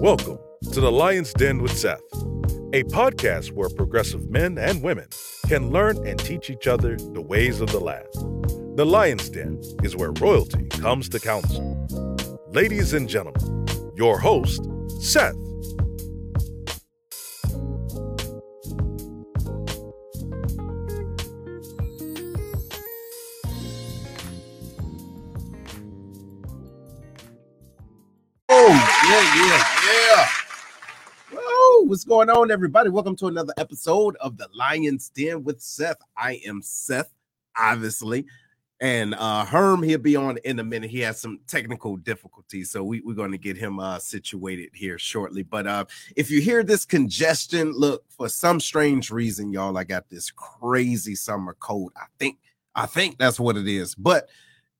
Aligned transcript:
Welcome 0.00 0.38
to 0.72 0.80
the 0.80 0.92
Lion's 0.92 1.32
Den 1.32 1.62
with 1.62 1.76
Seth, 1.76 2.02
a 2.74 2.84
podcast 2.84 3.52
where 3.52 3.70
progressive 3.70 4.28
men 4.28 4.58
and 4.58 4.82
women 4.82 5.08
can 5.48 5.70
learn 5.70 6.06
and 6.06 6.18
teach 6.18 6.50
each 6.50 6.66
other 6.66 6.96
the 6.96 7.22
ways 7.22 7.62
of 7.62 7.70
the 7.72 7.80
land. 7.80 8.06
The 8.76 8.84
Lion's 8.84 9.30
Den 9.30 9.58
is 9.82 9.96
where 9.96 10.12
royalty 10.12 10.68
comes 10.68 11.08
to 11.08 11.18
council. 11.18 11.86
Ladies 12.52 12.92
and 12.92 13.08
gentlemen, 13.08 13.66
your 13.96 14.18
host, 14.18 14.60
Seth. 15.00 15.34
What's 31.96 32.04
going 32.04 32.28
on, 32.28 32.50
everybody? 32.50 32.90
Welcome 32.90 33.16
to 33.16 33.28
another 33.28 33.54
episode 33.56 34.16
of 34.16 34.36
the 34.36 34.46
Lion's 34.52 35.08
Den 35.08 35.42
with 35.44 35.62
Seth. 35.62 35.96
I 36.14 36.42
am 36.46 36.60
Seth, 36.60 37.10
obviously, 37.56 38.26
and 38.82 39.14
uh 39.14 39.46
Herm 39.46 39.82
he'll 39.82 39.98
be 39.98 40.14
on 40.14 40.36
in 40.44 40.58
a 40.58 40.62
minute. 40.62 40.90
He 40.90 41.00
has 41.00 41.18
some 41.18 41.40
technical 41.48 41.96
difficulties, 41.96 42.70
so 42.70 42.84
we, 42.84 43.00
we're 43.00 43.14
going 43.14 43.32
to 43.32 43.38
get 43.38 43.56
him 43.56 43.80
uh 43.80 43.98
situated 43.98 44.72
here 44.74 44.98
shortly. 44.98 45.42
But 45.42 45.66
uh 45.66 45.86
if 46.16 46.30
you 46.30 46.42
hear 46.42 46.62
this 46.62 46.84
congestion, 46.84 47.72
look 47.72 48.04
for 48.10 48.28
some 48.28 48.60
strange 48.60 49.10
reason, 49.10 49.50
y'all. 49.50 49.78
I 49.78 49.84
got 49.84 50.10
this 50.10 50.30
crazy 50.30 51.14
summer 51.14 51.56
cold. 51.60 51.92
I 51.96 52.04
think 52.18 52.36
I 52.74 52.84
think 52.84 53.16
that's 53.16 53.40
what 53.40 53.56
it 53.56 53.68
is, 53.68 53.94
but 53.94 54.28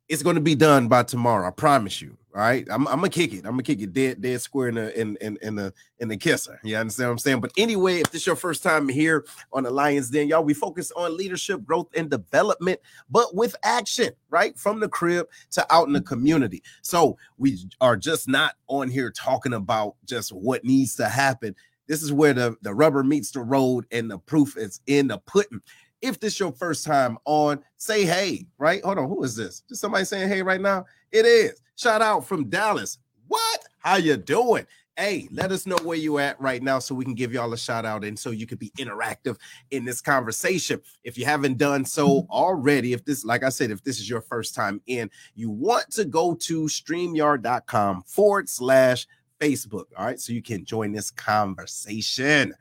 it's 0.09 0.23
going 0.23 0.37
to 0.37 0.43
be 0.43 0.55
done 0.55 0.89
by 0.89 1.03
tomorrow. 1.03 1.47
I 1.47 1.51
promise 1.51 2.01
you. 2.01 2.17
All 2.37 2.43
right, 2.43 2.67
I'm, 2.71 2.87
I'm 2.89 2.97
gonna 2.97 3.09
kick 3.09 3.33
it. 3.33 3.47
I'm 3.47 3.53
gonna 3.53 3.63
kick 3.63 3.81
it 3.81 3.95
dead, 3.95 4.21
dead 4.21 4.39
square 4.43 4.69
in 4.69 4.75
the 4.75 5.01
in 5.01 5.17
in 5.23 5.39
in 5.41 5.55
the 5.55 5.73
in 6.01 6.09
the 6.09 6.19
kisser. 6.19 6.61
You 6.63 6.77
understand 6.77 7.09
what 7.09 7.13
I'm 7.13 7.19
saying? 7.19 7.41
But 7.41 7.53
anyway, 7.57 8.01
if 8.01 8.11
this 8.11 8.21
is 8.21 8.27
your 8.27 8.37
first 8.37 8.63
time 8.63 8.91
here 8.91 9.25
on 9.55 9.63
the 9.63 9.71
Lions 9.71 10.11
Den, 10.11 10.29
y'all, 10.29 10.45
we 10.45 10.53
focus 10.53 10.93
on 10.93 11.17
leadership, 11.17 11.65
growth, 11.65 11.89
and 11.97 12.11
development, 12.11 12.79
but 13.09 13.35
with 13.35 13.57
action, 13.63 14.11
right? 14.29 14.55
From 14.59 14.81
the 14.81 14.89
crib 14.89 15.29
to 15.53 15.67
out 15.73 15.87
in 15.87 15.95
the 15.95 16.03
community. 16.03 16.63
So 16.83 17.17
we 17.39 17.59
are 17.81 17.97
just 17.97 18.29
not 18.29 18.57
on 18.67 18.91
here 18.91 19.11
talking 19.11 19.55
about 19.55 19.95
just 20.05 20.31
what 20.31 20.63
needs 20.63 20.95
to 20.97 21.09
happen. 21.09 21.57
This 21.87 22.03
is 22.03 22.13
where 22.13 22.35
the, 22.35 22.55
the 22.61 22.75
rubber 22.75 23.03
meets 23.03 23.31
the 23.31 23.41
road 23.41 23.87
and 23.91 24.11
the 24.11 24.19
proof 24.19 24.59
is 24.59 24.81
in 24.87 25.09
the 25.09 25.19
pudding. 25.19 25.63
If 26.03 26.21
this 26.21 26.39
your 26.39 26.53
first 26.53 26.85
time 26.85 27.19
on, 27.25 27.63
say 27.77 28.05
hey, 28.05 28.47
right? 28.59 28.83
Hold 28.85 28.99
on, 28.99 29.09
who 29.09 29.23
is 29.25 29.37
this? 29.37 29.63
Just 29.69 29.81
somebody 29.81 30.05
saying 30.05 30.29
hey 30.29 30.43
right 30.43 30.61
now? 30.61 30.85
It 31.13 31.27
is. 31.27 31.61
Shout 31.77 32.03
out 32.03 32.27
from 32.27 32.49
Dallas. 32.49 32.99
What? 33.29 33.65
How 33.79 33.97
you 33.97 34.17
doing? 34.17 34.67
Hey, 34.99 35.29
let 35.31 35.53
us 35.53 35.67
know 35.67 35.77
where 35.83 35.99
you 35.99 36.19
at 36.19 36.41
right 36.41 36.63
now 36.63 36.79
so 36.79 36.95
we 36.95 37.05
can 37.05 37.15
give 37.15 37.31
y'all 37.31 37.53
a 37.53 37.59
shout 37.59 37.85
out 37.85 38.03
and 38.03 38.19
so 38.19 38.31
you 38.31 38.47
could 38.47 38.59
be 38.59 38.71
interactive 38.79 39.37
in 39.71 39.85
this 39.85 40.01
conversation. 40.01 40.81
If 41.05 41.19
you 41.19 41.27
haven't 41.27 41.59
done 41.59 41.85
so 41.85 42.09
mm-hmm. 42.23 42.31
already, 42.31 42.95
if 42.95 43.05
this, 43.05 43.23
like 43.23 43.43
I 43.43 43.51
said, 43.51 43.71
if 43.71 43.85
this 43.85 44.01
is 44.01 44.09
your 44.09 44.23
first 44.23 44.55
time 44.55 44.81
in, 44.87 45.11
you 45.35 45.51
want 45.51 45.91
to 45.93 46.07
go 46.07 46.35
to 46.35 46.63
streamyard.com 46.63 48.05
forward 48.07 48.49
slash 48.49 49.07
Facebook. 49.39 49.85
All 49.99 50.07
right, 50.07 50.19
so 50.19 50.33
you 50.33 50.43
can 50.43 50.65
join 50.65 50.93
this 50.93 51.11
conversation. 51.11 52.55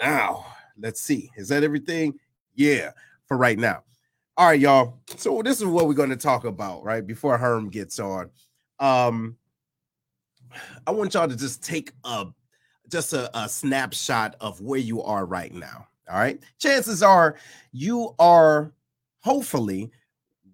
Now, 0.00 0.46
let's 0.78 1.00
see. 1.00 1.30
Is 1.36 1.48
that 1.48 1.64
everything? 1.64 2.20
Yeah, 2.58 2.90
for 3.26 3.36
right 3.36 3.56
now. 3.56 3.84
All 4.36 4.48
right, 4.48 4.58
y'all. 4.58 4.98
So 5.16 5.42
this 5.42 5.58
is 5.60 5.66
what 5.66 5.86
we're 5.86 5.94
going 5.94 6.10
to 6.10 6.16
talk 6.16 6.44
about, 6.44 6.82
right? 6.82 7.06
Before 7.06 7.38
Herm 7.38 7.70
gets 7.70 8.00
on. 8.00 8.30
Um, 8.80 9.36
I 10.84 10.90
want 10.90 11.14
y'all 11.14 11.28
to 11.28 11.36
just 11.36 11.62
take 11.62 11.92
a 12.02 12.26
just 12.90 13.12
a, 13.12 13.30
a 13.38 13.48
snapshot 13.48 14.34
of 14.40 14.60
where 14.60 14.80
you 14.80 15.00
are 15.02 15.24
right 15.24 15.54
now. 15.54 15.86
All 16.10 16.18
right. 16.18 16.42
Chances 16.58 17.00
are 17.00 17.36
you 17.70 18.14
are 18.18 18.72
hopefully 19.20 19.92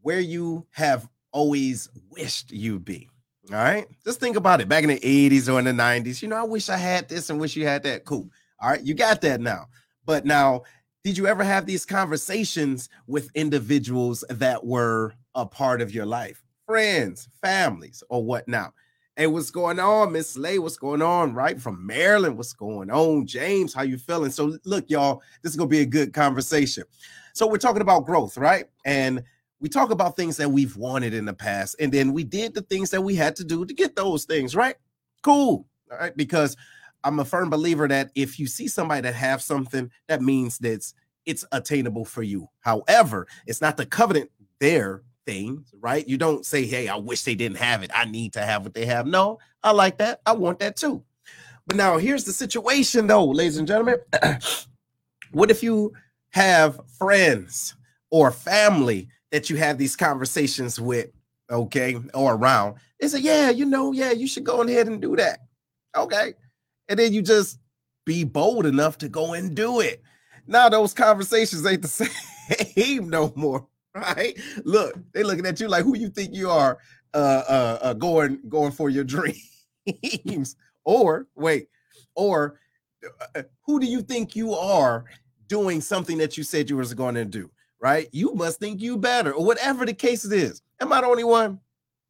where 0.03 0.20
you 0.20 0.66
have 0.72 1.09
always 1.32 1.88
wished 2.10 2.53
you'd 2.53 2.84
be. 2.84 3.09
All 3.50 3.56
right. 3.56 3.87
Just 4.04 4.20
think 4.20 4.37
about 4.37 4.60
it. 4.60 4.69
Back 4.69 4.82
in 4.82 4.91
the 4.91 5.00
80s 5.00 5.50
or 5.50 5.59
in 5.59 5.64
the 5.64 5.70
90s, 5.70 6.20
you 6.20 6.28
know, 6.28 6.37
I 6.37 6.43
wish 6.43 6.69
I 6.69 6.76
had 6.76 7.09
this 7.09 7.31
and 7.31 7.41
wish 7.41 7.56
you 7.56 7.66
had 7.66 7.82
that. 7.84 8.04
Cool. 8.04 8.28
All 8.60 8.69
right. 8.69 8.82
You 8.82 8.93
got 8.93 9.22
that 9.22 9.41
now. 9.41 9.69
But 10.04 10.26
now 10.26 10.64
did 11.04 11.19
you 11.19 11.26
ever 11.26 11.44
have 11.44 11.66
these 11.66 11.84
conversations 11.84 12.88
with 13.06 13.28
individuals 13.34 14.25
that 14.31 14.65
were 14.65 15.12
a 15.34 15.44
part 15.44 15.82
of 15.82 15.94
your 15.94 16.06
life? 16.06 16.42
Friends 16.66 17.28
families 17.42 18.03
or 18.09 18.25
whatnot? 18.25 18.72
Hey 19.14 19.26
what's 19.26 19.50
going 19.50 19.78
on 19.78 20.12
miss 20.12 20.31
slay 20.31 20.59
what's 20.59 20.78
going 20.78 21.03
on 21.03 21.34
right 21.34 21.60
from 21.60 21.87
maryland? 21.87 22.38
What's 22.38 22.54
going 22.54 22.91
on 22.91 23.26
james? 23.26 23.75
How 23.75 23.82
you 23.82 23.98
feeling? 23.98 24.31
So 24.31 24.56
look 24.64 24.87
y'all 24.88 25.22
this 25.43 25.53
is 25.53 25.56
gonna 25.56 25.69
be 25.69 25.82
a 25.82 25.87
good 25.87 26.14
conversation. 26.14 26.84
So 27.34 27.47
we're 27.47 27.59
talking 27.59 27.82
about 27.82 28.06
growth 28.06 28.38
right? 28.38 28.64
And 28.87 29.22
we 29.60 29.69
talk 29.69 29.91
about 29.91 30.16
things 30.16 30.38
that 30.38 30.50
we've 30.50 30.75
wanted 30.75 31.12
in 31.12 31.26
the 31.26 31.34
past 31.34 31.76
and 31.81 31.93
then 31.93 32.14
we 32.14 32.25
did 32.25 32.54
the 32.54 32.62
things 32.62 32.88
that 32.91 33.03
we 33.03 33.14
had 33.14 33.37
to 33.37 33.44
do 33.44 33.66
to 33.66 33.75
get 33.75 33.94
those 33.94 34.25
things 34.25 34.56
right? 34.56 34.76
Cool 35.22 35.66
all 35.93 35.98
right? 35.98 36.16
Because 36.16 36.56
I'm 37.04 37.20
a 37.20 37.25
firm 37.25 37.50
believer 37.50 37.87
that 37.87 38.10
if 38.15 38.41
you 38.41 38.47
see 38.47 38.66
somebody 38.66 39.03
that 39.03 39.15
have 39.15 39.42
something, 39.42 39.91
that 40.09 40.22
means 40.22 40.59
that 40.59 40.72
it's, 41.26 41.44
attainable 41.53 42.04
for 42.04 42.22
you. 42.22 42.48
However, 42.60 43.26
it's 43.47 43.60
not 43.60 43.76
the 43.76 43.87
covenant 43.87 44.31
their 44.59 45.03
thing, 45.26 45.64
right? 45.81 46.06
You 46.06 46.19
don't 46.19 46.44
say, 46.44 46.66
"Hey, 46.66 46.87
I 46.88 46.97
wish 46.97 47.22
they 47.22 47.34
didn't 47.34 47.56
have 47.56 47.82
it. 47.82 47.91
I 47.94 48.04
need 48.04 48.34
to 48.34 48.41
have 48.41 48.62
what 48.62 48.75
they 48.75 48.84
have." 48.84 49.06
No, 49.06 49.38
I 49.62 49.72
like 49.72 49.97
that. 49.98 50.20
I 50.26 50.32
want 50.32 50.59
that 50.59 50.76
too. 50.76 51.03
But 51.66 51.76
now 51.76 51.97
here's 51.97 52.25
the 52.25 52.32
situation, 52.32 53.06
though, 53.06 53.25
ladies 53.25 53.56
and 53.56 53.66
gentlemen. 53.66 53.97
what 55.32 55.50
if 55.50 55.62
you 55.62 55.93
have 56.31 56.78
friends 56.98 57.75
or 58.10 58.31
family 58.31 59.09
that 59.31 59.48
you 59.48 59.56
have 59.56 59.78
these 59.78 59.97
conversations 59.97 60.78
with, 60.78 61.09
okay, 61.50 61.97
or 62.12 62.34
around? 62.34 62.76
They 63.00 63.09
say, 63.09 63.20
"Yeah, 63.20 63.48
you 63.48 63.64
know, 63.64 63.93
yeah, 63.93 64.12
you 64.12 64.26
should 64.26 64.44
go 64.44 64.60
ahead 64.60 64.88
and 64.88 65.00
do 65.00 65.16
that." 65.16 65.41
Okay 65.97 66.34
and 66.88 66.98
then 66.98 67.12
you 67.12 67.22
just 67.22 67.58
be 68.04 68.24
bold 68.24 68.66
enough 68.66 68.98
to 68.98 69.08
go 69.08 69.32
and 69.32 69.54
do 69.54 69.80
it. 69.80 70.02
Now 70.46 70.68
those 70.68 70.92
conversations 70.92 71.64
ain't 71.64 71.82
the 71.82 71.88
same 72.76 73.08
no 73.08 73.32
more, 73.34 73.66
right? 73.94 74.38
Look, 74.64 74.96
they 75.12 75.22
looking 75.22 75.46
at 75.46 75.60
you 75.60 75.68
like 75.68 75.84
who 75.84 75.96
you 75.96 76.10
think 76.10 76.34
you 76.34 76.50
are, 76.50 76.78
uh, 77.14 77.42
uh, 77.48 77.78
uh 77.82 77.92
going 77.94 78.40
going 78.48 78.72
for 78.72 78.90
your 78.90 79.04
dreams, 79.04 80.56
or 80.84 81.26
wait, 81.34 81.68
or 82.14 82.60
uh, 83.34 83.42
who 83.62 83.80
do 83.80 83.86
you 83.86 84.02
think 84.02 84.36
you 84.36 84.52
are 84.54 85.04
doing 85.46 85.80
something 85.80 86.18
that 86.18 86.36
you 86.36 86.44
said 86.44 86.68
you 86.68 86.76
was 86.76 86.92
going 86.94 87.14
to 87.14 87.24
do? 87.24 87.50
Right? 87.80 88.08
You 88.12 88.34
must 88.34 88.60
think 88.60 88.80
you 88.80 88.96
better, 88.96 89.32
or 89.32 89.44
whatever 89.44 89.84
the 89.84 89.94
case 89.94 90.24
is. 90.24 90.62
Am 90.80 90.92
I 90.92 91.00
the 91.00 91.06
only 91.06 91.24
one? 91.24 91.60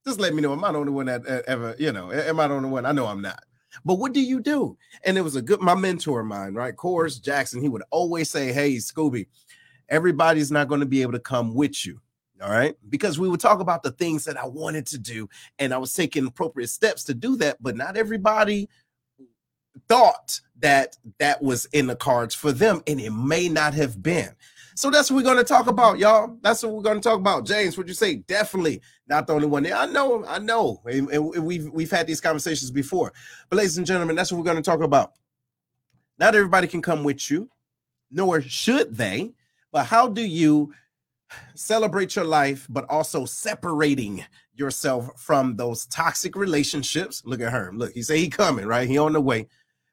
Just 0.07 0.21
let 0.21 0.35
me 0.35 0.43
know. 0.43 0.53
Am 0.53 0.63
I 0.63 0.73
the 0.73 0.79
only 0.79 0.93
one 0.93 1.07
that 1.07 1.25
ever, 1.47 1.75
you 1.79 1.91
know, 1.91 2.13
am 2.13 2.39
I 2.39 2.47
the 2.49 2.55
only 2.55 2.69
one? 2.69 2.85
I 2.87 2.93
know 2.93 3.07
I'm 3.07 3.23
not. 3.23 3.43
But 3.85 3.97
what 3.97 4.13
do 4.13 4.21
you 4.21 4.41
do? 4.41 4.77
And 5.05 5.17
it 5.17 5.23
was 5.23 5.37
a 5.37 5.43
good, 5.43 5.61
my 5.61 5.75
mentor 5.75 6.21
of 6.21 6.27
mine, 6.27 6.55
right? 6.55 6.77
Course 6.77 7.19
Jackson, 7.19 7.63
he 7.63 7.69
would 7.69 7.83
always 7.91 8.31
say, 8.31 8.53
Hey, 8.53 8.77
Scooby, 8.77 9.27
everybody's 9.89 10.51
not 10.51 10.69
going 10.69 10.81
to 10.81 10.87
be 10.87 11.03
able 11.03 11.13
to 11.13 11.21
come 11.21 11.55
with 11.55 11.87
you. 11.87 12.01
All 12.43 12.51
right. 12.51 12.75
Because 12.89 13.19
we 13.19 13.29
would 13.29 13.41
talk 13.41 13.61
about 13.61 13.83
the 13.83 13.93
things 13.93 14.25
that 14.25 14.37
I 14.37 14.47
wanted 14.47 14.87
to 14.89 14.99
do, 14.99 15.29
and 15.59 15.73
I 15.73 15.79
was 15.79 15.95
taking 15.95 16.27
appropriate 16.27 16.69
steps 16.69 17.05
to 17.05 17.15
do 17.15 17.37
that, 17.37 17.63
but 17.63 17.77
not 17.77 17.97
everybody 17.97 18.69
thought 19.89 20.41
that 20.59 20.97
that 21.19 21.43
was 21.43 21.67
in 21.67 21.87
the 21.87 21.97
cards 21.97 22.35
for 22.35 22.53
them, 22.53 22.83
and 22.87 23.01
it 23.01 23.11
may 23.11 23.49
not 23.49 23.75
have 23.75 24.03
been. 24.03 24.31
So 24.77 24.91
that's 24.91 25.11
what 25.11 25.19
we're 25.19 25.23
going 25.23 25.37
to 25.37 25.45
talk 25.45 25.69
about, 25.69 25.99
y'all. 25.99 26.37
That's 26.43 26.63
what 26.65 26.73
we're 26.73 26.83
going 26.83 27.01
to 27.01 27.09
talk 27.09 27.19
about. 27.19 27.47
James, 27.47 27.79
would 27.79 27.89
you 27.89 27.95
say? 27.95 28.17
Definitely 28.17 28.81
not 29.07 29.27
the 29.27 29.33
only 29.33 29.47
one. 29.47 29.71
I 29.73 29.87
know, 29.87 30.25
I 30.27 30.41
know. 30.41 30.83
And, 30.85 31.09
and 31.11 31.45
we've 31.45 31.71
we've 31.71 31.91
had 31.91 32.07
these 32.09 32.21
conversations 32.21 32.73
before. 32.73 33.13
But 33.49 33.57
ladies 33.57 33.79
and 33.79 33.87
gentlemen, 33.87 34.17
that's 34.17 34.33
what 34.33 34.39
we're 34.39 34.45
going 34.45 34.57
to 34.57 34.63
talk 34.63 34.83
about. 34.83 35.13
Not 36.19 36.35
everybody 36.35 36.67
can 36.67 36.83
come 36.83 37.05
with 37.05 37.31
you, 37.31 37.49
nor 38.11 38.41
should 38.41 38.97
they. 38.97 39.35
But 39.71 39.87
how 39.87 40.09
do 40.09 40.23
you 40.23 40.73
celebrate 41.55 42.17
your 42.17 42.25
life, 42.25 42.67
but 42.69 42.85
also 42.89 43.25
separating 43.25 44.25
yourself 44.55 45.21
from 45.21 45.57
those 45.57 45.87
toxic 45.87 46.35
relationships? 46.35 47.23
Look 47.25 47.41
at 47.41 47.53
her. 47.53 47.71
Look, 47.75 47.93
he 47.93 48.03
say 48.03 48.19
he 48.19 48.29
coming, 48.29 48.67
right? 48.67 48.89
He 48.89 48.99
on 48.99 49.13
the 49.13 49.21
way 49.21 49.49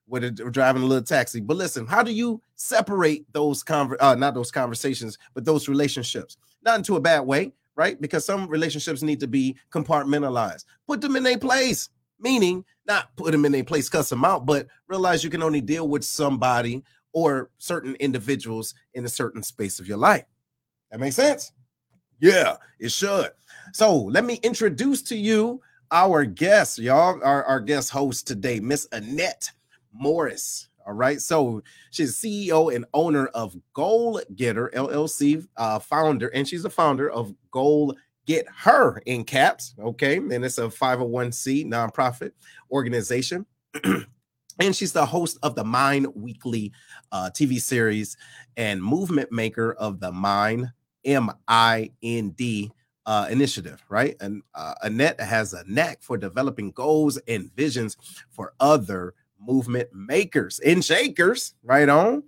with 0.07 0.23
a, 0.23 0.31
driving 0.31 0.83
a 0.83 0.85
little 0.85 1.03
taxi. 1.03 1.39
But 1.39 1.57
listen, 1.57 1.85
how 1.85 2.03
do 2.03 2.11
you 2.11 2.41
separate 2.55 3.25
those 3.33 3.63
conver- 3.63 3.97
uh, 3.99 4.15
not 4.15 4.33
those 4.33 4.51
conversations, 4.51 5.17
but 5.33 5.45
those 5.45 5.69
relationships? 5.69 6.37
Not 6.63 6.77
into 6.77 6.95
a 6.95 7.01
bad 7.01 7.21
way, 7.21 7.53
right? 7.75 7.99
Because 7.99 8.25
some 8.25 8.47
relationships 8.47 9.01
need 9.01 9.19
to 9.19 9.27
be 9.27 9.55
compartmentalized. 9.71 10.65
Put 10.87 11.01
them 11.01 11.15
in 11.15 11.25
a 11.25 11.37
place, 11.37 11.89
meaning 12.19 12.65
not 12.85 13.15
put 13.15 13.31
them 13.31 13.45
in 13.45 13.55
a 13.55 13.63
place, 13.63 13.89
cuss 13.89 14.09
them 14.09 14.25
out, 14.25 14.45
but 14.45 14.67
realize 14.87 15.23
you 15.23 15.29
can 15.29 15.43
only 15.43 15.61
deal 15.61 15.87
with 15.87 16.03
somebody 16.03 16.83
or 17.13 17.49
certain 17.57 17.95
individuals 17.95 18.73
in 18.93 19.05
a 19.05 19.09
certain 19.09 19.43
space 19.43 19.79
of 19.79 19.87
your 19.87 19.97
life. 19.97 20.25
That 20.91 20.99
makes 20.99 21.15
sense? 21.15 21.53
Yeah, 22.19 22.57
it 22.79 22.91
should. 22.91 23.31
So 23.73 23.95
let 23.97 24.23
me 24.23 24.39
introduce 24.43 25.01
to 25.03 25.15
you 25.15 25.61
our 25.91 26.25
guest, 26.25 26.77
y'all. 26.79 27.19
Our, 27.23 27.43
our 27.45 27.59
guest 27.59 27.89
host 27.89 28.27
today, 28.27 28.59
Miss 28.59 28.87
Annette 28.91 29.51
Morris. 29.93 30.67
All 30.85 30.93
right. 30.93 31.21
So 31.21 31.61
she's 31.91 32.19
CEO 32.19 32.73
and 32.75 32.85
owner 32.93 33.27
of 33.27 33.55
Goal 33.73 34.21
Getter 34.35 34.71
LLC, 34.73 35.45
uh, 35.57 35.79
founder, 35.79 36.29
and 36.29 36.47
she's 36.47 36.65
a 36.65 36.69
founder 36.69 37.09
of 37.09 37.33
Goal 37.51 37.95
Get 38.25 38.47
Her 38.49 39.01
in 39.05 39.23
caps. 39.23 39.75
Okay. 39.79 40.17
And 40.17 40.43
it's 40.45 40.57
a 40.57 40.63
501c 40.63 41.65
nonprofit 41.65 42.31
organization. 42.71 43.45
and 43.83 44.75
she's 44.75 44.93
the 44.93 45.05
host 45.05 45.37
of 45.43 45.55
the 45.55 45.63
Mind 45.63 46.07
Weekly 46.15 46.71
uh, 47.11 47.29
TV 47.33 47.61
series 47.61 48.17
and 48.57 48.83
movement 48.83 49.31
maker 49.31 49.73
of 49.73 49.99
the 49.99 50.11
Mind 50.11 50.71
M 51.05 51.31
I 51.47 51.91
N 52.03 52.29
D 52.31 52.71
uh, 53.05 53.27
initiative, 53.29 53.83
right? 53.89 54.15
And 54.19 54.43
uh, 54.53 54.75
Annette 54.83 55.19
has 55.19 55.53
a 55.53 55.63
knack 55.67 56.01
for 56.01 56.17
developing 56.17 56.71
goals 56.71 57.17
and 57.27 57.51
visions 57.55 57.97
for 58.29 58.53
other 58.59 59.13
movement 59.45 59.89
makers 59.93 60.59
and 60.59 60.83
shakers, 60.83 61.53
right 61.63 61.89
on. 61.89 62.23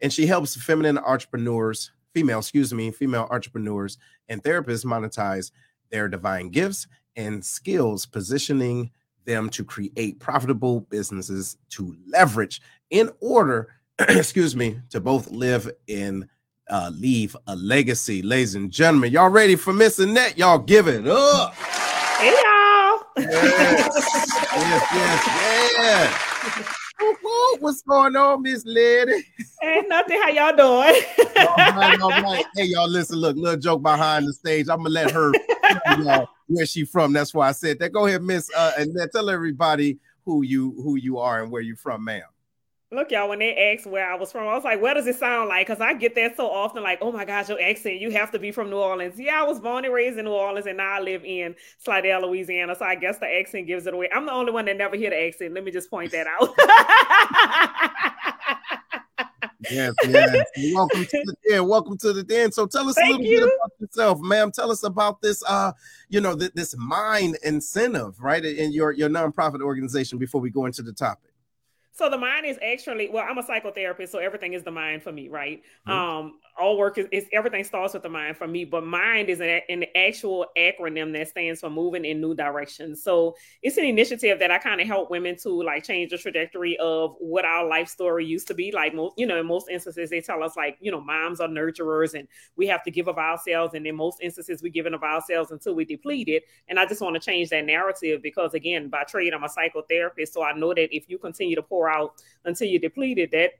And 0.00 0.12
she 0.12 0.26
helps 0.26 0.56
feminine 0.56 0.98
entrepreneurs, 0.98 1.92
female, 2.14 2.40
excuse 2.40 2.72
me, 2.72 2.90
female 2.90 3.28
entrepreneurs 3.30 3.98
and 4.28 4.42
therapists 4.42 4.84
monetize 4.84 5.52
their 5.90 6.08
divine 6.08 6.50
gifts 6.50 6.86
and 7.16 7.44
skills, 7.44 8.06
positioning 8.06 8.90
them 9.24 9.48
to 9.50 9.64
create 9.64 10.18
profitable 10.20 10.80
businesses 10.80 11.56
to 11.70 11.96
leverage 12.06 12.60
in 12.90 13.10
order, 13.20 13.68
excuse 13.98 14.54
me, 14.54 14.80
to 14.90 15.00
both 15.00 15.30
live 15.30 15.70
in 15.86 16.28
uh, 16.68 16.90
leave 16.94 17.36
a 17.46 17.56
legacy. 17.56 18.22
Ladies 18.22 18.54
and 18.54 18.70
gentlemen, 18.70 19.12
y'all 19.12 19.28
ready 19.28 19.56
for 19.56 19.72
Miss 19.72 19.98
Annette? 19.98 20.36
Y'all 20.36 20.58
give 20.58 20.88
it 20.88 21.06
up. 21.06 21.54
Hey 21.54 22.30
y'all. 22.30 23.00
Yes, 23.18 23.94
yes, 23.96 24.90
yes, 24.92 25.72
yes. 25.78 26.25
What's 27.60 27.82
going 27.82 28.16
on, 28.16 28.42
Miss 28.42 28.64
Lady? 28.64 29.24
Ain't 29.62 29.88
nothing. 29.88 30.20
How 30.20 30.28
y'all 30.28 30.56
doing? 30.56 31.02
all 31.38 31.56
right, 31.74 32.00
all 32.00 32.10
right. 32.22 32.44
Hey, 32.54 32.64
y'all, 32.64 32.88
listen, 32.88 33.16
look, 33.16 33.36
little 33.36 33.58
joke 33.58 33.82
behind 33.82 34.26
the 34.26 34.32
stage. 34.32 34.68
I'm 34.68 34.78
gonna 34.78 34.90
let 34.90 35.10
her 35.10 35.32
y'all 35.98 36.28
where 36.46 36.66
she 36.66 36.84
from. 36.84 37.12
That's 37.12 37.34
why 37.34 37.48
I 37.48 37.52
said 37.52 37.78
that. 37.80 37.92
Go 37.92 38.06
ahead, 38.06 38.22
Miss 38.22 38.50
uh, 38.54 38.72
Annette. 38.78 39.12
Tell 39.12 39.30
everybody 39.30 39.98
who 40.24 40.42
you 40.42 40.72
who 40.82 40.96
you 40.96 41.18
are 41.18 41.42
and 41.42 41.50
where 41.50 41.62
you 41.62 41.76
from, 41.76 42.04
ma'am. 42.04 42.22
Look, 42.92 43.10
y'all, 43.10 43.28
when 43.28 43.40
they 43.40 43.74
asked 43.74 43.84
where 43.84 44.08
I 44.08 44.14
was 44.14 44.30
from, 44.30 44.46
I 44.46 44.54
was 44.54 44.62
like, 44.62 44.80
what 44.80 44.94
does 44.94 45.08
it 45.08 45.16
sound 45.16 45.48
like? 45.48 45.66
Because 45.66 45.80
I 45.80 45.94
get 45.94 46.14
that 46.14 46.36
so 46.36 46.48
often, 46.48 46.84
like, 46.84 47.00
oh 47.02 47.10
my 47.10 47.24
gosh, 47.24 47.48
your 47.48 47.60
accent, 47.60 48.00
you 48.00 48.12
have 48.12 48.30
to 48.30 48.38
be 48.38 48.52
from 48.52 48.70
New 48.70 48.76
Orleans. 48.76 49.18
Yeah, 49.18 49.40
I 49.40 49.42
was 49.42 49.58
born 49.58 49.84
and 49.84 49.92
raised 49.92 50.18
in 50.18 50.26
New 50.26 50.30
Orleans, 50.30 50.68
and 50.68 50.76
now 50.76 50.98
I 50.98 51.00
live 51.00 51.24
in 51.24 51.56
Slidell, 51.78 52.28
Louisiana. 52.28 52.76
So 52.76 52.84
I 52.84 52.94
guess 52.94 53.18
the 53.18 53.26
accent 53.26 53.66
gives 53.66 53.88
it 53.88 53.94
away. 53.94 54.08
I'm 54.14 54.24
the 54.24 54.30
only 54.30 54.52
one 54.52 54.66
that 54.66 54.76
never 54.76 54.94
hear 54.94 55.10
the 55.10 55.20
accent. 55.20 55.52
Let 55.52 55.64
me 55.64 55.72
just 55.72 55.90
point 55.90 56.12
that 56.12 56.28
out. 56.28 56.54
yes, 59.68 59.92
yes. 60.06 60.46
Welcome 60.72 61.06
to 61.06 61.22
the 61.24 61.34
den. 61.48 61.66
Welcome 61.66 61.98
to 61.98 62.12
the 62.12 62.22
den. 62.22 62.52
So 62.52 62.68
tell 62.68 62.88
us 62.88 62.94
Thank 62.94 63.08
a 63.08 63.18
little 63.18 63.26
you. 63.26 63.40
bit 63.40 63.48
about 63.48 63.72
yourself, 63.80 64.20
ma'am. 64.20 64.52
Tell 64.52 64.70
us 64.70 64.84
about 64.84 65.20
this 65.20 65.42
uh, 65.48 65.72
you 66.08 66.20
know, 66.20 66.36
th- 66.36 66.52
this 66.54 66.76
mind 66.78 67.36
incentive, 67.42 68.20
right? 68.20 68.44
In 68.44 68.70
your 68.70 68.92
your 68.92 69.08
nonprofit 69.08 69.60
organization 69.60 70.18
before 70.18 70.40
we 70.40 70.50
go 70.50 70.66
into 70.66 70.82
the 70.82 70.92
topic. 70.92 71.32
So 71.96 72.10
the 72.10 72.18
mind 72.18 72.44
is 72.44 72.58
actually 72.62 73.08
well, 73.08 73.24
I'm 73.26 73.38
a 73.38 73.42
psychotherapist, 73.42 74.10
so 74.10 74.18
everything 74.18 74.52
is 74.52 74.62
the 74.62 74.70
mind 74.70 75.02
for 75.02 75.12
me, 75.12 75.28
right? 75.28 75.62
Mm-hmm. 75.88 75.92
Um, 75.92 76.34
all 76.58 76.78
work 76.78 76.98
is, 76.98 77.06
is, 77.12 77.26
everything 77.32 77.64
starts 77.64 77.94
with 77.94 78.02
the 78.02 78.08
mind 78.08 78.36
for 78.36 78.46
me, 78.46 78.64
but 78.64 78.84
mind 78.84 79.28
is 79.28 79.40
an, 79.40 79.60
an, 79.68 79.84
actual 79.94 80.46
acronym 80.56 81.12
that 81.12 81.28
stands 81.28 81.60
for 81.60 81.70
moving 81.70 82.04
in 82.04 82.20
new 82.20 82.34
directions. 82.34 83.02
So 83.02 83.36
it's 83.62 83.76
an 83.76 83.84
initiative 83.84 84.38
that 84.38 84.50
I 84.50 84.58
kind 84.58 84.80
of 84.80 84.86
help 84.86 85.10
women 85.10 85.36
to 85.42 85.50
like 85.50 85.84
change 85.84 86.10
the 86.10 86.18
trajectory 86.18 86.76
of 86.78 87.14
what 87.18 87.44
our 87.44 87.66
life 87.66 87.88
story 87.88 88.24
used 88.24 88.46
to 88.48 88.54
be. 88.54 88.72
Like 88.72 88.94
most, 88.94 89.14
you 89.18 89.26
know, 89.26 89.38
in 89.38 89.46
most 89.46 89.68
instances, 89.68 90.10
they 90.10 90.20
tell 90.20 90.42
us 90.42 90.56
like, 90.56 90.76
you 90.80 90.90
know, 90.90 91.00
moms 91.00 91.40
are 91.40 91.48
nurturers 91.48 92.14
and 92.14 92.26
we 92.56 92.66
have 92.66 92.82
to 92.84 92.90
give 92.90 93.08
of 93.08 93.18
ourselves. 93.18 93.74
And 93.74 93.86
in 93.86 93.96
most 93.96 94.20
instances, 94.22 94.62
we 94.62 94.70
give 94.70 94.86
of 94.86 95.02
ourselves 95.02 95.50
until 95.50 95.74
we 95.74 95.84
deplete 95.84 96.28
it. 96.28 96.44
And 96.68 96.78
I 96.78 96.86
just 96.86 97.00
want 97.00 97.14
to 97.14 97.20
change 97.20 97.50
that 97.50 97.64
narrative 97.64 98.22
because 98.22 98.54
again, 98.54 98.88
by 98.88 99.04
trade, 99.04 99.34
I'm 99.34 99.44
a 99.44 99.48
psychotherapist. 99.48 100.28
So 100.28 100.42
I 100.42 100.52
know 100.52 100.72
that 100.74 100.94
if 100.94 101.08
you 101.08 101.18
continue 101.18 101.56
to 101.56 101.62
pour 101.62 101.90
out 101.90 102.22
until 102.44 102.68
you 102.68 102.78
deplete 102.78 103.18
it, 103.18 103.30
that 103.32 103.52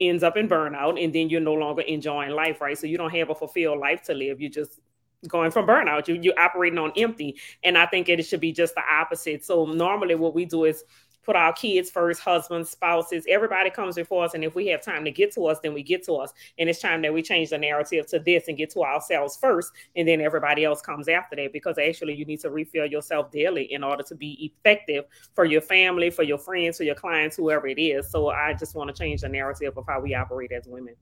ends 0.00 0.22
up 0.22 0.36
in 0.36 0.48
burnout 0.48 1.02
and 1.02 1.14
then 1.14 1.28
you're 1.28 1.40
no 1.40 1.54
longer 1.54 1.82
enjoying 1.82 2.30
life 2.30 2.60
right? 2.60 2.78
So 2.78 2.86
you 2.86 2.98
don't 2.98 3.14
have 3.14 3.30
a 3.30 3.34
fulfilled 3.34 3.78
life 3.78 4.02
to 4.04 4.14
live. 4.14 4.40
You're 4.40 4.50
just 4.50 4.80
going 5.26 5.50
from 5.50 5.66
burnout. 5.66 6.08
You 6.08 6.18
you're 6.20 6.38
operating 6.38 6.78
on 6.78 6.92
empty. 6.96 7.36
And 7.64 7.76
i 7.76 7.86
think 7.86 8.08
it 8.08 8.24
should 8.24 8.40
be 8.40 8.52
just 8.52 8.74
the 8.74 8.82
opposite. 8.88 9.44
So 9.44 9.66
normally 9.66 10.14
what 10.14 10.34
we 10.34 10.44
do 10.44 10.64
is 10.64 10.84
put 11.28 11.36
our 11.36 11.52
kids 11.52 11.90
first, 11.90 12.22
husbands, 12.22 12.70
spouses, 12.70 13.26
everybody 13.28 13.68
comes 13.68 13.96
before 13.96 14.24
us. 14.24 14.32
And 14.32 14.42
if 14.42 14.54
we 14.54 14.66
have 14.68 14.80
time 14.80 15.04
to 15.04 15.10
get 15.10 15.30
to 15.34 15.44
us, 15.44 15.58
then 15.62 15.74
we 15.74 15.82
get 15.82 16.02
to 16.06 16.14
us. 16.14 16.32
And 16.58 16.70
it's 16.70 16.80
time 16.80 17.02
that 17.02 17.12
we 17.12 17.20
change 17.20 17.50
the 17.50 17.58
narrative 17.58 18.06
to 18.06 18.18
this 18.18 18.48
and 18.48 18.56
get 18.56 18.70
to 18.70 18.82
ourselves 18.82 19.36
first. 19.36 19.72
And 19.94 20.08
then 20.08 20.22
everybody 20.22 20.64
else 20.64 20.80
comes 20.80 21.06
after 21.06 21.36
that 21.36 21.52
because 21.52 21.76
actually 21.76 22.14
you 22.14 22.24
need 22.24 22.40
to 22.40 22.50
refill 22.50 22.86
yourself 22.86 23.30
daily 23.30 23.70
in 23.70 23.84
order 23.84 24.02
to 24.04 24.14
be 24.14 24.50
effective 24.50 25.04
for 25.34 25.44
your 25.44 25.60
family, 25.60 26.08
for 26.08 26.22
your 26.22 26.38
friends, 26.38 26.78
for 26.78 26.84
your 26.84 26.94
clients, 26.94 27.36
whoever 27.36 27.66
it 27.66 27.78
is. 27.78 28.10
So 28.10 28.30
I 28.30 28.54
just 28.54 28.74
want 28.74 28.88
to 28.88 28.98
change 28.98 29.20
the 29.20 29.28
narrative 29.28 29.76
of 29.76 29.84
how 29.86 30.00
we 30.00 30.14
operate 30.14 30.50
as 30.52 30.66
women. 30.66 30.94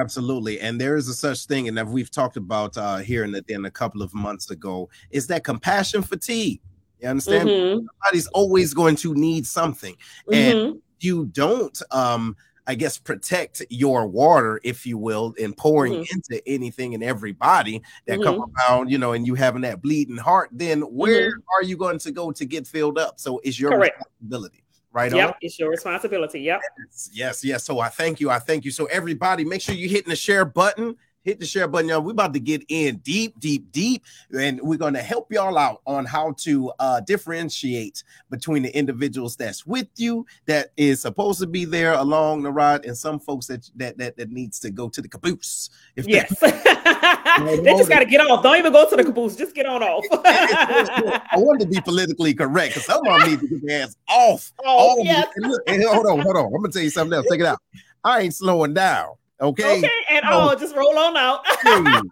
Absolutely. 0.00 0.58
And 0.58 0.80
there 0.80 0.96
is 0.96 1.08
a 1.08 1.14
such 1.14 1.46
thing, 1.46 1.68
and 1.68 1.92
we've 1.92 2.10
talked 2.10 2.36
about 2.36 2.76
uh, 2.76 2.96
here 2.96 3.22
in, 3.22 3.30
the, 3.30 3.44
in 3.46 3.64
a 3.64 3.70
couple 3.70 4.02
of 4.02 4.12
months 4.12 4.50
ago, 4.50 4.88
is 5.12 5.28
that 5.28 5.44
compassion 5.44 6.02
fatigue. 6.02 6.60
You 7.00 7.08
understand? 7.08 7.48
Mm-hmm. 7.48 7.86
Somebody's 8.02 8.26
always 8.28 8.74
going 8.74 8.96
to 8.96 9.14
need 9.14 9.46
something. 9.46 9.96
Mm-hmm. 10.30 10.34
And 10.34 10.82
you 11.00 11.26
don't 11.26 11.80
um 11.90 12.36
I 12.66 12.74
guess 12.74 12.98
protect 12.98 13.62
your 13.70 14.06
water, 14.06 14.60
if 14.62 14.84
you 14.84 14.98
will, 14.98 15.32
in 15.38 15.54
pouring 15.54 15.94
mm-hmm. 15.94 16.14
into 16.14 16.46
anything 16.46 16.92
and 16.92 17.02
everybody 17.02 17.82
that 18.06 18.20
come 18.22 18.40
mm-hmm. 18.40 18.70
around, 18.70 18.90
you 18.90 18.98
know, 18.98 19.12
and 19.12 19.26
you 19.26 19.34
having 19.34 19.62
that 19.62 19.80
bleeding 19.80 20.18
heart, 20.18 20.50
then 20.52 20.82
where 20.82 21.30
mm-hmm. 21.30 21.40
are 21.56 21.62
you 21.62 21.78
going 21.78 21.98
to 22.00 22.12
go 22.12 22.30
to 22.30 22.44
get 22.44 22.66
filled 22.66 22.98
up? 22.98 23.18
So 23.18 23.40
it's 23.42 23.58
your 23.58 23.70
Correct. 23.70 23.96
responsibility 23.96 24.64
right 24.92 25.14
yep, 25.14 25.28
on. 25.28 25.34
it's 25.40 25.58
your 25.58 25.70
responsibility. 25.70 26.40
Yep. 26.40 26.60
Yes, 26.78 27.10
yes, 27.12 27.44
yes. 27.44 27.64
So 27.64 27.80
I 27.80 27.88
thank 27.88 28.20
you. 28.20 28.28
I 28.28 28.38
thank 28.38 28.66
you. 28.66 28.70
So 28.70 28.84
everybody, 28.86 29.46
make 29.46 29.62
sure 29.62 29.74
you're 29.74 29.90
hitting 29.90 30.10
the 30.10 30.16
share 30.16 30.44
button 30.44 30.94
hit 31.28 31.38
the 31.38 31.46
share 31.46 31.68
button, 31.68 31.88
y'all. 31.88 32.00
We're 32.00 32.12
about 32.12 32.32
to 32.32 32.40
get 32.40 32.64
in 32.68 32.96
deep, 32.98 33.38
deep, 33.38 33.70
deep, 33.70 34.02
and 34.36 34.60
we're 34.62 34.78
going 34.78 34.94
to 34.94 35.02
help 35.02 35.30
y'all 35.30 35.58
out 35.58 35.82
on 35.86 36.06
how 36.06 36.32
to 36.38 36.72
uh, 36.78 37.00
differentiate 37.00 38.02
between 38.30 38.62
the 38.62 38.74
individuals 38.76 39.36
that's 39.36 39.66
with 39.66 39.88
you, 39.96 40.26
that 40.46 40.70
is 40.78 41.02
supposed 41.02 41.38
to 41.40 41.46
be 41.46 41.66
there 41.66 41.92
along 41.92 42.42
the 42.42 42.50
ride, 42.50 42.86
and 42.86 42.96
some 42.96 43.20
folks 43.20 43.46
that 43.46 43.70
that 43.76 43.98
that, 43.98 44.16
that 44.16 44.30
needs 44.30 44.58
to 44.60 44.70
go 44.70 44.88
to 44.88 45.02
the 45.02 45.08
caboose. 45.08 45.68
If 45.96 46.06
yes, 46.08 46.34
they 46.40 47.74
just 47.76 47.90
got 47.90 47.98
to 47.98 48.06
get 48.06 48.22
off. 48.22 48.42
Don't 48.42 48.56
even 48.56 48.72
go 48.72 48.88
to 48.88 48.96
the 48.96 49.04
caboose. 49.04 49.36
Just 49.36 49.54
get 49.54 49.66
on 49.66 49.82
off. 49.82 50.04
I 50.10 51.36
wanted 51.36 51.66
to 51.66 51.70
be 51.70 51.80
politically 51.82 52.32
correct 52.32 52.74
because 52.74 52.86
some 52.86 53.06
of 53.06 53.20
them 53.20 53.30
need 53.30 53.40
to 53.40 53.48
get 53.48 53.66
their 53.66 53.82
ass 53.82 53.96
off. 54.08 54.52
Oh, 54.64 55.02
yes. 55.04 55.28
Look, 55.36 55.68
hold 55.68 56.06
on, 56.06 56.20
hold 56.20 56.36
on. 56.36 56.46
I'm 56.46 56.62
gonna 56.62 56.72
tell 56.72 56.82
you 56.82 56.90
something 56.90 57.14
else. 57.14 57.26
Take 57.30 57.40
it 57.40 57.46
out. 57.46 57.58
I 58.02 58.20
ain't 58.20 58.34
slowing 58.34 58.72
down. 58.72 59.17
Okay. 59.40 59.78
Okay. 59.78 59.90
And 60.10 60.24
oh, 60.28 60.54
just 60.54 60.74
roll 60.74 60.98
on 60.98 61.16
out. 61.16 61.44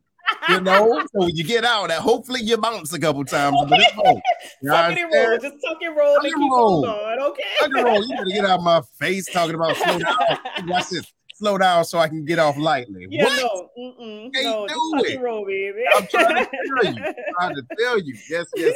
you 0.49 0.61
know, 0.61 1.05
so 1.19 1.27
you 1.27 1.45
get 1.45 1.65
out 1.65 1.91
and 1.91 2.01
hopefully 2.01 2.41
you 2.41 2.57
bounce 2.57 2.93
a 2.93 2.99
couple 2.99 3.25
times. 3.25 3.57
Okay. 3.63 3.71
But 3.71 3.97
you 3.97 4.69
know 4.69 4.73
tuck 4.73 4.97
and 4.97 5.13
roll, 5.13 5.39
just 5.39 5.57
tuck 5.67 5.79
and 5.83 5.97
roll 5.97 6.15
and 6.17 6.25
keep 6.25 6.35
roll. 6.37 6.87
on. 6.87 7.21
Okay. 7.21 7.43
Tuck 7.61 7.71
and 7.75 7.85
roll. 7.85 8.03
You 8.07 8.17
gotta 8.17 8.31
get 8.31 8.45
out 8.45 8.59
of 8.59 8.65
my 8.65 8.81
face 8.99 9.31
talking 9.33 9.55
about 9.55 9.77
slow 9.77 9.99
down. 9.99 10.17
Watch 10.67 10.89
this. 10.91 11.13
Slow 11.35 11.59
down 11.59 11.85
so 11.85 11.99
I 11.99 12.09
can 12.09 12.25
get 12.25 12.39
off 12.39 12.57
lightly. 12.57 13.07
Yeah, 13.11 13.25
what? 13.25 13.37
no, 13.37 13.69
Mm-mm. 13.79 14.31
no, 14.43 14.67
do 14.67 15.05
it. 15.05 15.21
Roll, 15.21 15.45
baby. 15.45 15.85
I'm 15.95 16.07
trying 16.07 16.35
to 16.35 16.51
tell 16.51 16.95
you. 16.95 17.05
I'm 17.05 17.15
trying 17.39 17.55
to 17.57 17.63
tell 17.79 18.01
you. 18.01 18.17
Yes, 18.31 18.47
yes. 18.57 18.75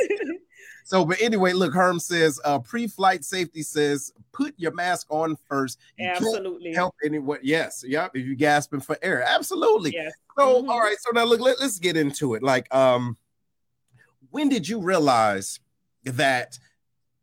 So, 0.84 1.04
but 1.04 1.20
anyway, 1.20 1.52
look, 1.52 1.72
Herm 1.72 2.00
says 2.00 2.40
uh, 2.44 2.58
pre-flight 2.58 3.24
safety 3.24 3.62
says 3.62 4.12
put 4.32 4.54
your 4.56 4.72
mask 4.72 5.06
on 5.10 5.36
first. 5.48 5.78
You 5.98 6.08
Absolutely. 6.08 6.72
help 6.74 6.94
anyone. 7.04 7.38
Yes. 7.42 7.84
Yep. 7.86 8.12
If 8.14 8.26
you're 8.26 8.34
gasping 8.34 8.80
for 8.80 8.96
air. 9.02 9.22
Absolutely. 9.22 9.92
Yes. 9.94 10.12
So, 10.38 10.62
mm-hmm. 10.62 10.70
all 10.70 10.80
right. 10.80 10.96
So 11.00 11.10
now 11.12 11.24
look, 11.24 11.40
let, 11.40 11.60
let's 11.60 11.78
get 11.78 11.96
into 11.96 12.34
it. 12.34 12.42
Like, 12.42 12.72
um, 12.74 13.16
when 14.30 14.48
did 14.48 14.68
you 14.68 14.80
realize 14.80 15.60
that 16.04 16.58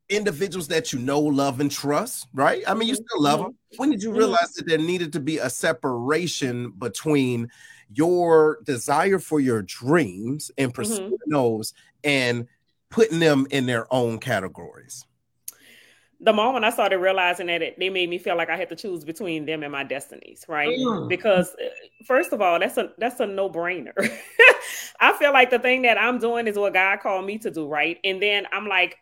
individuals 0.10 0.68
that 0.70 0.94
you 0.94 1.00
know, 1.00 1.20
love, 1.20 1.60
and 1.60 1.72
trust, 1.72 2.28
right? 2.34 2.64
I 2.68 2.74
mean, 2.74 2.88
you 2.88 2.96
mm-hmm. 2.96 3.04
still 3.10 3.22
love 3.22 3.40
them. 3.40 3.52
Mm-hmm. 3.52 3.78
When 3.78 3.90
did 3.92 4.04
you 4.04 4.10
mm-hmm. 4.10 4.20
realize 4.20 4.54
that 4.54 4.68
there 4.68 4.78
needed 4.78 5.14
to 5.14 5.20
be 5.20 5.38
a 5.38 5.50
separation 5.50 6.72
between 6.72 7.50
your 7.94 8.60
desire 8.64 9.20
for 9.20 9.40
your 9.40 9.62
dreams 9.62 10.52
and 10.58 10.74
pursuing 10.74 11.12
mm-hmm. 11.12 11.32
those 11.32 11.74
and 12.04 12.48
putting 12.90 13.20
them 13.20 13.48
in 13.52 13.66
their 13.66 13.92
own 13.94 14.20
categories? 14.20 15.06
The 16.20 16.34
moment 16.34 16.66
I 16.66 16.72
started 16.72 16.98
realizing 16.98 17.48
that 17.48 17.62
it, 17.62 17.80
they 17.80 17.90
made 17.90 18.10
me 18.10 18.18
feel 18.18 18.36
like 18.36 18.50
I 18.50 18.58
had 18.58 18.70
to 18.70 18.76
choose 18.76 19.04
between 19.04 19.46
them 19.46 19.62
and 19.62 19.72
my 19.72 19.84
destinies, 19.84 20.46
right? 20.48 20.78
Mm. 20.80 21.08
Because 21.08 21.54
uh, 21.56 21.70
first 22.06 22.34
of 22.34 22.42
all, 22.42 22.60
that's 22.60 22.78
a 22.78 22.92
that's 22.98 23.20
a 23.20 23.28
no 23.28 23.50
brainer. 23.50 23.94
I 25.00 25.14
feel 25.14 25.32
like 25.32 25.52
the 25.52 25.60
thing 25.60 25.84
that 25.84 26.00
I'm 26.00 26.18
doing 26.18 26.48
is 26.48 26.58
what 26.58 26.74
God 26.74 27.02
called 27.02 27.26
me 27.26 27.38
to 27.40 27.52
do, 27.52 27.68
right? 27.68 28.00
And 28.04 28.20
then 28.20 28.48
I'm 28.52 28.68
like, 28.68 28.98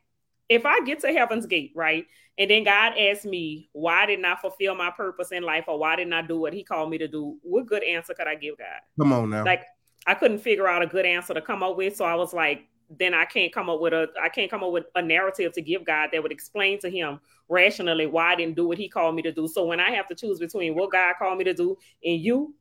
if 0.50 0.66
I 0.66 0.82
get 0.82 1.00
to 1.02 1.14
heaven's 1.14 1.46
gate, 1.46 1.72
right? 1.74 2.06
And 2.38 2.52
then 2.52 2.66
God 2.66 2.94
asked 3.00 3.26
me, 3.26 3.70
why 3.72 4.06
didn't 4.06 4.26
I 4.26 4.36
fulfill 4.36 4.76
my 4.76 4.92
purpose 4.92 5.32
in 5.32 5.44
life 5.44 5.66
or 5.68 5.80
why 5.80 5.96
didn't 5.96 6.14
I 6.14 6.22
do 6.22 6.40
what 6.40 6.54
he 6.54 6.64
called 6.64 6.90
me 6.90 6.98
to 6.98 7.08
do? 7.08 7.38
What 7.42 7.66
good 7.66 7.84
answer 7.84 8.14
could 8.14 8.28
I 8.28 8.36
give 8.36 8.58
God? 8.58 8.82
Come 9.00 9.14
on 9.14 9.30
now. 9.30 9.46
Like 9.46 9.64
I 10.06 10.16
couldn't 10.16 10.40
figure 10.40 10.68
out 10.68 10.82
a 10.82 10.88
good 10.88 11.06
answer 11.06 11.34
to 11.34 11.42
come 11.42 11.64
up 11.64 11.78
with. 11.78 11.96
So 11.96 12.04
I 12.04 12.16
was 12.16 12.34
like, 12.34 12.68
then 12.98 13.14
I 13.14 13.26
can't 13.26 13.54
come 13.54 13.70
up 13.70 13.80
with 13.80 13.94
a 13.94 14.08
I 14.22 14.30
can't 14.30 14.50
come 14.50 14.64
up 14.64 14.72
with 14.72 14.86
a 14.96 15.02
narrative 15.02 15.54
to 15.54 15.62
give 15.62 15.86
God 15.86 16.10
that 16.12 16.22
would 16.22 16.32
explain 16.32 16.80
to 16.80 16.90
him 16.90 17.20
rationally 17.50 18.08
why 18.08 18.34
I 18.34 18.36
didn't 18.36 18.56
do 18.56 18.68
what 18.68 18.78
he 18.78 18.88
called 18.88 19.16
me 19.16 19.22
to 19.24 19.32
do. 19.32 19.48
So 19.48 19.66
when 19.66 19.80
I 19.80 19.92
have 19.92 20.08
to 20.08 20.16
choose 20.16 20.40
between 20.40 20.76
what 20.76 20.92
God 20.92 21.16
called 21.18 21.38
me 21.38 21.44
to 21.46 21.54
do 21.54 21.78
and 22.04 22.20
you, 22.20 22.54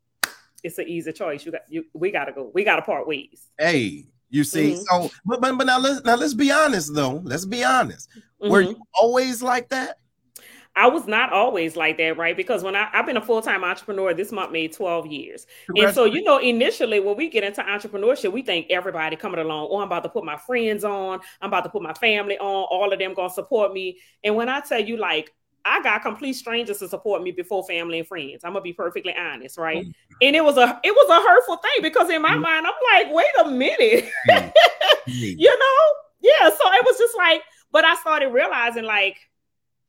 it's 0.63 0.79
an 0.79 0.89
easy 0.89 1.13
choice. 1.13 1.45
You 1.45 1.53
got 1.53 1.63
you 1.69 1.85
we 1.93 2.11
gotta 2.11 2.33
go. 2.33 2.51
We 2.55 2.65
gotta 2.65 2.83
part 2.83 3.07
ways. 3.07 3.49
Hey, 3.59 4.07
you 4.31 4.45
see, 4.45 4.73
mm-hmm. 4.73 5.05
so 5.07 5.11
but, 5.25 5.41
but 5.41 5.57
but 5.59 5.67
now 5.67 5.79
let's 5.79 6.05
now 6.05 6.17
let's 6.17 6.35
be 6.35 6.51
honest 6.51 6.95
though. 6.95 7.21
Let's 7.25 7.45
be 7.45 7.63
honest. 7.63 8.09
Mm-hmm. 8.11 8.51
Were 8.51 8.63
you 8.63 8.77
always 8.95 9.43
like 9.43 9.69
that? 9.71 9.99
I 10.77 10.89
was 10.89 11.07
not 11.07 11.33
always 11.33 11.77
like 11.77 11.99
that, 11.99 12.17
right? 12.17 12.37
Because 12.37 12.65
when 12.65 12.75
I, 12.75 12.89
have 12.93 13.07
been 13.07 13.17
a 13.17 13.25
full 13.25 13.41
time 13.41 13.63
entrepreneur, 13.63 14.13
this 14.13 14.33
month 14.33 14.51
made 14.51 14.73
12 14.73 15.07
years. 15.07 15.47
And 15.77 15.95
so, 15.95 16.05
you 16.05 16.23
know, 16.23 16.39
initially 16.39 16.99
when 16.99 17.17
we 17.17 17.29
get 17.29 17.45
into 17.45 17.63
entrepreneurship, 17.63 18.33
we 18.33 18.43
think 18.43 18.67
everybody 18.71 19.15
coming 19.15 19.41
along, 19.41 19.69
oh, 19.71 19.79
I'm 19.79 19.87
about 19.87 20.03
to 20.03 20.09
put 20.09 20.25
my 20.25 20.37
friends 20.37 20.85
on, 20.85 21.21
I'm 21.41 21.49
about 21.49 21.65
to 21.65 21.71
put 21.71 21.83
my 21.83 21.95
family 21.95 22.39
on, 22.39 22.67
all 22.71 22.93
of 22.93 22.99
them 22.99 23.15
gonna 23.15 23.31
support 23.31 23.73
me. 23.73 23.99
And 24.25 24.35
when 24.35 24.49
I 24.49 24.61
tell 24.61 24.81
you, 24.81 24.97
like, 24.97 25.33
I 25.65 25.83
got 25.83 26.03
complete 26.03 26.35
strangers 26.35 26.79
to 26.79 26.89
support 26.89 27.23
me 27.23 27.31
before 27.31 27.65
family 27.67 28.01
and 28.01 28.09
friends. 28.09 28.43
I'm 28.45 28.53
gonna 28.53 28.63
be 28.63 28.73
perfectly 28.73 29.15
honest, 29.17 29.57
right? 29.57 29.79
Mm-hmm. 29.87 30.15
And 30.21 30.37
it 30.37 30.45
was 30.45 30.59
a 30.59 30.81
it 30.85 30.93
was 30.93 31.09
a 31.09 31.27
hurtful 31.27 31.57
thing 31.57 31.83
because 31.83 32.11
in 32.11 32.21
my 32.21 32.31
mm-hmm. 32.31 32.43
mind, 32.43 32.67
I'm 32.67 33.07
like, 33.07 33.15
wait 33.15 33.47
a 33.47 33.49
minute, 33.49 34.11
mm-hmm. 34.29 34.49
you 35.07 35.59
know? 35.59 35.95
Yeah. 36.21 36.51
So 36.51 36.73
it 36.73 36.85
was 36.85 36.99
just 36.99 37.17
like, 37.17 37.43
but 37.71 37.85
I 37.85 37.95
started 37.97 38.29
realizing 38.29 38.85
like 38.85 39.17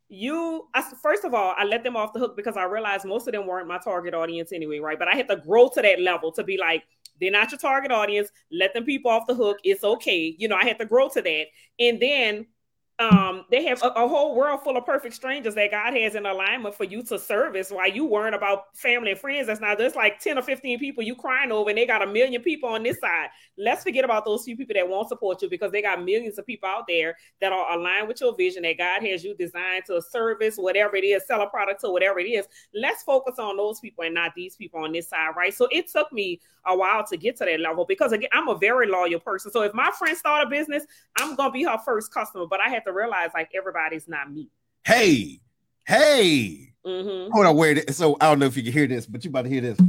you 0.07 0.67
I, 0.73 0.83
first 1.01 1.23
of 1.25 1.33
all 1.33 1.55
i 1.57 1.63
let 1.63 1.83
them 1.83 1.95
off 1.95 2.13
the 2.13 2.19
hook 2.19 2.35
because 2.35 2.57
i 2.57 2.63
realized 2.63 3.05
most 3.05 3.27
of 3.27 3.33
them 3.33 3.47
weren't 3.47 3.67
my 3.67 3.79
target 3.79 4.13
audience 4.13 4.51
anyway 4.51 4.79
right? 4.79 4.99
But 4.99 5.07
i 5.07 5.15
had 5.15 5.27
to 5.29 5.37
grow 5.37 5.69
to 5.69 5.81
that 5.81 5.99
level 5.99 6.31
to 6.33 6.43
be 6.43 6.57
like 6.57 6.83
they're 7.19 7.31
not 7.31 7.49
your 7.49 7.59
target 7.59 7.91
audience. 7.91 8.29
Let 8.51 8.73
them 8.73 8.83
people 8.83 9.09
off 9.09 9.25
the 9.25 9.35
hook. 9.35 9.57
It's 9.63 9.83
okay. 9.83 10.35
You 10.37 10.47
know 10.47 10.57
i 10.57 10.65
had 10.65 10.79
to 10.79 10.85
grow 10.85 11.09
to 11.09 11.21
that. 11.21 11.45
And 11.79 11.99
then 12.01 12.45
um, 12.97 13.43
they 13.51 13.65
have 13.65 13.83
a, 13.83 13.87
a, 13.87 14.07
whole 14.07 14.35
world 14.35 14.61
full 14.63 14.77
of 14.77 14.85
perfect 14.85 15.15
strangers 15.15 15.53
that 15.55 15.71
God 15.71 15.93
has 15.95 16.15
in 16.15 16.25
alignment 16.25 16.73
for 16.73 16.85
you 16.85 17.03
to 17.03 17.19
service 17.19 17.69
while 17.69 17.91
you 17.91 18.05
weren't 18.05 18.35
about 18.35 18.75
family 18.77 19.11
and 19.11 19.19
friends. 19.19 19.47
That's 19.47 19.59
not 19.59 19.77
just 19.77 19.97
like 19.97 20.21
10 20.21 20.37
or 20.37 20.41
15 20.41 20.79
people 20.79 21.03
you 21.03 21.13
crying 21.13 21.51
over, 21.51 21.69
and 21.69 21.77
they 21.77 21.85
got 21.85 22.01
a 22.01 22.07
million 22.07 22.41
people 22.41 22.69
on 22.69 22.83
this 22.83 23.01
side. 23.01 23.27
Let's 23.57 23.83
forget 23.83 24.05
about 24.05 24.23
those 24.23 24.45
few 24.45 24.55
people 24.55 24.75
that 24.75 24.87
won't 24.87 25.09
support 25.09 25.41
you 25.41 25.49
because 25.49 25.73
they 25.73 25.81
got 25.81 26.05
millions 26.05 26.37
of 26.37 26.45
people 26.45 26.69
out 26.69 26.85
there 26.87 27.17
that 27.41 27.51
are 27.51 27.77
aligned 27.77 28.07
with 28.07 28.21
your 28.21 28.33
vision 28.33 28.63
that 28.63 28.77
God 28.77 29.01
has 29.01 29.25
you 29.25 29.35
designed 29.35 29.83
to 29.87 30.01
service, 30.01 30.55
whatever 30.55 30.95
it 30.95 31.03
is, 31.03 31.27
sell 31.27 31.41
a 31.41 31.47
product 31.47 31.81
or 31.83 31.91
whatever 31.91 32.19
it 32.19 32.29
is. 32.29 32.47
Let's 32.73 33.03
focus 33.03 33.35
on 33.39 33.57
those 33.57 33.81
people 33.81 34.05
and 34.05 34.13
not 34.13 34.31
these 34.37 34.55
people 34.55 34.81
on 34.81 34.93
this 34.93 35.09
side, 35.09 35.31
right? 35.35 35.53
So 35.53 35.67
it 35.69 35.91
took 35.91 36.13
me 36.13 36.39
a 36.67 36.75
while 36.75 37.05
to 37.07 37.17
get 37.17 37.37
to 37.37 37.45
that 37.45 37.59
level 37.59 37.85
because 37.85 38.11
again, 38.11 38.29
I'm 38.33 38.47
a 38.47 38.57
very 38.57 38.87
loyal 38.87 39.19
person. 39.19 39.51
So 39.51 39.61
if 39.61 39.73
my 39.73 39.91
friend 39.97 40.17
start 40.17 40.47
a 40.47 40.49
business, 40.49 40.85
I'm 41.17 41.35
gonna 41.35 41.51
be 41.51 41.63
her 41.63 41.77
first 41.83 42.13
customer, 42.13 42.45
but 42.49 42.59
I 42.59 42.69
had 42.69 42.83
to 42.85 42.93
realize 42.93 43.29
like 43.33 43.49
everybody's 43.55 44.07
not 44.07 44.31
me. 44.31 44.49
Hey, 44.83 45.39
hey, 45.85 46.73
mm-hmm. 46.85 47.31
hold 47.31 47.45
on, 47.45 47.55
wait. 47.55 47.93
So 47.93 48.17
I 48.21 48.29
don't 48.29 48.39
know 48.39 48.45
if 48.45 48.57
you 48.57 48.63
can 48.63 48.73
hear 48.73 48.87
this, 48.87 49.05
but 49.05 49.23
you 49.23 49.29
about 49.29 49.43
to 49.43 49.49
hear 49.49 49.61
this. 49.61 49.79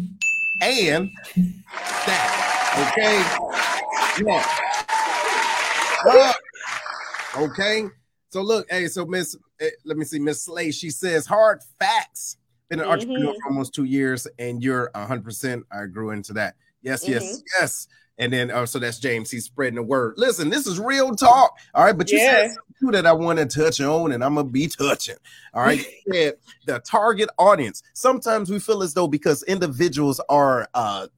And 0.63 1.11
that, 2.07 2.93
okay, 2.93 4.25
yeah. 4.25 4.57
Uh, 6.07 6.33
okay. 7.37 7.85
So 8.31 8.43
look, 8.43 8.67
hey, 8.71 8.87
so 8.89 9.05
Miss, 9.05 9.37
eh, 9.61 9.71
let 9.85 9.97
me 9.97 10.05
see, 10.05 10.19
Miss 10.19 10.45
Slay. 10.45 10.71
She 10.71 10.91
says 10.91 11.27
hard 11.27 11.61
facts. 11.79 12.37
Been 12.69 12.81
an 12.81 12.85
mm-hmm. 12.85 12.93
entrepreneur 12.93 13.35
for 13.35 13.49
almost 13.49 13.75
two 13.75 13.85
years, 13.85 14.27
and 14.39 14.63
you're 14.63 14.91
100. 14.95 15.25
percent 15.25 15.65
I 15.71 15.87
grew 15.87 16.11
into 16.11 16.33
that. 16.35 16.57
Yes, 16.87 17.03
mm-hmm. 17.03 17.13
yes, 17.13 17.43
yes. 17.59 17.89
And 18.19 18.33
then, 18.33 18.51
uh, 18.51 18.65
so 18.65 18.79
that's 18.79 18.99
James. 18.99 19.31
He's 19.31 19.45
spreading 19.45 19.75
the 19.75 19.83
word. 19.83 20.15
Listen, 20.17 20.49
this 20.49 20.67
is 20.67 20.81
real 20.81 21.15
talk. 21.15 21.59
All 21.75 21.85
right. 21.85 21.97
But 21.97 22.11
you 22.11 22.19
yeah. 22.19 22.49
said 22.49 22.57
two 22.81 22.91
that 22.93 23.05
I 23.07 23.13
want 23.13 23.39
to 23.39 23.47
touch 23.47 23.81
on, 23.81 24.13
and 24.13 24.25
I'm 24.25 24.35
going 24.35 24.47
to 24.47 24.53
be 24.53 24.69
touching. 24.69 25.17
All 25.53 25.63
right. 25.63 25.85
the 26.07 26.83
target 26.85 27.29
audience. 27.39 27.83
Sometimes 27.93 28.51
we 28.51 28.59
feel 28.59 28.83
as 28.83 28.95
though 28.95 29.09
because 29.09 29.43
individuals 29.43 30.21
are, 30.31 30.69
uh, 30.73 31.09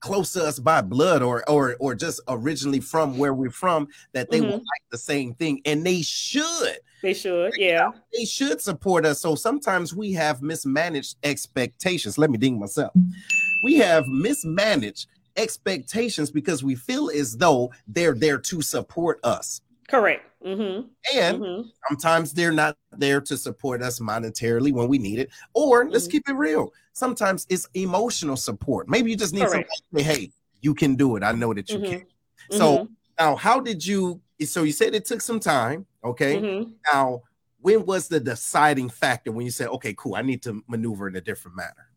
close 0.00 0.32
to 0.34 0.44
us 0.44 0.58
by 0.58 0.80
blood 0.82 1.22
or 1.22 1.42
or 1.50 1.74
or 1.80 1.94
just 1.94 2.20
originally 2.28 2.80
from 2.80 3.16
where 3.16 3.34
we're 3.34 3.50
from 3.50 3.88
that 4.12 4.30
they 4.30 4.38
mm-hmm. 4.38 4.50
will 4.50 4.58
like 4.58 4.84
the 4.90 4.98
same 4.98 5.34
thing 5.34 5.60
and 5.64 5.84
they 5.84 6.02
should 6.02 6.76
they 7.02 7.14
should 7.14 7.50
yeah 7.56 7.90
they 8.12 8.24
should 8.24 8.60
support 8.60 9.06
us 9.06 9.20
so 9.20 9.34
sometimes 9.34 9.94
we 9.94 10.12
have 10.12 10.42
mismanaged 10.42 11.16
expectations 11.24 12.18
let 12.18 12.30
me 12.30 12.36
ding 12.36 12.60
myself 12.60 12.92
we 13.62 13.76
have 13.76 14.08
mismanaged 14.08 15.06
expectations 15.36 16.30
because 16.30 16.64
we 16.64 16.74
feel 16.74 17.10
as 17.10 17.36
though 17.36 17.72
they're 17.86 18.14
there 18.14 18.38
to 18.38 18.62
support 18.62 19.20
us. 19.24 19.60
Correct. 19.88 20.24
Mm-hmm. 20.44 20.88
And 21.16 21.40
mm-hmm. 21.40 21.68
sometimes 21.88 22.32
they're 22.32 22.52
not 22.52 22.76
there 22.92 23.20
to 23.20 23.36
support 23.36 23.82
us 23.82 24.00
monetarily 24.00 24.72
when 24.72 24.88
we 24.88 24.98
need 24.98 25.18
it. 25.18 25.30
Or 25.54 25.84
mm-hmm. 25.84 25.92
let's 25.92 26.06
keep 26.06 26.28
it 26.28 26.34
real. 26.34 26.72
Sometimes 26.92 27.46
it's 27.48 27.68
emotional 27.74 28.36
support. 28.36 28.88
Maybe 28.88 29.10
you 29.10 29.16
just 29.16 29.34
need 29.34 29.46
Correct. 29.46 29.70
somebody 29.92 30.04
to 30.04 30.14
say, 30.14 30.20
hey, 30.20 30.30
you 30.60 30.74
can 30.74 30.94
do 30.96 31.16
it. 31.16 31.22
I 31.22 31.32
know 31.32 31.52
that 31.54 31.70
you 31.70 31.80
can. 31.80 32.00
Mm-hmm. 32.00 32.56
So 32.56 32.78
mm-hmm. 32.78 32.92
now, 33.18 33.36
how 33.36 33.60
did 33.60 33.84
you? 33.84 34.20
So 34.44 34.62
you 34.62 34.72
said 34.72 34.94
it 34.94 35.04
took 35.04 35.20
some 35.20 35.40
time. 35.40 35.86
Okay. 36.04 36.36
Mm-hmm. 36.36 36.70
Now, 36.92 37.22
when 37.60 37.84
was 37.84 38.08
the 38.08 38.20
deciding 38.20 38.88
factor 38.88 39.32
when 39.32 39.44
you 39.44 39.50
said, 39.50 39.68
okay, 39.68 39.94
cool, 39.96 40.14
I 40.14 40.22
need 40.22 40.42
to 40.44 40.62
maneuver 40.68 41.08
in 41.08 41.16
a 41.16 41.20
different 41.20 41.56
manner? 41.56 41.90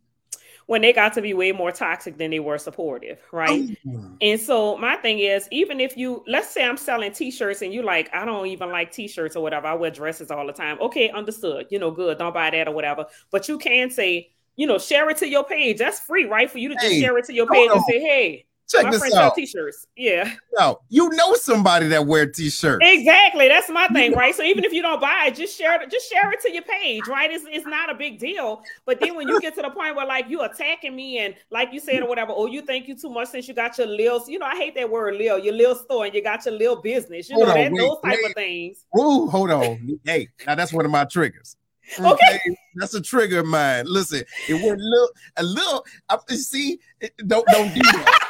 When 0.70 0.84
they 0.84 0.94
got 0.94 1.14
to 1.16 1.20
be 1.20 1.34
way 1.34 1.52
more 1.52 1.72
toxic 1.72 2.20
than 2.20 2.30
they 2.30 2.40
were 2.40 2.60
supportive, 2.60 3.18
right? 3.32 3.76
Oh. 3.88 4.12
And 4.22 4.40
so 4.40 4.78
my 4.78 4.98
thing 4.98 5.18
is, 5.18 5.48
even 5.50 5.80
if 5.80 5.98
you 5.98 6.24
let's 6.28 6.48
say 6.48 6.64
I'm 6.64 6.78
selling 6.78 7.12
t-shirts 7.12 7.64
and 7.64 7.74
you 7.74 7.82
like, 7.82 8.08
I 8.14 8.24
don't 8.24 8.46
even 8.46 8.70
like 8.70 8.92
t-shirts 8.92 9.36
or 9.36 9.42
whatever, 9.42 9.66
I 9.66 9.74
wear 9.74 9.90
dresses 9.90 10.30
all 10.30 10.46
the 10.46 10.54
time. 10.54 10.80
Okay, 10.80 11.10
understood. 11.10 11.66
You 11.72 11.80
know, 11.80 11.90
good, 11.90 12.20
don't 12.20 12.36
buy 12.36 12.52
that 12.52 12.68
or 12.68 12.72
whatever. 12.72 13.08
But 13.32 13.50
you 13.50 13.58
can 13.58 13.90
say, 13.90 14.30
you 14.58 14.68
know, 14.68 14.78
share 14.78 15.10
it 15.10 15.18
to 15.18 15.28
your 15.28 15.44
page. 15.44 15.80
That's 15.80 16.00
free, 16.02 16.26
right? 16.26 16.52
For 16.52 16.60
you 16.60 16.70
to 16.70 16.76
just 16.76 16.86
hey, 16.86 17.02
share 17.02 17.18
it 17.18 17.26
to 17.26 17.34
your 17.34 17.48
page 17.48 17.72
and 17.74 17.82
say, 17.90 18.00
hey, 18.00 18.46
Check 18.70 18.84
my 18.84 18.92
this 18.92 19.14
out. 19.16 19.34
T-shirts. 19.34 19.88
Yeah. 19.96 20.32
No, 20.58 20.80
you 20.90 21.10
know 21.10 21.34
somebody 21.34 21.88
that 21.88 22.06
wear 22.06 22.28
t-shirts. 22.28 22.86
Exactly. 22.88 23.48
That's 23.48 23.68
my 23.70 23.88
thing, 23.88 24.14
right? 24.14 24.36
So 24.36 24.44
even 24.44 24.64
if 24.64 24.72
you 24.72 24.84
don't 24.84 25.02
buy 25.02 25.26
it, 25.28 25.36
just 25.36 25.58
share 25.58 25.82
it. 25.82 25.90
Just 25.90 26.08
share 26.08 26.32
it 26.32 26.40
to 26.42 26.52
your 26.52 26.62
page, 26.62 27.08
right? 27.08 27.32
It's, 27.32 27.46
it's 27.50 27.66
not 27.66 27.90
a 27.90 27.96
big 27.96 28.20
deal. 28.20 28.62
But 28.86 29.00
then 29.00 29.16
when 29.16 29.28
you 29.28 29.42
get 29.42 29.56
to 29.56 29.64
the 29.64 29.72
point 29.72 29.96
where 29.96 30.06
like 30.06 30.30
you 30.30 30.42
attacking 30.42 30.96
me 30.96 31.18
and 31.18 31.34
like 31.50 31.74
you 31.74 31.80
said 31.80 32.04
or 32.04 32.08
whatever, 32.08 32.32
oh, 32.36 32.46
you 32.46 32.62
think 32.62 32.88
you 32.88 32.96
too 32.96 33.10
much 33.10 33.30
since 33.30 33.48
you 33.48 33.56
got 33.56 33.76
your 33.80 33.88
little, 33.88 34.24
you 34.28 34.38
know, 34.38 34.46
I 34.46 34.56
hate 34.56 34.76
that 34.76 34.90
word, 34.90 35.16
little, 35.16 35.40
your 35.40 35.56
little 35.56 35.76
store 35.76 36.06
and 36.06 36.14
you 36.14 36.24
got 36.24 36.46
your 36.46 36.54
little 36.54 36.80
business, 36.80 37.28
you 37.28 37.38
hold 37.38 37.48
know, 37.48 37.54
on, 37.54 37.58
that, 37.58 37.72
wait, 37.72 37.80
those 37.80 37.98
type 38.04 38.20
wait. 38.22 38.26
of 38.26 38.34
things. 38.36 38.86
Ooh, 39.00 39.28
hold 39.28 39.50
on. 39.50 40.00
hey, 40.06 40.28
now 40.46 40.54
that's 40.54 40.72
one 40.72 40.86
of 40.86 40.92
my 40.92 41.06
triggers. 41.06 41.56
Okay. 42.00 42.36
okay. 42.36 42.56
That's 42.76 42.94
a 42.94 43.02
trigger 43.02 43.40
of 43.40 43.48
mine. 43.48 43.86
Listen, 43.88 44.22
it 44.48 44.54
went 44.54 44.80
a 44.80 44.84
little, 44.84 45.10
a 45.38 45.44
little. 45.44 45.86
I, 46.08 46.18
see, 46.36 46.80
don't 47.26 47.44
don't 47.48 47.74
do 47.74 47.82
that 47.82 48.29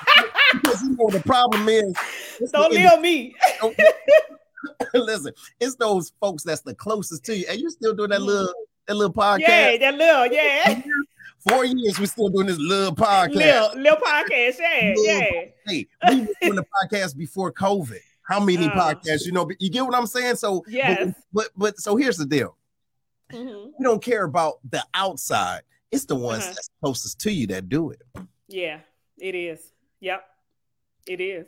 because 0.53 0.83
you 0.83 0.95
know 0.95 1.09
the 1.09 1.21
problem 1.25 1.67
is. 1.69 1.93
Don't 2.51 2.73
nail 2.73 2.99
me. 2.99 3.35
listen, 4.93 5.33
it's 5.59 5.75
those 5.75 6.11
folks 6.19 6.43
that's 6.43 6.61
the 6.61 6.75
closest 6.75 7.25
to 7.25 7.35
you, 7.35 7.45
and 7.49 7.59
you're 7.59 7.69
still 7.69 7.93
doing 7.93 8.09
that 8.09 8.21
little 8.21 8.53
that 8.87 8.95
little 8.95 9.13
podcast. 9.13 9.39
Yeah, 9.39 9.77
that 9.77 9.95
little, 9.95 10.25
yeah. 10.27 10.81
Four 11.47 11.63
years, 11.63 11.99
we're 11.99 12.05
still 12.05 12.29
doing 12.29 12.47
this 12.47 12.57
little 12.57 12.95
podcast. 12.95 13.35
Little, 13.35 13.81
little 13.81 13.99
podcast, 13.99 14.55
yeah, 14.59 14.93
little, 14.95 15.05
yeah. 15.05 15.45
Hey, 15.65 15.87
we 16.09 16.21
were 16.21 16.27
doing 16.41 16.55
the 16.55 16.65
podcast 16.83 17.15
before 17.17 17.53
COVID. 17.53 17.99
How 18.23 18.39
many 18.39 18.65
uh, 18.65 18.71
podcasts? 18.71 19.25
You 19.25 19.31
know, 19.31 19.49
you 19.59 19.69
get 19.69 19.85
what 19.85 19.95
I'm 19.95 20.05
saying. 20.05 20.35
So, 20.35 20.63
yes. 20.67 20.99
But, 21.05 21.15
but, 21.33 21.47
but 21.55 21.79
so 21.79 21.95
here's 21.95 22.17
the 22.17 22.25
deal 22.25 22.55
Mm-hmm. 23.31 23.71
We 23.77 23.83
don't 23.83 24.01
care 24.01 24.23
about 24.23 24.55
the 24.69 24.83
outside. 24.93 25.61
It's 25.91 26.05
the 26.05 26.15
ones 26.15 26.43
uh-huh. 26.43 26.53
that's 26.53 26.69
closest 26.81 27.19
to 27.21 27.31
you 27.31 27.47
that 27.47 27.69
do 27.69 27.91
it. 27.91 28.01
Yeah, 28.47 28.79
it 29.17 29.35
is. 29.35 29.71
Yep, 29.99 30.23
it 31.07 31.21
is. 31.21 31.47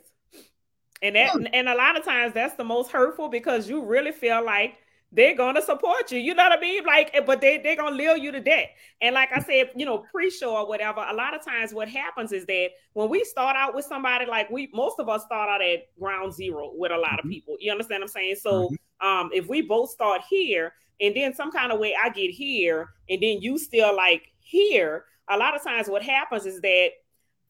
And 1.02 1.16
that 1.16 1.32
yeah. 1.40 1.48
and 1.52 1.68
a 1.68 1.74
lot 1.74 1.98
of 1.98 2.04
times 2.04 2.32
that's 2.32 2.54
the 2.54 2.64
most 2.64 2.92
hurtful 2.92 3.28
because 3.28 3.68
you 3.68 3.84
really 3.84 4.12
feel 4.12 4.44
like 4.44 4.76
they're 5.14 5.36
gonna 5.36 5.60
support 5.60 6.10
you. 6.10 6.18
You 6.18 6.34
know 6.34 6.44
what 6.44 6.58
I 6.58 6.60
mean? 6.60 6.84
Like, 6.84 7.10
eh, 7.12 7.20
but 7.20 7.40
they 7.40 7.58
they're 7.58 7.76
gonna 7.76 7.94
lure 7.94 8.16
you 8.16 8.32
to 8.32 8.40
death. 8.40 8.68
And 9.00 9.14
like 9.14 9.30
I 9.34 9.40
said, 9.40 9.70
you 9.76 9.84
know, 9.84 10.04
pre-show 10.10 10.56
or 10.56 10.66
whatever. 10.66 11.04
A 11.06 11.12
lot 11.12 11.34
of 11.34 11.44
times, 11.44 11.74
what 11.74 11.88
happens 11.88 12.32
is 12.32 12.46
that 12.46 12.70
when 12.94 13.10
we 13.10 13.24
start 13.24 13.56
out 13.56 13.74
with 13.74 13.84
somebody, 13.84 14.24
like 14.26 14.48
we 14.48 14.70
most 14.72 14.98
of 14.98 15.08
us 15.08 15.24
start 15.24 15.50
out 15.50 15.60
at 15.62 15.86
ground 15.98 16.32
zero 16.32 16.72
with 16.74 16.92
a 16.92 16.96
lot 16.96 17.10
mm-hmm. 17.10 17.28
of 17.28 17.32
people. 17.32 17.56
You 17.60 17.72
understand 17.72 18.00
what 18.00 18.10
I'm 18.10 18.12
saying? 18.12 18.36
So, 18.36 18.70
mm-hmm. 18.70 19.06
um, 19.06 19.30
if 19.34 19.48
we 19.48 19.60
both 19.60 19.90
start 19.90 20.22
here 20.30 20.72
and 21.00 21.14
then 21.14 21.34
some 21.34 21.50
kind 21.50 21.72
of 21.72 21.80
way 21.80 21.94
I 22.00 22.08
get 22.10 22.30
here, 22.30 22.90
and 23.10 23.20
then 23.22 23.42
you 23.42 23.58
still 23.58 23.94
like 23.94 24.32
here. 24.38 25.04
A 25.28 25.36
lot 25.36 25.54
of 25.54 25.62
times, 25.62 25.88
what 25.88 26.02
happens 26.02 26.46
is 26.46 26.60
that 26.62 26.90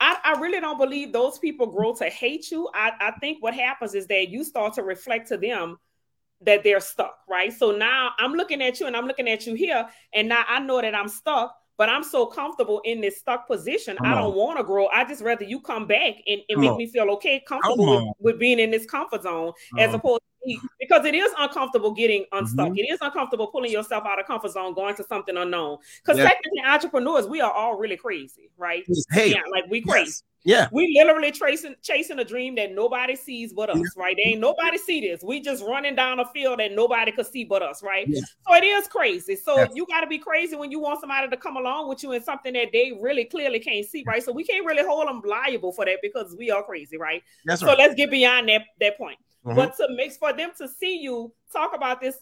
I, 0.02 0.16
I, 0.24 0.40
really 0.40 0.58
don't 0.58 0.78
believe 0.78 1.12
those 1.12 1.38
people 1.38 1.66
grow 1.66 1.94
to 1.94 2.06
hate 2.06 2.50
you. 2.50 2.68
I, 2.74 2.90
I 3.00 3.12
think 3.20 3.40
what 3.40 3.54
happens 3.54 3.94
is 3.94 4.08
that 4.08 4.30
you 4.30 4.42
start 4.42 4.74
to 4.74 4.82
reflect 4.82 5.28
to 5.28 5.36
them 5.36 5.78
that 6.40 6.64
they're 6.64 6.80
stuck, 6.80 7.18
right? 7.30 7.52
So 7.52 7.70
now 7.70 8.10
I'm 8.18 8.32
looking 8.32 8.60
at 8.62 8.80
you 8.80 8.88
and 8.88 8.96
I'm 8.96 9.06
looking 9.06 9.28
at 9.28 9.46
you 9.46 9.54
here, 9.54 9.86
and 10.12 10.28
now 10.28 10.42
I 10.48 10.58
know 10.58 10.80
that 10.80 10.92
I'm 10.92 11.06
stuck, 11.06 11.54
but 11.78 11.88
I'm 11.88 12.02
so 12.02 12.26
comfortable 12.26 12.80
in 12.84 13.00
this 13.00 13.18
stuck 13.18 13.46
position. 13.46 13.96
Come 13.96 14.06
I 14.06 14.16
don't 14.16 14.34
want 14.34 14.58
to 14.58 14.64
grow. 14.64 14.88
I 14.88 15.04
just 15.04 15.22
rather 15.22 15.44
you 15.44 15.60
come 15.60 15.86
back 15.86 16.14
and, 16.26 16.40
and 16.48 16.60
make 16.60 16.70
on. 16.72 16.78
me 16.78 16.88
feel 16.88 17.08
okay, 17.12 17.40
comfortable 17.46 18.06
with, 18.08 18.34
with, 18.34 18.38
being 18.40 18.58
in 18.58 18.72
this 18.72 18.86
comfort 18.86 19.22
zone, 19.22 19.52
as 19.78 19.90
uh-huh. 19.90 19.98
opposed 19.98 20.22
because 20.78 21.04
it 21.04 21.14
is 21.14 21.32
uncomfortable 21.38 21.92
getting 21.92 22.24
unstuck. 22.32 22.68
Mm-hmm. 22.68 22.78
It 22.78 22.92
is 22.92 22.98
uncomfortable 23.00 23.46
pulling 23.46 23.70
yourself 23.70 24.04
out 24.06 24.20
of 24.20 24.26
comfort 24.26 24.52
zone, 24.52 24.74
going 24.74 24.94
to 24.96 25.04
something 25.04 25.36
unknown. 25.36 25.78
Because 26.04 26.18
yeah. 26.18 26.28
technically, 26.28 26.60
entrepreneurs, 26.66 27.26
we 27.26 27.40
are 27.40 27.52
all 27.52 27.76
really 27.76 27.96
crazy, 27.96 28.50
right? 28.56 28.84
Hey, 29.10 29.30
yeah, 29.30 29.42
like 29.50 29.64
we 29.68 29.82
crazy. 29.82 30.08
Yes. 30.10 30.22
Yeah. 30.44 30.68
We 30.72 30.92
literally 30.98 31.30
chasing 31.30 31.76
chasing 31.82 32.18
a 32.18 32.24
dream 32.24 32.54
that 32.56 32.74
nobody 32.74 33.14
sees 33.14 33.52
but 33.52 33.70
us, 33.70 33.76
yeah. 33.76 34.02
right? 34.02 34.16
They 34.16 34.30
ain't 34.30 34.40
nobody 34.40 34.76
see 34.76 35.00
this. 35.00 35.22
We 35.22 35.40
just 35.40 35.62
running 35.64 35.94
down 35.94 36.18
a 36.20 36.26
field 36.26 36.58
that 36.58 36.72
nobody 36.72 37.12
could 37.12 37.26
see 37.26 37.44
but 37.44 37.62
us, 37.62 37.82
right? 37.82 38.06
Yeah. 38.08 38.20
So 38.46 38.54
it 38.54 38.64
is 38.64 38.88
crazy. 38.88 39.36
So 39.36 39.56
yeah. 39.56 39.68
you 39.74 39.86
got 39.86 40.00
to 40.00 40.06
be 40.06 40.18
crazy 40.18 40.56
when 40.56 40.70
you 40.70 40.80
want 40.80 41.00
somebody 41.00 41.28
to 41.28 41.36
come 41.36 41.56
along 41.56 41.88
with 41.88 42.02
you 42.02 42.12
in 42.12 42.22
something 42.22 42.52
that 42.54 42.68
they 42.72 42.92
really 43.00 43.24
clearly 43.24 43.60
can't 43.60 43.86
see, 43.86 44.02
right? 44.06 44.22
So 44.22 44.32
we 44.32 44.44
can't 44.44 44.66
really 44.66 44.82
hold 44.84 45.08
them 45.08 45.22
liable 45.24 45.72
for 45.72 45.84
that 45.84 45.98
because 46.02 46.34
we 46.36 46.50
are 46.50 46.62
crazy, 46.62 46.96
right? 46.96 47.22
That's 47.44 47.60
so 47.60 47.68
right. 47.68 47.78
let's 47.78 47.94
get 47.94 48.10
beyond 48.10 48.48
that 48.48 48.62
that 48.80 48.98
point. 48.98 49.18
Mm-hmm. 49.46 49.56
But 49.56 49.76
to 49.76 49.88
mix 49.90 50.16
for 50.16 50.32
them 50.32 50.50
to 50.58 50.68
see 50.68 50.98
you 50.98 51.32
talk 51.52 51.74
about 51.74 52.00
this 52.00 52.16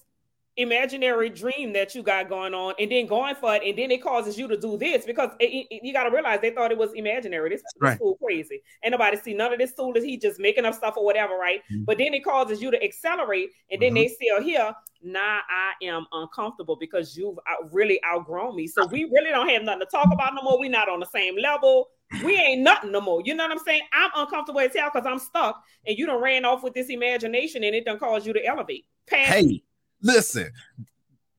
imaginary 0.60 1.28
dream 1.28 1.72
that 1.72 1.94
you 1.94 2.02
got 2.02 2.28
going 2.28 2.54
on 2.54 2.74
and 2.78 2.90
then 2.90 3.06
going 3.06 3.34
for 3.34 3.54
it 3.54 3.62
and 3.64 3.78
then 3.78 3.90
it 3.90 4.02
causes 4.02 4.38
you 4.38 4.48
to 4.48 4.56
do 4.56 4.76
this 4.76 5.04
because 5.04 5.30
it, 5.40 5.66
it, 5.70 5.80
you 5.82 5.92
got 5.92 6.04
to 6.04 6.10
realize 6.10 6.40
they 6.40 6.50
thought 6.50 6.70
it 6.70 6.78
was 6.78 6.92
imaginary 6.94 7.50
this, 7.50 7.62
right. 7.80 7.98
fool 7.98 8.16
crazy 8.22 8.62
and 8.82 8.92
nobody 8.92 9.16
see 9.16 9.34
none 9.34 9.52
of 9.52 9.58
this 9.58 9.72
fool 9.72 9.96
is 9.96 10.04
he 10.04 10.16
just 10.16 10.38
making 10.38 10.64
up 10.64 10.74
stuff 10.74 10.94
or 10.96 11.04
whatever 11.04 11.36
right 11.36 11.60
mm-hmm. 11.70 11.84
but 11.84 11.98
then 11.98 12.14
it 12.14 12.24
causes 12.24 12.60
you 12.60 12.70
to 12.70 12.82
accelerate 12.82 13.50
and 13.70 13.80
then 13.80 13.94
mm-hmm. 13.94 14.02
they 14.02 14.08
still 14.08 14.42
here 14.42 14.74
now 15.02 15.40
i 15.48 15.84
am 15.84 16.06
uncomfortable 16.12 16.76
because 16.76 17.16
you've 17.16 17.38
really 17.72 18.00
outgrown 18.04 18.54
me 18.54 18.66
so 18.66 18.86
we 18.86 19.04
really 19.04 19.30
don't 19.30 19.48
have 19.48 19.62
nothing 19.62 19.80
to 19.80 19.86
talk 19.86 20.08
about 20.12 20.34
no 20.34 20.42
more 20.42 20.58
we're 20.58 20.70
not 20.70 20.88
on 20.88 21.00
the 21.00 21.06
same 21.06 21.36
level 21.36 21.88
we 22.24 22.36
ain't 22.36 22.62
nothing 22.62 22.90
no 22.90 23.00
more. 23.00 23.22
You 23.24 23.34
know 23.34 23.44
what 23.44 23.52
I'm 23.52 23.58
saying? 23.60 23.82
I'm 23.92 24.10
uncomfortable 24.16 24.60
as 24.60 24.74
hell 24.74 24.90
because 24.92 25.06
I'm 25.06 25.18
stuck, 25.18 25.62
and 25.86 25.96
you 25.96 26.06
don't 26.06 26.22
ran 26.22 26.44
off 26.44 26.62
with 26.62 26.74
this 26.74 26.88
imagination, 26.88 27.62
and 27.64 27.74
it 27.74 27.84
don't 27.84 28.00
cause 28.00 28.26
you 28.26 28.32
to 28.32 28.44
elevate. 28.44 28.84
Past 29.06 29.32
hey, 29.32 29.62
listen, 30.02 30.50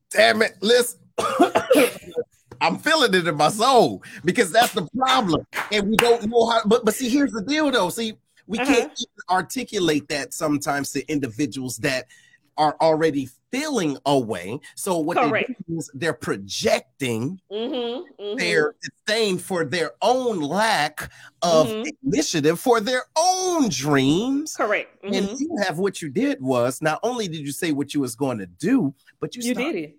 damn 0.10 0.41
it, 0.41 0.53
listen. 0.62 1.00
I'm 2.62 2.77
feeling 2.77 3.13
it 3.15 3.27
in 3.27 3.36
my 3.36 3.50
soul 3.50 4.03
because 4.24 4.51
that's 4.51 4.74
the 4.74 4.88
problem, 4.96 5.46
and 5.72 5.89
we 5.89 5.98
don't 5.98 6.27
know 6.27 6.48
how. 6.48 6.62
But 6.65 6.86
but 6.86 6.94
see, 6.94 7.10
here's 7.10 7.32
the 7.32 7.41
deal, 7.41 7.72
though. 7.72 7.89
See, 7.89 8.13
we 8.48 8.60
uh-huh. 8.60 8.74
can't 8.74 9.06
articulate 9.30 10.08
that 10.10 10.34
sometimes 10.34 10.91
to 10.91 11.08
individuals 11.12 11.77
that 11.77 12.06
are 12.62 12.77
already 12.80 13.27
feeling 13.51 13.98
a 14.06 14.18
way. 14.18 14.60
So 14.75 15.00
what 15.00 15.18
Correct. 15.18 15.48
they 15.50 15.56
do 15.68 15.80
is 15.80 15.89
they're 15.96 16.13
projecting 16.13 17.41
mm-hmm, 17.51 18.22
mm-hmm. 18.22 18.38
their 18.38 18.75
disdain 18.82 19.39
for 19.39 19.65
their 19.65 19.94
own 20.03 20.39
lack 20.39 21.12
of 21.41 21.68
mm-hmm. 21.68 21.89
initiative 22.06 22.60
for 22.60 22.80
their 22.80 23.03
own 23.18 23.68
dreams. 23.70 24.56
Correct. 24.56 24.96
And 25.03 25.13
mm-hmm. 25.15 25.36
you 25.39 25.58
have 25.65 25.80
what 25.80 26.03
you 26.03 26.10
did 26.10 26.39
was 26.39 26.84
not 26.84 27.00
only 27.01 27.27
did 27.27 27.41
you 27.41 27.51
say 27.51 27.72
what 27.72 27.96
you 27.96 28.00
was 28.00 28.15
going 28.15 28.38
to 28.38 28.46
do, 28.46 28.94
but 29.20 29.36
you 29.36 29.41
you 29.41 29.56
did 29.56 29.75
it. 29.75 29.98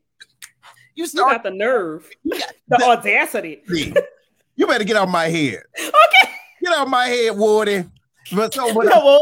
You, 0.94 1.06
start, 1.06 1.32
you 1.32 1.38
got 1.38 1.42
the 1.42 1.50
nerve, 1.50 2.08
got 2.30 2.52
the, 2.68 2.76
the 2.78 2.84
audacity. 2.84 3.62
you 4.56 4.66
better 4.68 4.84
get 4.84 4.96
out 4.96 5.04
of 5.04 5.10
my 5.10 5.28
head. 5.28 5.62
Okay. 5.78 6.32
Get 6.62 6.74
out 6.74 6.84
of 6.84 6.90
my 6.90 7.06
head, 7.06 7.36
Woody. 7.36 7.84
But 8.30 8.54
so, 8.54 8.72
but, 8.72 8.86
no, 8.86 9.20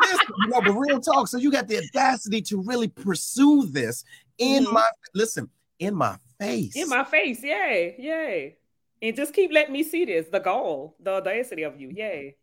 listen, 0.00 0.18
you 0.40 0.48
know, 0.48 0.60
but 0.60 0.72
real 0.72 1.00
talk. 1.00 1.28
So 1.28 1.36
you 1.36 1.52
got 1.52 1.68
the 1.68 1.78
audacity 1.78 2.40
to 2.42 2.62
really 2.62 2.88
pursue 2.88 3.66
this 3.66 4.04
in 4.38 4.64
mm-hmm. 4.64 4.74
my 4.74 4.88
listen 5.14 5.50
in 5.78 5.94
my 5.94 6.16
face. 6.40 6.76
In 6.76 6.88
my 6.88 7.04
face, 7.04 7.42
yay, 7.42 7.94
yay. 7.98 8.56
And 9.02 9.14
just 9.14 9.34
keep 9.34 9.52
letting 9.52 9.72
me 9.72 9.82
see 9.82 10.04
this. 10.04 10.28
The 10.28 10.40
goal, 10.40 10.96
the 11.00 11.12
audacity 11.12 11.64
of 11.64 11.78
you, 11.78 11.90
yay, 11.90 12.36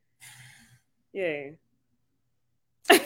yay. 1.14 1.58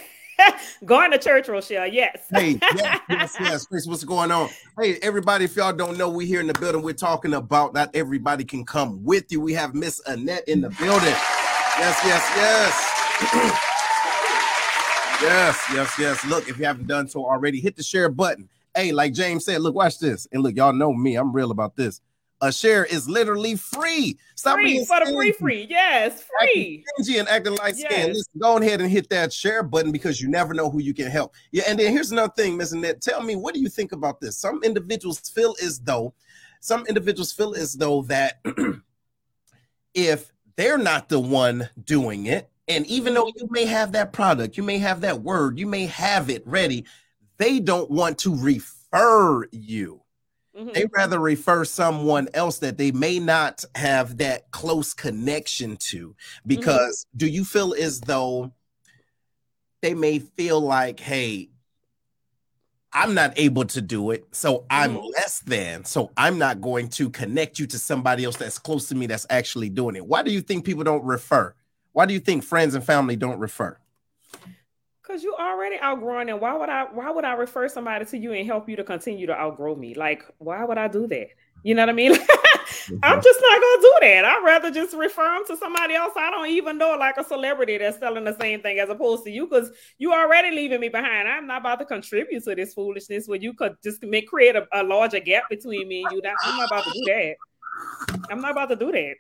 going 0.85 1.11
to 1.11 1.17
church, 1.17 1.47
Rochelle. 1.47 1.87
Yes. 1.87 2.27
hey, 2.31 2.59
yes, 2.61 2.99
yes, 3.09 3.35
yes. 3.39 3.65
Chris, 3.65 3.87
what's 3.87 4.03
going 4.03 4.31
on? 4.31 4.49
Hey, 4.79 4.97
everybody, 5.01 5.45
if 5.45 5.55
y'all 5.55 5.73
don't 5.73 5.97
know, 5.97 6.09
we're 6.09 6.27
here 6.27 6.41
in 6.41 6.47
the 6.47 6.53
building. 6.53 6.81
We're 6.81 6.93
talking 6.93 7.33
about 7.33 7.73
not 7.73 7.95
everybody 7.95 8.43
can 8.43 8.65
come 8.65 9.03
with 9.03 9.31
you. 9.31 9.39
We 9.39 9.53
have 9.53 9.73
Miss 9.73 10.01
Annette 10.05 10.47
in 10.47 10.61
the 10.61 10.69
building. 10.71 11.15
Yes, 11.77 11.99
yes, 12.05 12.31
yes. 12.37 12.95
yes, 15.21 15.63
yes, 15.73 15.99
yes. 15.99 16.25
Look, 16.25 16.47
if 16.47 16.57
you 16.57 16.65
haven't 16.65 16.87
done 16.87 17.07
so 17.09 17.25
already, 17.25 17.59
hit 17.59 17.75
the 17.75 17.83
share 17.83 18.07
button. 18.07 18.47
Hey, 18.73 18.93
like 18.93 19.13
James 19.13 19.43
said, 19.43 19.61
look, 19.61 19.75
watch 19.75 19.99
this. 19.99 20.25
And 20.31 20.41
look, 20.41 20.55
y'all 20.55 20.71
know 20.71 20.93
me, 20.93 21.15
I'm 21.15 21.33
real 21.33 21.51
about 21.51 21.75
this. 21.75 21.99
A 22.41 22.51
share 22.51 22.85
is 22.85 23.09
literally 23.09 23.55
free. 23.55 24.17
Stop 24.35 24.55
free 24.55 24.65
being 24.65 24.85
for 24.85 24.99
the 25.03 25.11
free, 25.11 25.31
free. 25.33 25.67
Yes, 25.69 26.23
free. 26.39 26.85
Acting 26.99 27.19
and 27.19 27.27
acting 27.27 27.55
like 27.55 27.75
yes. 27.77 27.91
skin. 27.91 28.07
Listen, 28.09 28.39
go 28.39 28.57
ahead 28.57 28.81
and 28.81 28.89
hit 28.89 29.09
that 29.09 29.33
share 29.33 29.63
button 29.63 29.91
because 29.91 30.21
you 30.21 30.29
never 30.29 30.53
know 30.53 30.69
who 30.69 30.79
you 30.79 30.93
can 30.93 31.09
help. 31.09 31.33
Yeah, 31.51 31.63
and 31.67 31.77
then 31.77 31.91
here's 31.91 32.11
another 32.11 32.33
thing, 32.35 32.55
Miss 32.55 32.71
Annette. 32.71 33.01
Tell 33.01 33.21
me, 33.21 33.35
what 33.35 33.53
do 33.53 33.59
you 33.59 33.69
think 33.69 33.91
about 33.91 34.21
this? 34.21 34.37
Some 34.37 34.63
individuals 34.63 35.19
feel 35.19 35.55
as 35.61 35.79
though, 35.79 36.13
some 36.61 36.85
individuals 36.87 37.33
feel 37.33 37.53
as 37.55 37.73
though 37.73 38.01
that 38.03 38.39
if 39.93 40.31
they're 40.57 40.77
not 40.77 41.09
the 41.09 41.19
one 41.19 41.69
doing 41.83 42.25
it. 42.25 42.49
And 42.67 42.85
even 42.87 43.13
though 43.13 43.27
you 43.27 43.47
may 43.49 43.65
have 43.65 43.91
that 43.91 44.13
product, 44.13 44.57
you 44.57 44.63
may 44.63 44.79
have 44.79 45.01
that 45.01 45.21
word, 45.21 45.59
you 45.59 45.67
may 45.67 45.85
have 45.85 46.29
it 46.29 46.45
ready, 46.47 46.85
they 47.37 47.59
don't 47.59 47.91
want 47.91 48.17
to 48.19 48.35
refer 48.35 49.45
you. 49.51 50.01
Mm-hmm. 50.57 50.71
They 50.73 50.85
rather 50.93 51.19
refer 51.19 51.65
someone 51.65 52.29
else 52.33 52.59
that 52.59 52.77
they 52.77 52.91
may 52.91 53.19
not 53.19 53.65
have 53.75 54.17
that 54.17 54.49
close 54.51 54.93
connection 54.93 55.75
to. 55.77 56.15
Because 56.47 57.05
mm-hmm. 57.05 57.17
do 57.17 57.27
you 57.27 57.43
feel 57.43 57.75
as 57.77 57.99
though 57.99 58.53
they 59.81 59.93
may 59.93 60.19
feel 60.19 60.61
like, 60.61 60.99
hey, 60.99 61.49
I'm 62.95 63.13
not 63.13 63.33
able 63.35 63.65
to 63.65 63.81
do 63.81 64.11
it. 64.11 64.25
So 64.31 64.65
I'm 64.69 64.95
mm-hmm. 64.95 65.07
less 65.07 65.41
than. 65.41 65.83
So 65.83 66.11
I'm 66.15 66.39
not 66.39 66.61
going 66.61 66.87
to 66.91 67.09
connect 67.09 67.59
you 67.59 67.67
to 67.67 67.77
somebody 67.77 68.23
else 68.23 68.37
that's 68.37 68.57
close 68.57 68.87
to 68.87 68.95
me 68.95 69.05
that's 69.05 69.27
actually 69.29 69.69
doing 69.69 69.97
it. 69.97 70.05
Why 70.05 70.23
do 70.23 70.31
you 70.31 70.39
think 70.39 70.63
people 70.65 70.85
don't 70.85 71.03
refer? 71.03 71.53
Why 71.91 72.05
do 72.05 72.13
you 72.13 72.21
think 72.21 72.43
friends 72.43 72.73
and 72.73 72.83
family 72.83 73.17
don't 73.17 73.37
refer? 73.37 73.77
Because 75.01 75.23
you 75.23 75.35
already 75.35 75.75
outgrowing 75.79 76.29
and 76.29 76.39
why 76.39 76.55
would 76.55 76.69
I 76.69 76.85
why 76.85 77.11
would 77.11 77.25
I 77.25 77.33
refer 77.33 77.67
somebody 77.67 78.05
to 78.05 78.17
you 78.17 78.31
and 78.31 78.47
help 78.47 78.67
you 78.69 78.77
to 78.77 78.83
continue 78.83 79.27
to 79.27 79.37
outgrow 79.37 79.75
me? 79.75 79.93
Like, 79.93 80.23
why 80.37 80.63
would 80.63 80.77
I 80.77 80.87
do 80.87 81.05
that? 81.07 81.27
You 81.65 81.73
know 81.73 81.81
what 81.81 81.89
I 81.89 81.93
mean? 81.93 82.11
I'm 82.13 82.19
mm-hmm. 82.19 83.19
just 83.21 83.39
not 83.41 83.61
gonna 83.61 83.81
do 83.81 83.93
that. 84.01 84.23
I'd 84.23 84.43
rather 84.45 84.69
just 84.69 84.95
refer 84.95 85.33
them 85.33 85.47
to 85.47 85.57
somebody 85.57 85.95
else. 85.95 86.13
I 86.15 86.29
don't 86.29 86.47
even 86.47 86.77
know, 86.77 86.95
like 86.95 87.17
a 87.17 87.23
celebrity 87.23 87.79
that's 87.79 87.97
selling 87.97 88.23
the 88.23 88.37
same 88.39 88.61
thing 88.61 88.77
as 88.77 88.89
opposed 88.89 89.23
to 89.23 89.31
you, 89.31 89.47
because 89.47 89.71
you 89.97 90.13
already 90.13 90.51
leaving 90.55 90.79
me 90.79 90.89
behind. 90.89 91.27
I'm 91.27 91.47
not 91.47 91.61
about 91.61 91.79
to 91.79 91.85
contribute 91.85 92.43
to 92.43 92.53
this 92.53 92.75
foolishness 92.75 93.27
where 93.27 93.39
you 93.39 93.55
could 93.55 93.77
just 93.83 94.03
make 94.03 94.27
create 94.27 94.55
a, 94.55 94.67
a 94.73 94.83
larger 94.83 95.19
gap 95.19 95.49
between 95.49 95.87
me 95.87 96.03
and 96.03 96.11
you. 96.11 96.21
That, 96.21 96.35
I'm 96.43 96.55
not 96.55 96.67
about 96.67 96.83
to 96.83 96.91
do 96.93 97.03
that. 97.05 97.35
I'm 98.29 98.41
not 98.41 98.51
about 98.51 98.69
to 98.69 98.75
do 98.75 98.91
that. 98.91 99.15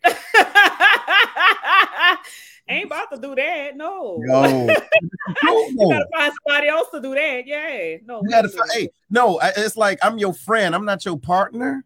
Ain't 2.69 2.85
about 2.85 3.11
to 3.11 3.19
do 3.19 3.33
that. 3.33 3.71
No. 3.75 4.17
No. 4.19 4.45
you 4.45 5.89
gotta 5.89 6.07
find 6.15 6.33
somebody 6.45 6.67
else 6.67 6.89
to 6.93 7.01
do 7.01 7.15
that. 7.15 7.47
Yeah. 7.47 7.97
No. 8.05 8.21
You 8.21 8.29
gotta 8.29 8.49
find, 8.49 8.69
hey, 8.71 8.89
no, 9.09 9.39
it's 9.41 9.75
like 9.75 9.97
I'm 10.03 10.19
your 10.19 10.35
friend. 10.35 10.75
I'm 10.75 10.85
not 10.85 11.03
your 11.05 11.17
partner. 11.17 11.83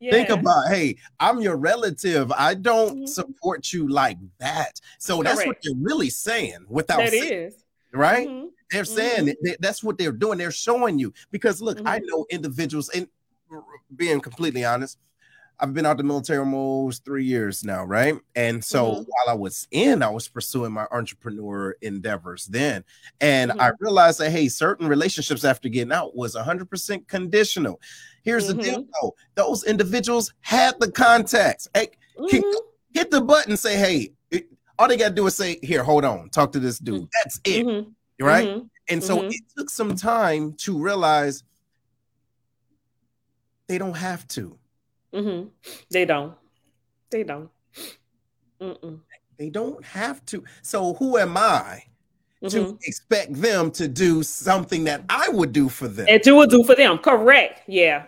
Think 0.00 0.30
about, 0.30 0.68
hey, 0.68 0.96
I'm 1.18 1.40
your 1.40 1.56
relative. 1.56 2.32
I 2.32 2.54
don't 2.54 2.96
mm-hmm. 2.96 3.06
support 3.06 3.72
you 3.72 3.88
like 3.88 4.16
that. 4.38 4.80
So 4.98 5.22
that's 5.22 5.44
what 5.44 5.58
they're 5.62 5.74
really 5.78 6.08
saying 6.08 6.64
without 6.68 6.98
that 6.98 7.10
saying, 7.10 7.48
is. 7.48 7.64
right. 7.92 8.26
Mm-hmm. 8.26 8.46
They're 8.70 8.84
saying 8.84 9.26
mm-hmm. 9.26 9.44
they, 9.44 9.56
that's 9.60 9.84
what 9.84 9.98
they're 9.98 10.12
doing. 10.12 10.38
They're 10.38 10.52
showing 10.52 10.98
you 10.98 11.12
because 11.30 11.60
look, 11.60 11.80
I 11.84 11.98
mm-hmm. 11.98 12.06
know 12.06 12.26
individuals, 12.30 12.88
and 12.90 13.08
being 13.94 14.20
completely 14.20 14.64
honest, 14.64 14.98
I've 15.60 15.74
been 15.74 15.84
out 15.84 15.98
the 15.98 16.02
military 16.02 16.38
almost 16.38 17.04
three 17.04 17.24
years 17.24 17.62
now, 17.62 17.84
right? 17.84 18.14
And 18.34 18.64
so 18.64 18.86
mm-hmm. 18.86 19.02
while 19.02 19.28
I 19.28 19.34
was 19.34 19.68
in, 19.70 20.02
I 20.02 20.08
was 20.08 20.26
pursuing 20.26 20.72
my 20.72 20.86
entrepreneur 20.90 21.76
endeavors 21.82 22.46
then. 22.46 22.82
And 23.20 23.50
mm-hmm. 23.50 23.60
I 23.60 23.72
realized 23.78 24.20
that, 24.20 24.30
hey, 24.30 24.48
certain 24.48 24.88
relationships 24.88 25.44
after 25.44 25.68
getting 25.68 25.92
out 25.92 26.16
was 26.16 26.34
100% 26.34 27.06
conditional. 27.08 27.78
Here's 28.22 28.48
mm-hmm. 28.48 28.56
the 28.56 28.62
deal, 28.62 28.78
mm-hmm. 28.80 28.90
though 29.02 29.14
those 29.34 29.64
individuals 29.64 30.32
had 30.40 30.80
the 30.80 30.90
contacts. 30.90 31.68
Hey, 31.74 31.88
mm-hmm. 32.18 32.40
hit 32.94 33.10
the 33.10 33.20
button, 33.20 33.56
say, 33.56 33.76
hey, 33.76 34.12
it, 34.30 34.46
all 34.78 34.88
they 34.88 34.96
got 34.96 35.10
to 35.10 35.14
do 35.14 35.26
is 35.26 35.36
say, 35.36 35.58
here, 35.62 35.84
hold 35.84 36.06
on, 36.06 36.30
talk 36.30 36.52
to 36.52 36.58
this 36.58 36.78
dude. 36.78 37.02
Mm. 37.02 37.08
That's 37.22 37.40
it, 37.44 37.66
mm-hmm. 37.66 38.24
right? 38.24 38.62
And 38.88 39.04
so 39.04 39.22
it 39.24 39.42
took 39.56 39.70
some 39.70 39.94
time 39.94 40.54
to 40.60 40.76
realize 40.76 41.44
they 43.68 43.78
don't 43.78 43.96
have 43.96 44.26
to 44.28 44.58
Mm-hmm. 45.12 45.48
They 45.90 46.04
don't. 46.04 46.34
They 47.10 47.24
don't. 47.24 47.50
Mm-mm. 48.60 49.00
They 49.38 49.50
don't 49.50 49.84
have 49.84 50.24
to. 50.26 50.44
So 50.62 50.94
who 50.94 51.18
am 51.18 51.36
I 51.36 51.84
mm-hmm. 52.42 52.48
to 52.48 52.78
expect 52.84 53.34
them 53.34 53.70
to 53.72 53.88
do 53.88 54.22
something 54.22 54.84
that 54.84 55.04
I 55.08 55.28
would 55.30 55.52
do 55.52 55.68
for 55.68 55.88
them. 55.88 56.06
And 56.08 56.24
you 56.24 56.36
would 56.36 56.50
do 56.50 56.62
for 56.64 56.74
them. 56.74 56.98
Correct. 56.98 57.62
Yeah 57.66 58.04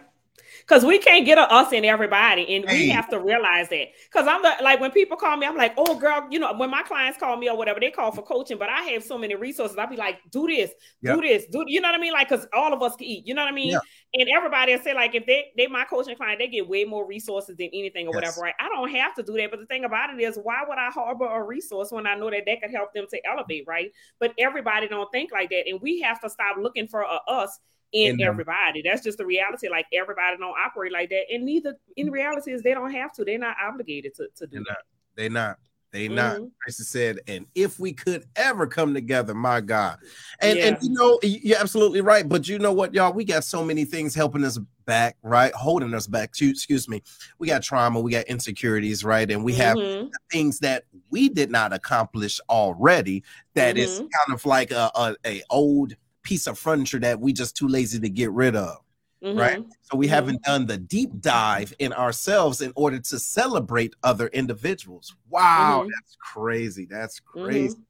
because 0.66 0.84
we 0.84 0.98
can't 0.98 1.26
get 1.26 1.38
a 1.38 1.42
us 1.52 1.72
and 1.72 1.84
everybody, 1.84 2.56
and 2.56 2.64
we 2.64 2.88
have 2.88 3.08
to 3.10 3.18
realize 3.18 3.68
that. 3.68 3.88
Because 4.10 4.26
I'm 4.26 4.42
the, 4.42 4.54
like 4.62 4.80
when 4.80 4.90
people 4.90 5.16
call 5.16 5.36
me, 5.36 5.46
I'm 5.46 5.56
like, 5.56 5.74
oh 5.76 5.98
girl, 5.98 6.26
you 6.30 6.38
know, 6.38 6.54
when 6.54 6.70
my 6.70 6.82
clients 6.82 7.18
call 7.18 7.36
me 7.36 7.48
or 7.48 7.56
whatever, 7.56 7.80
they 7.80 7.90
call 7.90 8.12
for 8.12 8.22
coaching, 8.22 8.58
but 8.58 8.68
I 8.68 8.82
have 8.82 9.02
so 9.02 9.18
many 9.18 9.34
resources. 9.34 9.76
I'll 9.76 9.88
be 9.88 9.96
like, 9.96 10.18
do 10.30 10.46
this, 10.46 10.70
yep. 11.02 11.16
do 11.16 11.22
this, 11.22 11.46
do 11.46 11.64
you 11.66 11.80
know 11.80 11.88
what 11.88 11.96
I 11.96 12.00
mean? 12.00 12.12
Like, 12.12 12.28
because 12.28 12.46
all 12.52 12.72
of 12.72 12.82
us 12.82 12.96
can 12.96 13.06
eat, 13.06 13.26
you 13.26 13.34
know 13.34 13.42
what 13.42 13.52
I 13.52 13.54
mean? 13.54 13.72
Yep. 13.72 13.82
And 14.14 14.28
everybody 14.36 14.74
will 14.74 14.82
say, 14.82 14.94
like, 14.94 15.14
if 15.14 15.26
they 15.26 15.52
they 15.56 15.66
my 15.66 15.84
coaching 15.84 16.16
client, 16.16 16.38
they 16.38 16.48
get 16.48 16.68
way 16.68 16.84
more 16.84 17.06
resources 17.06 17.56
than 17.56 17.70
anything 17.72 18.06
or 18.06 18.10
yes. 18.10 18.14
whatever, 18.14 18.40
right? 18.42 18.54
I 18.60 18.68
don't 18.68 18.90
have 18.90 19.14
to 19.14 19.22
do 19.22 19.32
that. 19.34 19.50
But 19.50 19.60
the 19.60 19.66
thing 19.66 19.84
about 19.84 20.10
it 20.10 20.22
is, 20.22 20.38
why 20.42 20.62
would 20.66 20.78
I 20.78 20.90
harbor 20.90 21.26
a 21.26 21.42
resource 21.42 21.90
when 21.90 22.06
I 22.06 22.14
know 22.14 22.30
that 22.30 22.44
that 22.46 22.60
could 22.60 22.70
help 22.70 22.92
them 22.92 23.06
to 23.10 23.20
elevate, 23.26 23.64
right? 23.66 23.90
But 24.20 24.34
everybody 24.38 24.88
don't 24.88 25.10
think 25.12 25.32
like 25.32 25.50
that, 25.50 25.64
and 25.66 25.80
we 25.80 26.00
have 26.00 26.20
to 26.20 26.30
stop 26.30 26.56
looking 26.58 26.88
for 26.88 27.02
a 27.02 27.20
us 27.26 27.58
in 27.92 28.20
everybody. 28.20 28.82
That's 28.82 29.02
just 29.02 29.18
the 29.18 29.26
reality. 29.26 29.68
Like 29.68 29.86
everybody 29.92 30.36
don't 30.38 30.56
operate 30.58 30.92
like 30.92 31.10
that. 31.10 31.24
And 31.32 31.44
neither 31.44 31.76
in 31.96 32.10
reality 32.10 32.52
is 32.52 32.62
they 32.62 32.74
don't 32.74 32.92
have 32.92 33.12
to. 33.14 33.24
They're 33.24 33.38
not 33.38 33.56
obligated 33.62 34.14
to, 34.16 34.28
to 34.36 34.46
do 34.46 34.56
they're 34.56 34.60
that. 34.60 34.68
Not. 34.68 34.78
They're 35.16 35.30
not. 35.30 35.58
They 35.92 36.06
mm-hmm. 36.06 36.14
not. 36.14 36.40
Said, 36.68 37.20
and 37.28 37.46
if 37.54 37.78
we 37.78 37.92
could 37.92 38.24
ever 38.34 38.66
come 38.66 38.94
together, 38.94 39.34
my 39.34 39.60
God. 39.60 39.98
And 40.40 40.58
yeah. 40.58 40.66
and 40.68 40.78
you 40.80 40.90
know, 40.90 41.18
you're 41.22 41.58
absolutely 41.58 42.00
right. 42.00 42.26
But 42.26 42.48
you 42.48 42.58
know 42.58 42.72
what, 42.72 42.94
y'all? 42.94 43.12
We 43.12 43.24
got 43.24 43.44
so 43.44 43.62
many 43.62 43.84
things 43.84 44.14
helping 44.14 44.42
us 44.42 44.58
back, 44.86 45.16
right? 45.22 45.52
Holding 45.52 45.92
us 45.92 46.06
back. 46.06 46.30
Excuse 46.40 46.88
me. 46.88 47.02
We 47.38 47.48
got 47.48 47.62
trauma, 47.62 48.00
we 48.00 48.10
got 48.10 48.24
insecurities, 48.24 49.04
right? 49.04 49.30
And 49.30 49.44
we 49.44 49.52
have 49.54 49.76
mm-hmm. 49.76 50.08
things 50.30 50.58
that 50.60 50.84
we 51.10 51.28
did 51.28 51.50
not 51.50 51.74
accomplish 51.74 52.40
already. 52.48 53.22
That 53.54 53.76
mm-hmm. 53.76 53.84
is 53.84 53.98
kind 53.98 54.32
of 54.32 54.44
like 54.46 54.70
a, 54.70 54.90
a, 54.94 55.14
a 55.26 55.42
old 55.50 55.94
piece 56.22 56.46
of 56.46 56.58
furniture 56.58 56.98
that 57.00 57.20
we 57.20 57.32
just 57.32 57.56
too 57.56 57.68
lazy 57.68 57.98
to 58.00 58.08
get 58.08 58.30
rid 58.32 58.56
of. 58.56 58.78
Mm-hmm. 59.22 59.38
Right. 59.38 59.64
So 59.82 59.96
we 59.96 60.06
mm-hmm. 60.06 60.14
haven't 60.14 60.42
done 60.42 60.66
the 60.66 60.78
deep 60.78 61.10
dive 61.20 61.72
in 61.78 61.92
ourselves 61.92 62.60
in 62.60 62.72
order 62.74 62.98
to 62.98 63.18
celebrate 63.18 63.94
other 64.02 64.26
individuals. 64.28 65.14
Wow, 65.30 65.80
mm-hmm. 65.80 65.90
that's 65.90 66.16
crazy. 66.20 66.86
That's 66.90 67.20
crazy. 67.20 67.74
Mm-hmm. 67.74 67.82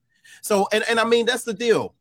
So, 0.43 0.69
and, 0.73 0.85
and 0.89 1.01
I 1.01 1.05
mean, 1.05 1.25
that's 1.25 1.45
the 1.45 1.55
deal. 1.55 1.95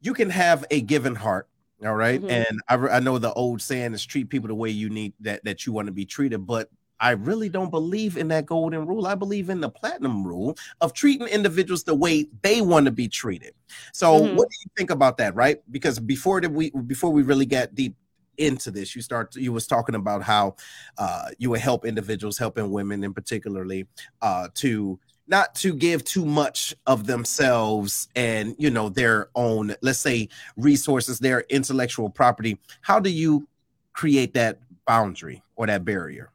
You 0.00 0.14
can 0.14 0.30
have 0.30 0.64
a 0.70 0.80
given 0.80 1.14
heart. 1.14 1.48
All 1.84 1.94
right? 1.94 2.20
Mm-hmm. 2.20 2.30
And 2.30 2.60
I, 2.68 2.96
I 2.96 3.00
know 3.00 3.18
the 3.18 3.32
old 3.32 3.62
saying 3.62 3.94
is 3.94 4.04
treat 4.04 4.28
people 4.28 4.48
the 4.48 4.54
way 4.54 4.68
you 4.68 4.90
need 4.90 5.14
that, 5.20 5.42
that 5.44 5.64
you 5.64 5.72
want 5.72 5.86
to 5.86 5.92
be 5.92 6.04
treated, 6.04 6.46
but 6.46 6.68
I 7.00 7.10
really 7.12 7.48
don't 7.48 7.70
believe 7.70 8.16
in 8.16 8.28
that 8.28 8.46
golden 8.46 8.86
rule. 8.86 9.06
I 9.06 9.14
believe 9.14 9.50
in 9.50 9.60
the 9.60 9.70
platinum 9.70 10.26
rule 10.26 10.56
of 10.80 10.92
treating 10.92 11.26
individuals 11.26 11.82
the 11.82 11.94
way 11.94 12.26
they 12.42 12.60
want 12.60 12.84
to 12.86 12.92
be 12.92 13.08
treated. 13.08 13.54
So, 13.92 14.20
mm-hmm. 14.20 14.36
what 14.36 14.48
do 14.48 14.56
you 14.64 14.70
think 14.76 14.90
about 14.90 15.16
that, 15.18 15.34
right? 15.34 15.58
Because 15.70 15.98
before 15.98 16.40
that 16.40 16.52
we 16.52 16.70
before 16.70 17.10
we 17.10 17.22
really 17.22 17.46
got 17.46 17.74
deep 17.74 17.96
into 18.36 18.70
this, 18.70 18.94
you 18.94 19.02
start 19.02 19.34
you 19.34 19.52
was 19.52 19.66
talking 19.66 19.94
about 19.94 20.22
how 20.22 20.56
uh, 20.98 21.28
you 21.38 21.50
would 21.50 21.60
help 21.60 21.84
individuals, 21.84 22.38
helping 22.38 22.70
women 22.70 23.02
in 23.02 23.14
particularly, 23.14 23.86
uh, 24.20 24.48
to 24.54 24.98
not 25.30 25.54
to 25.54 25.72
give 25.72 26.04
too 26.04 26.26
much 26.26 26.74
of 26.86 27.06
themselves 27.06 28.08
and 28.16 28.54
you 28.58 28.68
know 28.68 28.88
their 28.88 29.30
own 29.34 29.74
let's 29.80 30.00
say 30.00 30.28
resources 30.56 31.20
their 31.20 31.44
intellectual 31.48 32.10
property 32.10 32.58
how 32.82 32.98
do 32.98 33.08
you 33.08 33.46
create 33.92 34.34
that 34.34 34.58
boundary 34.86 35.40
or 35.54 35.66
that 35.68 35.84
barrier 35.84 36.32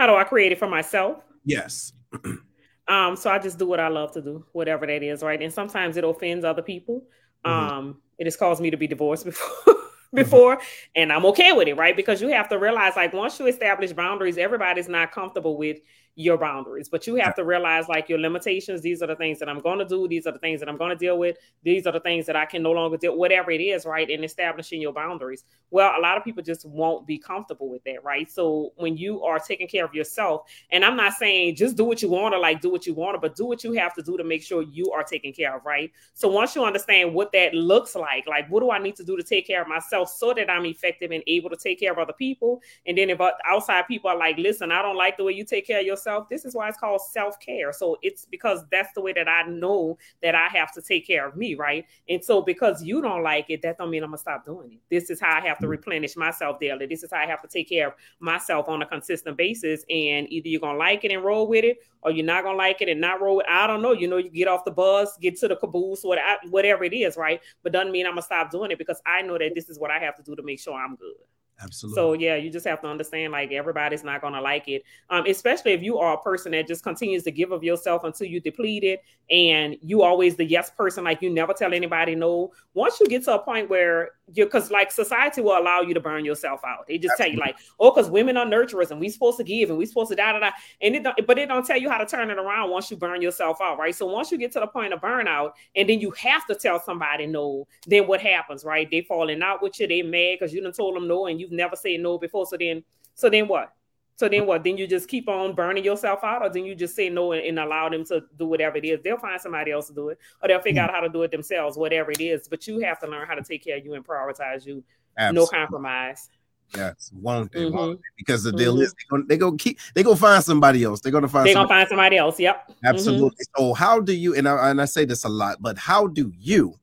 how 0.00 0.06
do 0.06 0.14
I 0.14 0.24
create 0.24 0.50
it 0.50 0.58
for 0.58 0.66
myself? 0.66 1.18
Yes. 1.44 1.92
um, 2.88 3.16
so 3.16 3.30
I 3.30 3.38
just 3.38 3.58
do 3.58 3.66
what 3.66 3.80
I 3.80 3.88
love 3.88 4.12
to 4.12 4.22
do, 4.22 4.46
whatever 4.52 4.86
that 4.86 5.02
is, 5.02 5.22
right? 5.22 5.40
And 5.42 5.52
sometimes 5.52 5.98
it 5.98 6.04
offends 6.04 6.42
other 6.42 6.62
people. 6.62 7.02
Mm-hmm. 7.44 7.72
Um, 7.74 8.00
it 8.18 8.24
has 8.26 8.34
caused 8.34 8.62
me 8.62 8.70
to 8.70 8.78
be 8.78 8.86
divorced 8.86 9.26
before. 9.26 9.74
before 10.14 10.56
mm-hmm. 10.56 10.90
and 10.96 11.12
I'm 11.12 11.26
okay 11.26 11.52
with 11.52 11.68
it, 11.68 11.74
right? 11.74 11.94
Because 11.94 12.22
you 12.22 12.28
have 12.28 12.48
to 12.48 12.58
realize 12.58 12.96
like 12.96 13.12
once 13.12 13.38
you 13.38 13.46
establish 13.46 13.92
boundaries, 13.92 14.38
everybody's 14.38 14.88
not 14.88 15.12
comfortable 15.12 15.58
with 15.58 15.80
your 16.16 16.36
boundaries. 16.36 16.88
But 16.88 17.06
you 17.06 17.14
have 17.16 17.34
to 17.36 17.44
realize 17.44 17.88
like 17.88 18.08
your 18.08 18.18
limitations. 18.18 18.82
These 18.82 19.02
are 19.02 19.06
the 19.06 19.16
things 19.16 19.38
that 19.38 19.48
I'm 19.48 19.60
going 19.60 19.78
to 19.78 19.84
do. 19.84 20.06
These 20.08 20.26
are 20.26 20.32
the 20.32 20.38
things 20.38 20.60
that 20.60 20.68
I'm 20.68 20.76
going 20.76 20.90
to 20.90 20.96
deal 20.96 21.18
with. 21.18 21.36
These 21.62 21.86
are 21.86 21.92
the 21.92 22.00
things 22.00 22.26
that 22.26 22.36
I 22.36 22.44
can 22.44 22.62
no 22.62 22.72
longer 22.72 22.96
deal. 22.96 23.16
Whatever 23.16 23.50
it 23.50 23.60
is, 23.60 23.86
right? 23.86 24.08
And 24.08 24.24
establishing 24.24 24.80
your 24.80 24.92
boundaries. 24.92 25.44
Well, 25.70 25.92
a 25.96 26.00
lot 26.00 26.18
of 26.18 26.24
people 26.24 26.42
just 26.42 26.66
won't 26.66 27.06
be 27.06 27.16
comfortable 27.18 27.70
with 27.70 27.84
that, 27.84 28.02
right? 28.04 28.30
So 28.30 28.72
when 28.76 28.96
you 28.96 29.22
are 29.22 29.38
taking 29.38 29.68
care 29.68 29.84
of 29.84 29.94
yourself, 29.94 30.42
and 30.70 30.84
I'm 30.84 30.96
not 30.96 31.14
saying 31.14 31.56
just 31.56 31.76
do 31.76 31.84
what 31.84 32.02
you 32.02 32.08
want 32.08 32.34
to, 32.34 32.38
like 32.38 32.60
do 32.60 32.70
what 32.70 32.86
you 32.86 32.94
want, 32.94 33.14
to, 33.14 33.20
but 33.20 33.36
do 33.36 33.46
what 33.46 33.62
you 33.62 33.72
have 33.74 33.94
to 33.94 34.02
do 34.02 34.16
to 34.16 34.24
make 34.24 34.42
sure 34.42 34.62
you 34.62 34.90
are 34.90 35.04
taken 35.04 35.32
care 35.32 35.56
of, 35.56 35.64
right? 35.64 35.90
So 36.14 36.28
once 36.28 36.54
you 36.56 36.64
understand 36.64 37.14
what 37.14 37.32
that 37.32 37.54
looks 37.54 37.94
like, 37.94 38.26
like 38.26 38.50
what 38.50 38.60
do 38.60 38.70
I 38.70 38.78
need 38.78 38.96
to 38.96 39.04
do 39.04 39.16
to 39.16 39.22
take 39.22 39.46
care 39.46 39.62
of 39.62 39.68
myself 39.68 40.10
so 40.10 40.34
that 40.34 40.50
I'm 40.50 40.66
effective 40.66 41.12
and 41.12 41.22
able 41.26 41.50
to 41.50 41.56
take 41.56 41.78
care 41.78 41.92
of 41.92 41.98
other 41.98 42.12
people, 42.12 42.60
and 42.86 42.98
then 42.98 43.10
if 43.10 43.20
uh, 43.20 43.30
outside 43.46 43.86
people 43.86 44.10
are 44.10 44.18
like, 44.18 44.36
listen, 44.38 44.72
I 44.72 44.82
don't 44.82 44.96
like 44.96 45.16
the 45.16 45.24
way 45.24 45.32
you 45.32 45.44
take 45.44 45.66
care 45.66 45.80
of 45.80 45.86
yourself 45.86 45.99
yourself. 46.00 46.28
This 46.28 46.44
is 46.44 46.54
why 46.54 46.68
it's 46.68 46.78
called 46.78 47.00
self 47.00 47.38
care. 47.40 47.72
So 47.72 47.96
it's 48.02 48.24
because 48.24 48.64
that's 48.70 48.92
the 48.94 49.00
way 49.00 49.12
that 49.12 49.28
I 49.28 49.42
know 49.42 49.98
that 50.22 50.34
I 50.34 50.48
have 50.48 50.72
to 50.74 50.82
take 50.82 51.06
care 51.06 51.26
of 51.26 51.36
me, 51.36 51.54
right? 51.54 51.86
And 52.08 52.24
so 52.24 52.42
because 52.42 52.82
you 52.82 53.00
don't 53.00 53.22
like 53.22 53.46
it, 53.48 53.62
that 53.62 53.78
don't 53.78 53.90
mean 53.90 54.02
I'm 54.02 54.10
gonna 54.10 54.18
stop 54.18 54.44
doing 54.44 54.72
it. 54.72 54.78
This 54.90 55.10
is 55.10 55.20
how 55.20 55.36
I 55.36 55.40
have 55.40 55.58
to 55.58 55.66
mm. 55.66 55.70
replenish 55.70 56.16
myself 56.16 56.60
daily. 56.60 56.86
This 56.86 57.02
is 57.02 57.10
how 57.12 57.20
I 57.20 57.26
have 57.26 57.42
to 57.42 57.48
take 57.48 57.68
care 57.68 57.88
of 57.88 57.94
myself 58.18 58.68
on 58.68 58.82
a 58.82 58.86
consistent 58.86 59.36
basis. 59.36 59.84
And 59.90 60.30
either 60.32 60.48
you're 60.48 60.60
gonna 60.60 60.78
like 60.78 61.04
it 61.04 61.12
and 61.12 61.24
roll 61.24 61.48
with 61.48 61.64
it, 61.64 61.78
or 62.02 62.10
you're 62.10 62.26
not 62.26 62.44
gonna 62.44 62.56
like 62.56 62.80
it 62.80 62.88
and 62.88 63.00
not 63.00 63.20
roll 63.20 63.36
with. 63.36 63.46
I 63.48 63.66
don't 63.66 63.82
know. 63.82 63.92
You 63.92 64.08
know, 64.08 64.16
you 64.16 64.30
get 64.30 64.48
off 64.48 64.64
the 64.64 64.70
bus, 64.70 65.16
get 65.20 65.38
to 65.40 65.48
the 65.48 65.56
caboose, 65.56 66.02
whatever 66.02 66.84
it 66.84 66.94
is, 66.94 67.16
right? 67.16 67.40
But 67.62 67.72
doesn't 67.72 67.92
mean 67.92 68.06
I'm 68.06 68.12
gonna 68.12 68.22
stop 68.22 68.50
doing 68.50 68.70
it 68.70 68.78
because 68.78 69.00
I 69.06 69.22
know 69.22 69.38
that 69.38 69.52
this 69.54 69.68
is 69.68 69.78
what 69.78 69.90
I 69.90 69.98
have 69.98 70.16
to 70.16 70.22
do 70.22 70.34
to 70.36 70.42
make 70.42 70.60
sure 70.60 70.74
I'm 70.74 70.96
good. 70.96 71.14
Absolutely. 71.62 71.96
So 71.96 72.12
yeah, 72.14 72.36
you 72.36 72.50
just 72.50 72.66
have 72.66 72.80
to 72.82 72.88
understand 72.88 73.32
like 73.32 73.52
everybody's 73.52 74.02
not 74.02 74.22
gonna 74.22 74.40
like 74.40 74.68
it. 74.68 74.82
Um, 75.10 75.24
especially 75.26 75.72
if 75.72 75.82
you 75.82 75.98
are 75.98 76.14
a 76.14 76.18
person 76.22 76.52
that 76.52 76.66
just 76.66 76.82
continues 76.82 77.22
to 77.24 77.30
give 77.30 77.52
of 77.52 77.62
yourself 77.62 78.04
until 78.04 78.26
you 78.26 78.40
deplete 78.40 78.84
it 78.84 79.02
and 79.30 79.76
you 79.82 80.02
always 80.02 80.36
the 80.36 80.44
yes 80.44 80.70
person, 80.70 81.04
like 81.04 81.20
you 81.22 81.30
never 81.30 81.52
tell 81.52 81.74
anybody 81.74 82.14
no. 82.14 82.52
Once 82.74 82.98
you 83.00 83.06
get 83.06 83.24
to 83.24 83.34
a 83.34 83.38
point 83.38 83.68
where 83.68 84.10
you 84.32 84.44
because 84.44 84.70
like 84.70 84.90
society 84.92 85.40
will 85.40 85.58
allow 85.58 85.80
you 85.80 85.94
to 85.94 86.00
burn 86.00 86.24
yourself 86.24 86.60
out. 86.64 86.86
They 86.86 86.98
just 86.98 87.12
Absolutely. 87.12 87.36
tell 87.36 87.46
you 87.46 87.52
like, 87.52 87.60
oh, 87.78 87.90
because 87.90 88.10
women 88.10 88.36
are 88.36 88.46
nurturers 88.46 88.90
and 88.90 89.00
we 89.00 89.08
supposed 89.08 89.38
to 89.38 89.44
give 89.44 89.70
and 89.70 89.78
we 89.78 89.86
supposed 89.86 90.10
to 90.10 90.16
da 90.16 90.32
da 90.32 90.40
da. 90.40 90.50
And 90.80 90.96
it 90.96 91.02
don't, 91.02 91.26
but 91.26 91.38
it 91.38 91.46
don't 91.46 91.66
tell 91.66 91.78
you 91.78 91.90
how 91.90 91.98
to 91.98 92.06
turn 92.06 92.30
it 92.30 92.38
around 92.38 92.70
once 92.70 92.90
you 92.90 92.96
burn 92.96 93.22
yourself 93.22 93.58
out, 93.60 93.78
right? 93.78 93.94
So 93.94 94.06
once 94.06 94.30
you 94.30 94.38
get 94.38 94.52
to 94.52 94.60
the 94.60 94.66
point 94.66 94.92
of 94.92 95.00
burnout 95.00 95.52
and 95.76 95.88
then 95.88 96.00
you 96.00 96.10
have 96.12 96.46
to 96.46 96.54
tell 96.54 96.80
somebody 96.80 97.26
no, 97.26 97.66
then 97.86 98.06
what 98.06 98.20
happens, 98.20 98.64
right? 98.64 98.90
They 98.90 99.02
falling 99.02 99.42
out 99.42 99.62
with 99.62 99.78
you, 99.80 99.86
they 99.86 100.02
mad 100.02 100.38
because 100.38 100.54
you 100.54 100.62
done 100.62 100.72
told 100.72 100.96
them 100.96 101.08
no 101.08 101.26
and 101.26 101.40
you 101.40 101.48
you've 101.50 101.56
never 101.56 101.76
said 101.76 102.00
no 102.00 102.18
before. 102.18 102.46
So 102.46 102.56
then, 102.56 102.82
so 103.14 103.28
then 103.28 103.48
what? 103.48 103.72
So 104.16 104.28
then 104.28 104.44
what? 104.44 104.62
Then 104.62 104.76
you 104.76 104.86
just 104.86 105.08
keep 105.08 105.30
on 105.30 105.54
burning 105.54 105.82
yourself 105.82 106.22
out, 106.22 106.42
or 106.42 106.50
then 106.50 106.66
you 106.66 106.74
just 106.74 106.94
say 106.94 107.08
no 107.08 107.32
and, 107.32 107.42
and, 107.42 107.58
allow 107.58 107.88
them 107.88 108.04
to 108.06 108.22
do 108.38 108.46
whatever 108.46 108.76
it 108.76 108.84
is. 108.84 109.00
They'll 109.02 109.16
find 109.16 109.40
somebody 109.40 109.70
else 109.70 109.86
to 109.86 109.94
do 109.94 110.10
it, 110.10 110.18
or 110.42 110.48
they'll 110.48 110.60
figure 110.60 110.82
mm-hmm. 110.82 110.90
out 110.90 110.94
how 110.94 111.00
to 111.00 111.08
do 111.08 111.22
it 111.22 111.30
themselves, 111.30 111.78
whatever 111.78 112.10
it 112.10 112.20
is. 112.20 112.46
But 112.46 112.66
you 112.66 112.80
have 112.80 113.00
to 113.00 113.06
learn 113.06 113.26
how 113.26 113.34
to 113.34 113.42
take 113.42 113.64
care 113.64 113.78
of 113.78 113.84
you 113.86 113.94
and 113.94 114.06
prioritize 114.06 114.66
you. 114.66 114.84
Absolutely. 115.16 115.40
No 115.40 115.46
compromise. 115.46 116.28
Yes, 116.76 117.10
won't 117.14 117.50
they? 117.50 117.60
Mm-hmm. 117.60 117.76
Won't 117.76 117.98
they? 117.98 118.08
Because 118.18 118.42
the 118.42 118.52
deal 118.52 118.74
mm-hmm. 118.74 118.82
is 118.82 118.92
they 118.92 119.04
gonna, 119.08 119.24
they 119.26 119.36
gonna 119.38 119.56
keep 119.56 119.78
they 119.94 120.02
gonna 120.02 120.16
find 120.16 120.44
somebody 120.44 120.84
else. 120.84 121.00
They're 121.00 121.12
gonna 121.12 121.26
find 121.26 121.46
they're 121.46 121.54
gonna 121.54 121.68
find 121.68 121.88
somebody 121.88 122.18
else. 122.18 122.38
Yep. 122.38 122.68
Mm-hmm. 122.68 122.86
Absolutely. 122.86 123.44
So 123.56 123.72
how 123.72 124.00
do 124.00 124.12
you 124.12 124.34
and 124.34 124.46
I, 124.46 124.70
and 124.70 124.82
I 124.82 124.84
say 124.84 125.06
this 125.06 125.24
a 125.24 125.28
lot, 125.28 125.62
but 125.62 125.78
how 125.78 126.06
do 126.06 126.30
you 126.38 126.74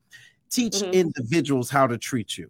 teach 0.50 0.74
mm-hmm. 0.74 0.92
individuals 0.92 1.70
how 1.70 1.86
to 1.86 2.00
treat 2.00 2.38
you? 2.38 2.50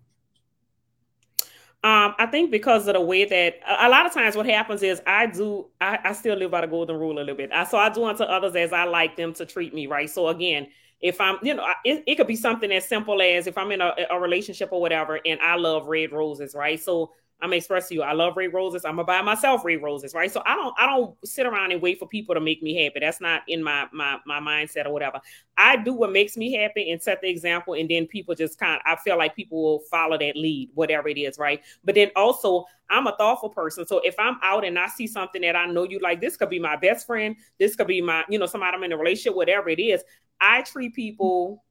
Um, 1.84 2.16
I 2.18 2.26
think 2.26 2.50
because 2.52 2.88
of 2.88 2.96
the 2.96 3.02
way 3.02 3.24
that 3.24 3.60
a, 3.68 3.88
lot 3.88 4.08
of 4.08 4.14
times 4.14 4.36
what 4.36 4.48
happens 4.48 4.82
is 4.82 5.00
I 5.06 5.28
do 5.28 5.68
I, 5.80 6.00
I, 6.04 6.14
still 6.14 6.36
live 6.36 6.50
by 6.50 6.62
the 6.62 6.68
golden 6.68 6.98
rule 6.98 7.18
a 7.18 7.20
little 7.20 7.36
bit. 7.36 7.52
I, 7.54 7.66
so 7.66 7.78
I 7.78 7.90
do 7.90 8.04
unto 8.04 8.24
others 8.24 8.56
as 8.56 8.74
I 8.74 8.86
like 8.86 9.16
them 9.16 9.32
to 9.36 9.46
treat 9.46 9.76
me, 9.76 9.86
right? 9.86 10.10
So 10.10 10.28
again, 10.28 10.68
if 11.02 11.22
I'm, 11.22 11.38
you 11.44 11.54
know, 11.54 11.66
it, 11.86 12.04
it 12.08 12.16
could 12.16 12.26
be 12.28 12.36
something 12.36 12.72
as 12.72 12.90
simple 12.90 13.22
as 13.22 13.46
if 13.46 13.58
I'm 13.60 13.72
in 13.72 13.82
a, 13.82 13.94
a 14.10 14.20
relationship 14.20 14.70
or 14.72 14.82
whatever, 14.82 15.20
and 15.24 15.40
I 15.40 15.56
love 15.56 15.86
red 15.86 16.12
roses, 16.12 16.56
right? 16.56 16.80
So 16.80 17.12
I'm 17.40 17.50
gonna 17.50 17.58
express 17.58 17.88
to 17.90 17.94
you, 17.94 18.02
I 18.02 18.14
love 18.14 18.36
red 18.36 18.54
roses. 18.54 18.84
I'm 18.84 18.96
gonna 18.96 19.04
buy 19.04 19.22
myself 19.22 19.64
red 19.64 19.84
roses, 19.84 20.16
right? 20.16 20.32
So 20.32 20.42
I 20.46 20.56
don't, 20.56 20.74
I 20.80 20.88
don't 20.88 21.16
sit 21.24 21.46
around 21.46 21.72
and 21.72 21.82
wait 21.82 22.00
for 22.00 22.08
people 22.08 22.34
to 22.34 22.42
make 22.42 22.64
me 22.64 22.84
happy. 22.84 23.00
That's 23.00 23.22
not 23.22 23.44
in 23.48 23.64
my 23.64 23.88
my 23.92 24.18
my 24.26 24.40
mindset 24.40 24.86
or 24.86 24.94
whatever. 24.94 25.22
I 25.56 25.78
do 25.78 25.94
what 25.94 26.12
makes 26.12 26.36
me 26.36 26.54
happy 26.54 26.92
and 26.92 27.02
set 27.02 27.22
the 27.22 27.30
example, 27.30 27.76
and 27.76 27.88
then 27.88 28.08
people 28.08 28.34
just 28.34 28.58
kind. 28.60 28.76
Of, 28.76 28.82
I 28.86 29.02
feel 29.02 29.18
like 29.18 29.36
people 29.36 29.62
will 29.62 29.80
follow 29.92 30.18
that 30.18 30.36
lead, 30.36 30.72
whatever 30.74 31.10
it 31.10 31.20
is, 31.20 31.38
right? 31.38 31.62
But 31.84 31.96
then 31.96 32.10
also, 32.16 32.66
I'm 32.90 33.06
a 33.06 33.16
thoughtful 33.16 33.50
person. 33.50 33.86
So 33.86 34.00
if 34.00 34.16
I'm 34.18 34.38
out 34.42 34.66
and 34.66 34.80
I 34.80 34.88
see 34.88 35.06
something 35.06 35.42
that 35.42 35.56
I 35.56 35.68
know 35.68 35.84
you 35.84 36.00
like, 36.00 36.22
this 36.22 36.38
could 36.38 36.50
be 36.50 36.60
my 36.60 36.76
best 36.76 37.06
friend, 37.06 37.36
this 37.60 37.76
could 37.76 37.88
be 37.88 38.02
my, 38.02 38.24
you 38.30 38.40
know, 38.40 38.46
somebody 38.46 38.76
I'm 38.76 38.84
in 38.84 38.94
a 38.94 38.98
relationship, 38.98 39.36
whatever 39.36 39.70
it 39.70 39.80
is. 39.80 40.04
I 40.40 40.62
treat 40.62 40.94
people 40.94 41.64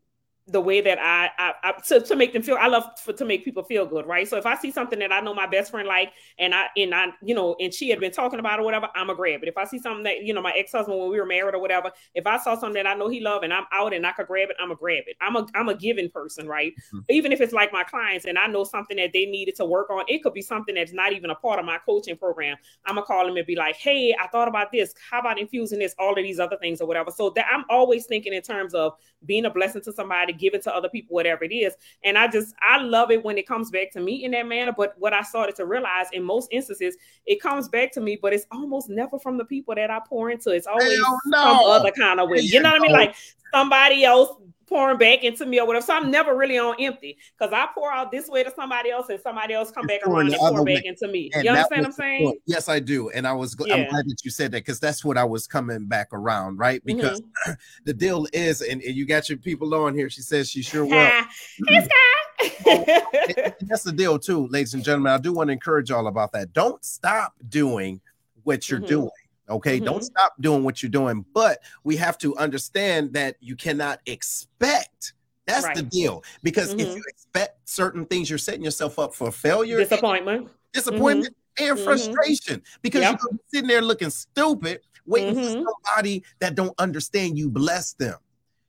the 0.48 0.60
way 0.60 0.80
that 0.80 0.98
I, 0.98 1.30
I, 1.38 1.52
I, 1.62 1.72
to, 1.88 2.00
to 2.00 2.14
make 2.14 2.32
them 2.32 2.42
feel 2.42 2.56
I 2.60 2.68
love 2.68 2.84
for, 3.00 3.12
to 3.12 3.24
make 3.24 3.44
people 3.44 3.64
feel 3.64 3.84
good, 3.84 4.06
right? 4.06 4.28
So 4.28 4.36
if 4.36 4.46
I 4.46 4.56
see 4.56 4.70
something 4.70 4.98
that 5.00 5.10
I 5.10 5.20
know 5.20 5.34
my 5.34 5.46
best 5.46 5.72
friend 5.72 5.88
like 5.88 6.12
and 6.38 6.54
I 6.54 6.66
and 6.76 6.94
I 6.94 7.08
you 7.22 7.34
know 7.34 7.56
and 7.58 7.74
she 7.74 7.88
had 7.88 7.98
been 7.98 8.12
talking 8.12 8.38
about 8.38 8.60
or 8.60 8.62
whatever, 8.62 8.88
I'm 8.94 9.10
a 9.10 9.14
grab 9.14 9.42
it. 9.42 9.48
If 9.48 9.56
I 9.56 9.64
see 9.64 9.78
something 9.78 10.04
that 10.04 10.22
you 10.22 10.32
know 10.32 10.42
my 10.42 10.52
ex-husband 10.52 10.96
when 10.96 11.10
we 11.10 11.18
were 11.18 11.26
married 11.26 11.54
or 11.54 11.60
whatever, 11.60 11.90
if 12.14 12.26
I 12.26 12.38
saw 12.38 12.54
something 12.54 12.82
that 12.82 12.86
I 12.86 12.94
know 12.94 13.08
he 13.08 13.20
loved 13.20 13.44
and 13.44 13.52
I'm 13.52 13.64
out 13.72 13.92
and 13.92 14.06
I 14.06 14.12
could 14.12 14.28
grab 14.28 14.50
it, 14.50 14.56
I'm 14.60 14.70
a 14.70 14.76
grab 14.76 15.04
it. 15.06 15.16
I'm 15.20 15.34
a 15.34 15.46
I'm 15.54 15.68
a 15.68 15.74
giving 15.74 16.10
person, 16.10 16.46
right? 16.46 16.72
Mm-hmm. 16.94 17.00
Even 17.08 17.32
if 17.32 17.40
it's 17.40 17.52
like 17.52 17.72
my 17.72 17.82
clients 17.82 18.26
and 18.26 18.38
I 18.38 18.46
know 18.46 18.62
something 18.62 18.96
that 18.98 19.12
they 19.12 19.26
needed 19.26 19.56
to 19.56 19.64
work 19.64 19.90
on, 19.90 20.04
it 20.06 20.22
could 20.22 20.34
be 20.34 20.42
something 20.42 20.76
that's 20.76 20.92
not 20.92 21.12
even 21.12 21.30
a 21.30 21.34
part 21.34 21.58
of 21.58 21.64
my 21.64 21.78
coaching 21.84 22.16
program. 22.16 22.56
I'm 22.84 22.94
gonna 22.94 23.06
call 23.06 23.26
them 23.26 23.36
and 23.36 23.46
be 23.46 23.56
like, 23.56 23.76
hey, 23.76 24.14
I 24.20 24.28
thought 24.28 24.46
about 24.46 24.70
this. 24.70 24.94
How 25.10 25.18
about 25.18 25.40
infusing 25.40 25.80
this, 25.80 25.94
all 25.98 26.16
of 26.16 26.22
these 26.22 26.38
other 26.38 26.56
things 26.56 26.80
or 26.80 26.86
whatever. 26.86 27.10
So 27.10 27.30
that 27.30 27.46
I'm 27.52 27.64
always 27.68 28.06
thinking 28.06 28.32
in 28.32 28.42
terms 28.42 28.74
of 28.74 28.92
being 29.24 29.44
a 29.44 29.50
blessing 29.50 29.82
to 29.82 29.92
somebody, 29.92 30.35
giving 30.38 30.60
to 30.62 30.74
other 30.74 30.88
people 30.88 31.14
whatever 31.14 31.44
it 31.44 31.54
is. 31.54 31.74
And 32.04 32.16
I 32.16 32.28
just 32.28 32.54
I 32.60 32.78
love 32.78 33.10
it 33.10 33.24
when 33.24 33.38
it 33.38 33.46
comes 33.46 33.70
back 33.70 33.90
to 33.92 34.00
me 34.00 34.24
in 34.24 34.32
that 34.32 34.46
manner. 34.46 34.72
But 34.76 34.94
what 34.98 35.12
I 35.12 35.22
started 35.22 35.56
to 35.56 35.66
realize 35.66 36.06
in 36.12 36.22
most 36.22 36.48
instances, 36.52 36.96
it 37.26 37.40
comes 37.40 37.68
back 37.68 37.92
to 37.92 38.00
me, 38.00 38.18
but 38.20 38.32
it's 38.32 38.46
almost 38.52 38.88
never 38.88 39.18
from 39.18 39.38
the 39.38 39.44
people 39.44 39.74
that 39.74 39.90
I 39.90 40.00
pour 40.06 40.30
into. 40.30 40.50
It's 40.50 40.66
always 40.66 40.98
some 41.30 41.34
other 41.34 41.90
kind 41.90 42.20
of 42.20 42.28
way. 42.28 42.40
You 42.40 42.60
know 42.60 42.70
what 42.70 42.80
I 42.80 42.82
mean? 42.82 42.92
Like 42.96 43.14
somebody 43.52 44.04
else 44.04 44.30
pouring 44.66 44.98
back 44.98 45.22
into 45.22 45.46
me 45.46 45.60
or 45.60 45.66
whatever. 45.66 45.84
So 45.84 45.94
I'm 45.94 46.10
never 46.10 46.36
really 46.36 46.58
on 46.58 46.74
empty 46.80 47.18
because 47.38 47.52
I 47.52 47.68
pour 47.74 47.92
out 47.92 48.10
this 48.10 48.28
way 48.28 48.42
to 48.42 48.52
somebody 48.54 48.90
else 48.90 49.08
and 49.08 49.20
somebody 49.20 49.54
else 49.54 49.70
come 49.70 49.86
You're 49.88 50.00
back 50.00 50.06
around 50.06 50.32
and 50.32 50.36
pour 50.36 50.64
back 50.64 50.84
into 50.84 51.08
me. 51.08 51.30
You 51.34 51.50
understand 51.50 51.82
what 51.82 51.86
I'm 51.86 51.92
saying? 51.92 52.38
Yes, 52.46 52.68
I 52.68 52.80
do. 52.80 53.10
And 53.10 53.26
I 53.26 53.32
was 53.32 53.56
yeah. 53.64 53.74
I'm 53.74 53.88
glad 53.88 54.06
that 54.06 54.24
you 54.24 54.30
said 54.30 54.52
that 54.52 54.64
because 54.64 54.80
that's 54.80 55.04
what 55.04 55.16
I 55.16 55.24
was 55.24 55.46
coming 55.46 55.86
back 55.86 56.08
around, 56.12 56.58
right? 56.58 56.84
Because 56.84 57.20
mm-hmm. 57.20 57.52
the 57.84 57.94
deal 57.94 58.26
is, 58.32 58.60
and, 58.62 58.82
and, 58.82 58.96
you 58.96 59.06
got 59.06 59.28
your 59.28 59.38
people 59.38 59.74
on 59.74 59.94
here. 59.94 60.08
She 60.10 60.22
says 60.22 60.48
she 60.48 60.62
sure 60.62 60.84
will. 60.84 60.90
hey, 61.68 61.88
Scott. 61.88 63.54
that's 63.60 63.82
the 63.82 63.92
deal 63.92 64.18
too, 64.18 64.48
ladies 64.48 64.74
and 64.74 64.82
gentlemen. 64.82 65.12
I 65.12 65.18
do 65.18 65.32
want 65.32 65.48
to 65.48 65.52
encourage 65.52 65.90
y'all 65.90 66.06
about 66.06 66.32
that. 66.32 66.52
Don't 66.52 66.82
stop 66.84 67.34
doing 67.48 68.00
what 68.42 68.68
you're 68.68 68.80
mm-hmm. 68.80 68.88
doing 68.88 69.10
Okay, 69.48 69.76
mm-hmm. 69.76 69.84
don't 69.84 70.02
stop 70.02 70.34
doing 70.40 70.64
what 70.64 70.82
you're 70.82 70.90
doing, 70.90 71.24
but 71.32 71.62
we 71.84 71.96
have 71.96 72.18
to 72.18 72.36
understand 72.36 73.12
that 73.12 73.36
you 73.40 73.56
cannot 73.56 74.00
expect. 74.06 75.14
That's 75.46 75.64
right. 75.64 75.76
the 75.76 75.82
deal. 75.82 76.24
Because 76.42 76.70
mm-hmm. 76.70 76.80
if 76.80 76.96
you 76.96 77.02
expect 77.08 77.68
certain 77.68 78.04
things, 78.06 78.28
you're 78.28 78.38
setting 78.38 78.64
yourself 78.64 78.98
up 78.98 79.14
for 79.14 79.30
failure, 79.30 79.78
disappointment, 79.78 80.48
disappointment, 80.72 81.36
mm-hmm. 81.58 81.64
and 81.64 81.76
mm-hmm. 81.76 81.84
frustration. 81.84 82.62
Because 82.82 83.02
yep. 83.02 83.20
you're 83.22 83.38
sitting 83.52 83.68
there 83.68 83.82
looking 83.82 84.10
stupid, 84.10 84.80
waiting 85.06 85.34
for 85.34 85.40
mm-hmm. 85.40 85.64
somebody 85.64 86.24
that 86.40 86.56
don't 86.56 86.74
understand 86.78 87.38
you 87.38 87.48
bless 87.48 87.92
them. 87.92 88.16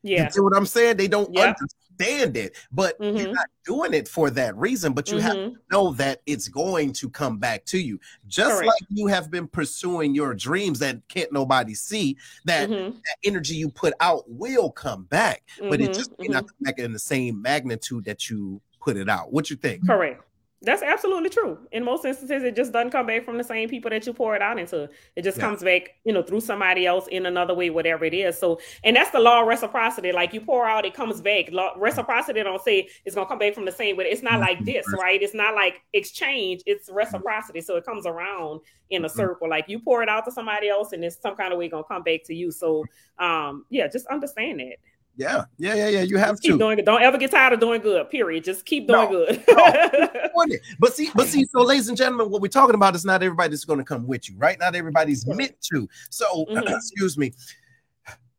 Yeah. 0.04 0.26
You 0.26 0.32
see 0.32 0.42
what 0.42 0.56
I'm 0.56 0.68
saying? 0.68 0.98
They 0.98 1.08
don't 1.08 1.34
yep. 1.34 1.58
Understand 2.00 2.38
it, 2.38 2.56
but 2.72 3.00
mm-hmm. 3.00 3.18
you're 3.18 3.32
not 3.32 3.48
doing 3.66 3.94
it 3.94 4.08
for 4.08 4.30
that 4.32 4.56
reason. 4.56 4.94
But 4.94 5.10
you 5.10 5.18
mm-hmm. 5.18 5.28
have 5.28 5.36
to 5.36 5.56
know 5.72 5.94
that 5.94 6.22
it's 6.26 6.48
going 6.48 6.94
to 6.94 7.10
come 7.10 7.38
back 7.38 7.66
to 7.66 7.80
you, 7.80 8.00
just 8.28 8.52
Correct. 8.52 8.68
like 8.68 8.90
you 8.90 9.08
have 9.08 9.30
been 9.32 9.48
pursuing 9.48 10.16
your 10.16 10.34
dreams 10.34 10.80
that 10.80 11.08
can't 11.08 11.32
nobody 11.32 11.74
see. 11.74 12.18
That, 12.46 12.70
mm-hmm. 12.70 12.92
that 12.92 13.18
energy 13.24 13.56
you 13.56 13.70
put 13.70 13.94
out 14.00 14.24
will 14.28 14.72
come 14.72 15.04
back, 15.04 15.44
but 15.60 15.80
it 15.82 15.86
mm-hmm. 15.86 15.94
just 15.94 16.12
may 16.20 16.28
not 16.28 16.44
mm-hmm. 16.44 16.48
come 16.48 16.58
back 16.62 16.80
in 16.80 16.94
the 16.94 17.00
same 17.00 17.42
magnitude 17.42 18.06
that 18.06 18.30
you 18.30 18.62
put 18.82 18.98
it 18.98 19.10
out. 19.10 19.32
What 19.32 19.50
you 19.50 19.56
think? 19.56 19.86
Correct. 19.86 20.24
That's 20.64 20.82
absolutely 20.82 21.30
true. 21.30 21.60
In 21.72 21.84
most 21.84 22.04
instances, 22.04 22.42
it 22.42 22.56
just 22.56 22.72
doesn't 22.72 22.90
come 22.90 23.06
back 23.06 23.24
from 23.24 23.38
the 23.38 23.44
same 23.44 23.70
people 23.70 23.92
that 23.92 24.08
you 24.08 24.14
pour 24.14 24.36
it 24.36 24.42
out 24.42 24.58
into. 24.58 24.90
It 25.16 25.24
just 25.24 25.38
yeah. 25.38 25.44
comes 25.44 25.62
back, 25.62 25.90
you 26.04 26.12
know, 26.12 26.24
through 26.24 26.40
somebody 26.40 26.88
else 26.88 27.06
in 27.08 27.28
another 27.28 27.54
way, 27.54 27.70
whatever 27.70 28.06
it 28.06 28.14
is. 28.16 28.40
So, 28.40 28.60
and 28.84 28.96
that's 28.96 29.12
the 29.12 29.20
law 29.20 29.42
of 29.42 29.48
reciprocity. 29.48 30.12
Like 30.12 30.34
you 30.34 30.42
pour 30.42 30.68
out, 30.68 30.84
it 30.84 30.96
comes 30.96 31.22
back. 31.22 31.52
Law, 31.52 31.74
reciprocity 31.78 32.42
don't 32.42 32.64
say 32.64 32.90
it's 33.06 33.14
gonna 33.14 33.28
come 33.28 33.38
back 33.38 33.54
from 33.54 33.66
the 33.66 33.72
same 33.72 33.98
way. 33.98 34.06
It's 34.06 34.24
not 34.24 34.40
like 34.40 34.66
this, 34.66 34.84
right? 35.00 35.22
It's 35.22 35.36
not 35.36 35.54
like 35.54 35.84
exchange. 35.94 36.64
It's 36.66 36.90
reciprocity. 36.92 37.62
So 37.62 37.76
it 37.76 37.86
comes 37.86 38.08
around 38.08 38.62
in 38.90 39.06
a 39.06 39.10
circle. 39.10 39.48
Like 39.48 39.66
you 39.70 39.80
pour 39.80 40.02
it 40.02 40.10
out 40.10 40.26
to 40.26 40.32
somebody 40.32 40.70
else, 40.70 40.92
and 40.92 41.04
it's 41.06 41.22
some 41.22 41.36
kind 41.36 41.54
of 41.54 41.60
way 41.60 41.70
gonna 41.70 41.84
come 41.84 42.02
back 42.02 42.24
to 42.26 42.34
you. 42.34 42.50
So, 42.50 42.84
um, 43.20 43.66
yeah, 43.70 43.88
just 43.88 44.08
understand 44.08 44.60
that. 44.60 44.78
Yeah, 45.18 45.46
yeah, 45.58 45.74
yeah, 45.74 45.90
yeah. 45.90 46.02
You 46.04 46.18
have 46.18 46.34
just 46.36 46.44
to 46.44 46.50
keep 46.50 46.60
doing 46.60 46.78
it. 46.78 46.86
Don't 46.86 47.02
ever 47.02 47.18
get 47.18 47.32
tired 47.32 47.54
of 47.54 47.60
doing 47.60 47.82
good. 47.82 48.08
Period. 48.12 48.44
Just 48.44 48.66
keep 48.66 48.88
doing 48.88 49.10
no, 49.12 49.26
good. 49.26 49.44
no. 49.48 50.46
but 50.80 50.94
see, 50.94 51.10
but 51.16 51.28
see, 51.28 51.44
so 51.46 51.62
ladies 51.62 51.90
and 51.90 51.98
gentlemen, 51.98 52.30
what 52.30 52.40
we're 52.40 52.50
talking 52.50 52.76
about 52.76 52.96
is 52.96 53.04
not 53.04 53.24
everybody's 53.24 53.66
going 53.66 53.80
to 53.80 53.86
come 53.86 54.06
with 54.06 54.30
you, 54.30 54.38
right? 54.38 54.60
Not 54.60 54.76
everybody's 54.76 55.26
meant 55.26 55.60
to. 55.74 55.90
So, 56.12 56.46
mm-hmm. 56.50 56.68
excuse 56.68 57.18
me. 57.18 57.34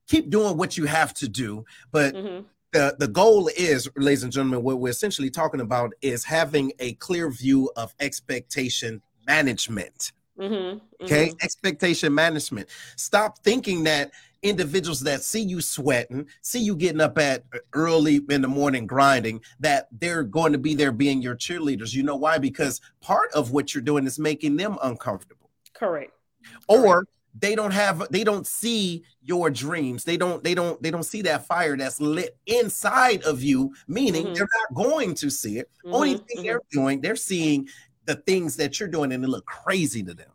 Keep 0.06 0.30
doing 0.30 0.56
what 0.56 0.78
you 0.78 0.86
have 0.86 1.12
to 1.14 1.28
do, 1.28 1.66
but 1.90 2.14
mm-hmm. 2.14 2.46
the 2.72 2.96
the 2.98 3.08
goal 3.08 3.50
is, 3.56 3.90
ladies 3.96 4.22
and 4.22 4.32
gentlemen, 4.32 4.62
what 4.62 4.78
we're 4.78 4.88
essentially 4.88 5.28
talking 5.30 5.60
about 5.60 5.92
is 6.00 6.24
having 6.24 6.72
a 6.78 6.94
clear 6.94 7.28
view 7.28 7.70
of 7.76 7.94
expectation 8.00 9.02
management. 9.26 10.12
Mm-hmm. 10.38 11.04
Okay, 11.04 11.28
mm-hmm. 11.28 11.36
expectation 11.42 12.14
management. 12.14 12.68
Stop 12.96 13.38
thinking 13.40 13.84
that 13.84 14.12
individuals 14.42 15.00
that 15.00 15.22
see 15.22 15.42
you 15.42 15.60
sweating, 15.60 16.26
see 16.42 16.60
you 16.60 16.76
getting 16.76 17.00
up 17.00 17.18
at 17.18 17.44
uh, 17.52 17.58
early 17.72 18.20
in 18.30 18.42
the 18.42 18.48
morning 18.48 18.86
grinding, 18.86 19.40
that 19.60 19.88
they're 19.92 20.22
going 20.22 20.52
to 20.52 20.58
be 20.58 20.74
there 20.74 20.92
being 20.92 21.20
your 21.20 21.34
cheerleaders. 21.34 21.92
You 21.92 22.02
know 22.04 22.16
why? 22.16 22.38
Because 22.38 22.80
part 23.00 23.32
of 23.32 23.50
what 23.50 23.74
you're 23.74 23.82
doing 23.82 24.06
is 24.06 24.18
making 24.18 24.56
them 24.56 24.78
uncomfortable. 24.82 25.50
Correct. 25.74 26.12
Or 26.68 26.82
Correct. 26.82 27.10
they 27.38 27.54
don't 27.54 27.72
have 27.72 28.06
they 28.10 28.24
don't 28.24 28.46
see 28.46 29.02
your 29.22 29.50
dreams. 29.50 30.04
They 30.04 30.16
don't 30.16 30.42
they 30.44 30.54
don't 30.54 30.80
they 30.82 30.90
don't 30.90 31.02
see 31.02 31.22
that 31.22 31.46
fire 31.46 31.76
that's 31.76 32.00
lit 32.00 32.36
inside 32.46 33.24
of 33.24 33.42
you, 33.42 33.74
meaning 33.88 34.26
mm-hmm. 34.26 34.34
they're 34.34 34.48
not 34.60 34.74
going 34.74 35.14
to 35.16 35.30
see 35.30 35.58
it. 35.58 35.68
Mm-hmm. 35.84 35.94
Only 35.94 36.14
thing 36.14 36.24
mm-hmm. 36.36 36.42
they're 36.44 36.62
doing, 36.70 37.00
they're 37.00 37.16
seeing 37.16 37.68
the 38.08 38.16
things 38.16 38.56
that 38.56 38.80
you're 38.80 38.88
doing 38.88 39.12
and 39.12 39.22
it 39.22 39.28
look 39.28 39.46
crazy 39.46 40.02
to 40.02 40.14
them. 40.14 40.30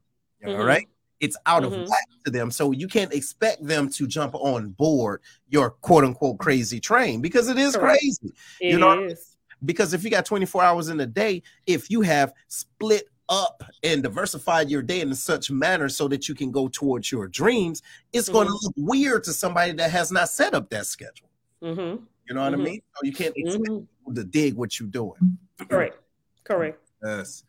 All 0.46 0.54
mm-hmm. 0.54 0.64
right 0.64 0.88
it's 1.24 1.38
out 1.46 1.64
mm-hmm. 1.64 1.84
of 1.84 1.88
whack 1.88 2.06
to 2.26 2.32
them. 2.32 2.52
So 2.52 2.72
you 2.72 2.88
can't 2.88 3.14
expect 3.14 3.66
them 3.66 3.90
to 3.92 4.06
jump 4.06 4.36
on 4.36 4.72
board 4.72 5.22
your 5.48 5.70
quote 5.70 6.04
unquote 6.04 6.38
crazy 6.38 6.82
train 6.82 7.22
because 7.22 7.48
it 7.48 7.58
is 7.58 7.78
Correct. 7.78 8.02
crazy. 8.02 8.34
It 8.60 8.74
you 8.74 8.78
know, 8.78 9.06
is. 9.06 9.38
because 9.64 9.94
if 9.94 10.04
you 10.04 10.10
got 10.10 10.26
24 10.26 10.62
hours 10.62 10.90
in 10.90 11.00
a 11.00 11.06
day, 11.06 11.42
if 11.66 11.90
you 11.90 12.02
have 12.02 12.34
split 12.50 13.06
up 13.30 13.64
and 13.84 14.04
diversified 14.04 14.70
your 14.70 14.82
day 14.82 15.00
in 15.00 15.16
such 15.16 15.50
manner 15.50 15.88
so 15.88 16.10
that 16.10 16.28
you 16.28 16.36
can 16.36 16.52
go 16.52 16.68
towards 16.68 17.10
your 17.10 17.30
dreams, 17.30 17.82
it's 18.12 18.28
mm-hmm. 18.28 18.34
going 18.34 18.48
to 18.48 18.60
look 18.62 18.74
weird 18.76 19.24
to 19.24 19.32
somebody 19.32 19.72
that 19.72 19.92
has 19.92 20.12
not 20.12 20.28
set 20.28 20.54
up 20.54 20.70
that 20.72 20.86
schedule. 20.88 21.30
Mm-hmm. 21.64 22.04
You 22.28 22.36
know 22.36 22.42
what 22.42 22.54
I 22.54 22.56
mm-hmm. 22.58 22.64
mean? 22.64 22.82
So 22.96 23.06
you 23.06 23.14
can't 23.14 23.34
expect 23.38 23.64
mm-hmm. 23.64 23.86
people 23.86 24.14
to 24.14 24.24
dig 24.26 24.56
what 24.56 24.78
you're 24.78 24.90
doing. 24.90 25.38
Correct. 25.70 25.98
Correct. 26.44 26.80
Yes. 27.06 27.44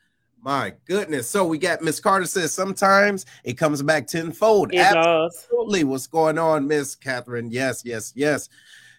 My 0.44 0.74
goodness. 0.84 1.26
So 1.26 1.46
we 1.46 1.56
got 1.56 1.80
Miss 1.80 1.98
Carter 2.00 2.26
says 2.26 2.52
sometimes 2.52 3.24
it 3.44 3.54
comes 3.54 3.80
back 3.80 4.06
tenfold. 4.06 4.74
It 4.74 4.80
Absolutely. 4.80 5.80
Does. 5.80 5.88
What's 5.88 6.06
going 6.06 6.36
on, 6.36 6.68
Miss 6.68 6.94
Catherine? 6.94 7.50
Yes, 7.50 7.82
yes, 7.82 8.12
yes. 8.14 8.50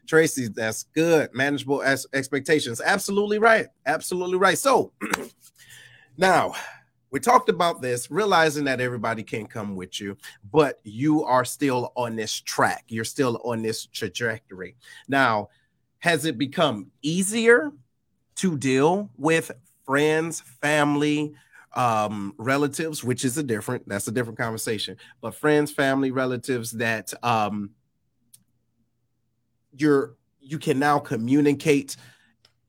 Tracy, 0.07 0.47
that's 0.47 0.83
good. 0.95 1.29
Manageable 1.35 1.83
as- 1.83 2.07
expectations. 2.13 2.81
Absolutely 2.83 3.37
right. 3.37 3.67
Absolutely 3.85 4.39
right. 4.39 4.57
So 4.57 4.91
now 6.17 6.55
we 7.11 7.19
talked 7.19 7.49
about 7.49 7.79
this, 7.79 8.09
realizing 8.09 8.63
that 8.63 8.81
everybody 8.81 9.21
can't 9.21 9.49
come 9.49 9.75
with 9.75 10.01
you, 10.01 10.17
but 10.51 10.79
you 10.83 11.23
are 11.25 11.45
still 11.45 11.93
on 11.95 12.15
this 12.15 12.41
track. 12.41 12.85
You're 12.87 13.03
still 13.03 13.39
on 13.45 13.61
this 13.61 13.85
trajectory. 13.85 14.75
Now, 15.07 15.49
has 15.99 16.25
it 16.25 16.39
become 16.39 16.87
easier 17.03 17.71
to 18.37 18.57
deal 18.57 19.11
with 19.15 19.51
friends, 19.85 20.41
family, 20.41 21.33
um, 21.75 22.33
relatives, 22.37 23.03
which 23.03 23.25
is 23.25 23.37
a 23.37 23.43
different, 23.43 23.87
that's 23.87 24.07
a 24.07 24.11
different 24.11 24.39
conversation, 24.39 24.97
but 25.21 25.35
friends, 25.35 25.71
family, 25.71 26.11
relatives 26.11 26.71
that 26.71 27.13
um, 27.23 27.71
you're 29.75 30.15
you 30.39 30.59
can 30.59 30.77
now 30.77 30.99
communicate 30.99 31.97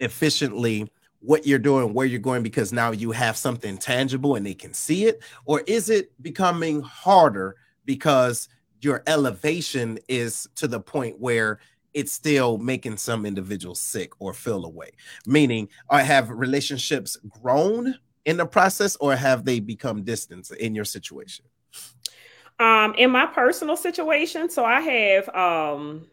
efficiently 0.00 0.90
what 1.20 1.46
you're 1.46 1.59
doing, 1.59 1.92
where 1.92 2.07
you're 2.07 2.20
going, 2.20 2.42
because 2.42 2.72
now 2.72 2.90
you 2.90 3.11
have 3.11 3.37
something 3.37 3.76
tangible 3.76 4.37
and 4.37 4.46
they 4.46 4.55
can 4.55 4.72
see 4.72 5.05
it? 5.07 5.22
Or 5.44 5.62
is 5.66 5.90
it 5.90 6.11
becoming 6.22 6.81
harder 6.81 7.57
because 7.85 8.48
your 8.81 9.02
elevation 9.07 9.98
is 10.09 10.48
to 10.57 10.68
the 10.68 10.81
point 10.81 11.18
where 11.18 11.59
it's 11.96 12.12
still 12.12 12.59
making 12.59 12.98
some 12.98 13.24
individuals 13.24 13.80
sick 13.80 14.12
or 14.18 14.35
feel 14.35 14.66
away. 14.66 14.90
Meaning, 15.26 15.68
I 15.88 16.02
have 16.02 16.28
relationships 16.28 17.16
grown 17.40 17.94
in 18.26 18.37
the 18.37 18.44
process, 18.44 18.96
or 18.96 19.16
have 19.16 19.46
they 19.46 19.61
become 19.61 20.02
distant 20.02 20.50
in 20.50 20.74
your 20.74 20.85
situation? 20.85 21.46
Um, 22.61 22.94
in 22.98 23.11
my 23.11 23.24
personal 23.24 23.78
situation, 23.78 24.50
so 24.50 24.62
I 24.64 24.80
have 24.82 25.28
um 25.35 26.06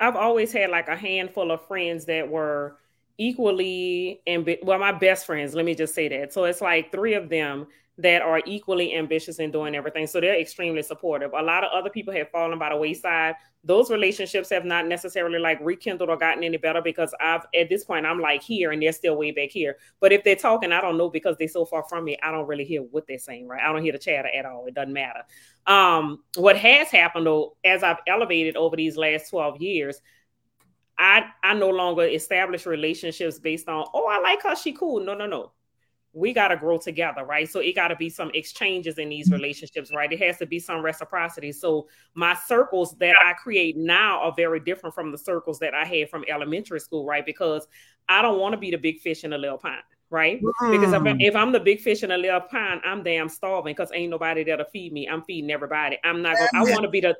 I've 0.00 0.16
always 0.16 0.52
had 0.52 0.70
like 0.70 0.88
a 0.88 0.96
handful 0.96 1.52
of 1.52 1.64
friends 1.66 2.04
that 2.06 2.28
were 2.28 2.76
equally 3.16 4.20
and 4.26 4.48
well 4.62 4.78
my 4.78 4.92
best 4.92 5.26
friends 5.26 5.52
let 5.52 5.64
me 5.64 5.74
just 5.74 5.92
say 5.92 6.06
that 6.06 6.32
so 6.32 6.44
it's 6.44 6.60
like 6.60 6.92
three 6.92 7.14
of 7.14 7.28
them 7.28 7.66
that 7.98 8.22
are 8.22 8.40
equally 8.46 8.94
ambitious 8.94 9.40
in 9.40 9.50
doing 9.50 9.74
everything. 9.74 10.06
So 10.06 10.20
they're 10.20 10.40
extremely 10.40 10.82
supportive. 10.82 11.32
A 11.32 11.42
lot 11.42 11.64
of 11.64 11.70
other 11.72 11.90
people 11.90 12.14
have 12.14 12.30
fallen 12.30 12.56
by 12.56 12.68
the 12.68 12.76
wayside. 12.76 13.34
Those 13.64 13.90
relationships 13.90 14.50
have 14.50 14.64
not 14.64 14.86
necessarily 14.86 15.40
like 15.40 15.58
rekindled 15.60 16.08
or 16.08 16.16
gotten 16.16 16.44
any 16.44 16.56
better 16.58 16.80
because 16.80 17.12
i've 17.20 17.44
at 17.58 17.68
this 17.68 17.82
point 17.82 18.06
i'm 18.06 18.20
like 18.20 18.40
here 18.40 18.70
and 18.70 18.80
they're 18.80 18.92
still 18.92 19.16
way 19.16 19.32
back 19.32 19.50
here. 19.50 19.76
But 19.98 20.12
if 20.12 20.22
they're 20.22 20.36
talking 20.36 20.70
i 20.70 20.80
don't 20.80 20.96
know 20.96 21.10
because 21.10 21.36
they're 21.36 21.48
so 21.48 21.64
far 21.64 21.84
from 21.88 22.04
me 22.04 22.16
i 22.22 22.30
don't 22.30 22.46
really 22.46 22.64
hear 22.64 22.82
what 22.82 23.06
they're 23.08 23.18
saying 23.18 23.48
right? 23.48 23.62
I 23.62 23.72
don't 23.72 23.82
hear 23.82 23.92
the 23.92 23.98
chatter 23.98 24.28
at 24.28 24.46
all. 24.46 24.66
It 24.66 24.74
doesn't 24.74 24.92
matter. 24.92 25.24
Um 25.66 26.22
what 26.36 26.56
has 26.56 26.88
happened 26.90 27.26
though 27.26 27.56
as 27.64 27.82
i've 27.82 27.98
elevated 28.06 28.56
over 28.56 28.76
these 28.76 28.96
last 28.96 29.30
12 29.30 29.60
years 29.60 30.00
I 30.96 31.24
I 31.42 31.54
no 31.54 31.70
longer 31.70 32.04
establish 32.04 32.64
relationships 32.64 33.40
based 33.40 33.68
on 33.68 33.86
oh 33.92 34.06
I 34.08 34.20
like 34.20 34.42
her. 34.42 34.56
She 34.56 34.72
cool. 34.72 35.00
No 35.00 35.14
no 35.14 35.26
no 35.26 35.52
we 36.12 36.32
got 36.32 36.48
to 36.48 36.56
grow 36.56 36.78
together 36.78 37.24
right 37.24 37.48
so 37.48 37.60
it 37.60 37.74
got 37.74 37.88
to 37.88 37.96
be 37.96 38.08
some 38.08 38.30
exchanges 38.34 38.98
in 38.98 39.08
these 39.08 39.30
relationships 39.30 39.92
right 39.94 40.12
it 40.12 40.20
has 40.20 40.38
to 40.38 40.46
be 40.46 40.58
some 40.58 40.82
reciprocity 40.82 41.52
so 41.52 41.86
my 42.14 42.34
circles 42.34 42.96
that 42.98 43.14
I 43.22 43.34
create 43.34 43.76
now 43.76 44.20
are 44.20 44.32
very 44.34 44.60
different 44.60 44.94
from 44.94 45.12
the 45.12 45.18
circles 45.18 45.58
that 45.58 45.74
I 45.74 45.84
had 45.84 46.08
from 46.08 46.24
elementary 46.28 46.80
school 46.80 47.04
right 47.04 47.24
because 47.24 47.68
I 48.08 48.22
don't 48.22 48.38
want 48.38 48.52
to 48.52 48.58
be 48.58 48.70
the 48.70 48.78
big 48.78 49.00
fish 49.00 49.24
in 49.24 49.30
the 49.30 49.38
little 49.38 49.58
pond 49.58 49.82
right? 50.10 50.40
Mm. 50.42 50.72
Because 50.72 50.92
if, 50.94 51.16
if, 51.20 51.36
I'm 51.36 51.52
the 51.52 51.60
big 51.60 51.80
fish 51.80 52.02
in 52.02 52.10
a 52.10 52.16
little 52.16 52.40
pond, 52.40 52.80
I'm 52.84 53.02
damn 53.02 53.28
starving 53.28 53.74
because 53.74 53.90
ain't 53.92 54.10
nobody 54.10 54.44
there 54.44 54.56
to 54.56 54.64
feed 54.64 54.92
me. 54.92 55.06
I'm 55.06 55.22
feeding 55.22 55.50
everybody. 55.50 55.98
I'm 56.04 56.22
not. 56.22 56.36
Gonna, 56.36 56.48
I 56.54 56.70
want 56.70 56.82
to 56.82 56.88
be 56.88 57.00
the 57.00 57.16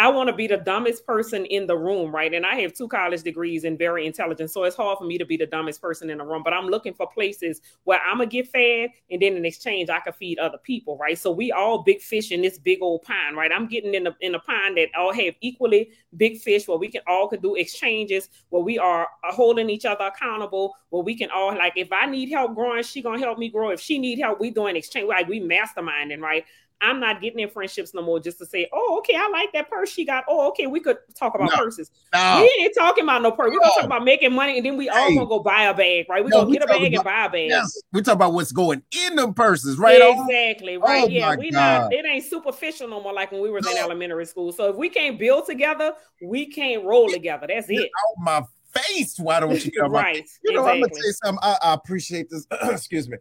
I 0.00 0.08
want 0.08 0.30
to 0.30 0.34
be 0.34 0.46
the 0.46 0.56
dumbest 0.56 1.06
person 1.06 1.44
in 1.44 1.66
the 1.66 1.76
room, 1.76 2.10
right? 2.10 2.32
And 2.32 2.46
I 2.46 2.54
have 2.62 2.72
two 2.72 2.88
college 2.88 3.22
degrees 3.22 3.64
and 3.64 3.78
very 3.78 4.06
intelligent. 4.06 4.50
So 4.50 4.64
it's 4.64 4.74
hard 4.74 4.96
for 4.96 5.04
me 5.04 5.18
to 5.18 5.26
be 5.26 5.36
the 5.36 5.44
dumbest 5.44 5.82
person 5.82 6.08
in 6.08 6.16
the 6.16 6.24
room. 6.24 6.42
But 6.42 6.54
I'm 6.54 6.68
looking 6.68 6.94
for 6.94 7.06
places 7.06 7.60
where 7.84 8.00
I'm 8.00 8.16
going 8.16 8.30
to 8.30 8.34
get 8.34 8.48
fed. 8.48 8.92
And 9.10 9.20
then 9.20 9.36
in 9.36 9.44
exchange, 9.44 9.90
I 9.90 10.00
can 10.00 10.14
feed 10.14 10.38
other 10.38 10.56
people, 10.56 10.96
right? 10.96 11.18
So 11.18 11.30
we 11.30 11.52
all 11.52 11.82
big 11.82 12.00
fish 12.00 12.32
in 12.32 12.40
this 12.40 12.58
big 12.58 12.78
old 12.80 13.02
pond, 13.02 13.36
right? 13.36 13.52
I'm 13.52 13.66
getting 13.66 13.92
in 13.92 14.06
a, 14.06 14.16
in 14.22 14.34
a 14.34 14.40
pond 14.40 14.78
that 14.78 14.88
all 14.96 15.12
have 15.12 15.34
equally 15.42 15.90
big 16.16 16.38
fish 16.38 16.66
where 16.66 16.78
we 16.78 16.88
can 16.88 17.02
all 17.06 17.28
can 17.28 17.42
do 17.42 17.56
exchanges, 17.56 18.30
where 18.48 18.62
we 18.62 18.78
are 18.78 19.06
holding 19.24 19.68
each 19.68 19.84
other 19.84 20.04
accountable, 20.04 20.74
where 20.88 21.02
we 21.02 21.14
can 21.14 21.28
all, 21.30 21.54
like, 21.54 21.74
if 21.76 21.92
I 21.92 22.06
need 22.06 22.30
help 22.30 22.54
growing, 22.54 22.82
she 22.84 23.02
going 23.02 23.20
to 23.20 23.26
help 23.26 23.38
me 23.38 23.50
grow. 23.50 23.68
If 23.68 23.80
she 23.80 23.98
need 23.98 24.18
help, 24.18 24.40
we 24.40 24.50
doing 24.50 24.76
exchange, 24.76 25.08
like 25.08 25.28
we 25.28 25.42
masterminding, 25.42 26.20
right? 26.20 26.46
I'm 26.82 26.98
not 26.98 27.20
getting 27.20 27.40
in 27.40 27.50
friendships 27.50 27.92
no 27.92 28.02
more 28.02 28.20
just 28.20 28.38
to 28.38 28.46
say, 28.46 28.68
oh, 28.72 28.98
okay, 28.98 29.14
I 29.14 29.28
like 29.28 29.52
that 29.52 29.68
purse 29.68 29.90
she 29.90 30.04
got. 30.04 30.24
Oh, 30.28 30.48
okay, 30.48 30.66
we 30.66 30.80
could 30.80 30.96
talk 31.14 31.34
about 31.34 31.50
no, 31.50 31.56
purses. 31.56 31.90
No. 32.14 32.38
We 32.40 32.64
ain't 32.64 32.74
talking 32.74 33.04
about 33.04 33.22
no 33.22 33.32
purse. 33.32 33.50
We're 33.52 33.60
gonna 33.60 33.74
talk 33.74 33.84
about 33.84 34.04
making 34.04 34.32
money 34.32 34.56
and 34.56 34.64
then 34.64 34.76
we 34.76 34.88
all 34.88 35.14
gonna 35.14 35.26
go 35.26 35.40
buy 35.40 35.64
a 35.64 35.74
bag, 35.74 36.06
right? 36.08 36.24
We're 36.24 36.30
no, 36.30 36.42
gonna 36.42 36.52
get 36.52 36.64
a 36.64 36.66
bag 36.66 36.94
about, 36.94 36.94
and 36.94 37.04
buy 37.04 37.24
a 37.26 37.30
bag. 37.30 37.50
Yes. 37.50 37.82
We 37.92 38.02
talk 38.02 38.14
about 38.14 38.32
what's 38.32 38.52
going 38.52 38.82
in 38.92 39.16
them 39.16 39.34
purses, 39.34 39.78
right? 39.78 40.00
Exactly, 40.00 40.78
right. 40.78 41.04
Oh, 41.04 41.08
yeah, 41.08 41.36
we 41.36 41.50
not 41.50 41.92
it 41.92 42.06
ain't 42.06 42.24
superficial 42.24 42.88
no 42.88 43.02
more 43.02 43.12
like 43.12 43.30
when 43.30 43.42
we 43.42 43.50
were 43.50 43.58
in 43.58 43.66
elementary 43.78 44.26
school. 44.26 44.52
So 44.52 44.70
if 44.70 44.76
we 44.76 44.88
can't 44.88 45.18
build 45.18 45.46
together, 45.46 45.92
we 46.22 46.46
can't 46.46 46.84
roll 46.84 47.10
together. 47.10 47.46
That's 47.46 47.68
it. 47.68 47.82
Out 47.82 48.24
my 48.24 48.42
face. 48.72 49.18
Why 49.18 49.40
don't 49.40 49.64
you 49.64 49.72
come 49.72 49.92
right? 49.92 50.26
You 50.44 50.54
know, 50.54 50.60
exactly. 50.62 50.72
I'm 50.72 50.80
gonna 50.80 50.94
tell 50.94 51.06
you 51.06 51.12
something. 51.24 51.38
I, 51.42 51.58
I 51.62 51.74
appreciate 51.74 52.30
this. 52.30 52.46
Excuse 52.62 53.08
me. 53.08 53.18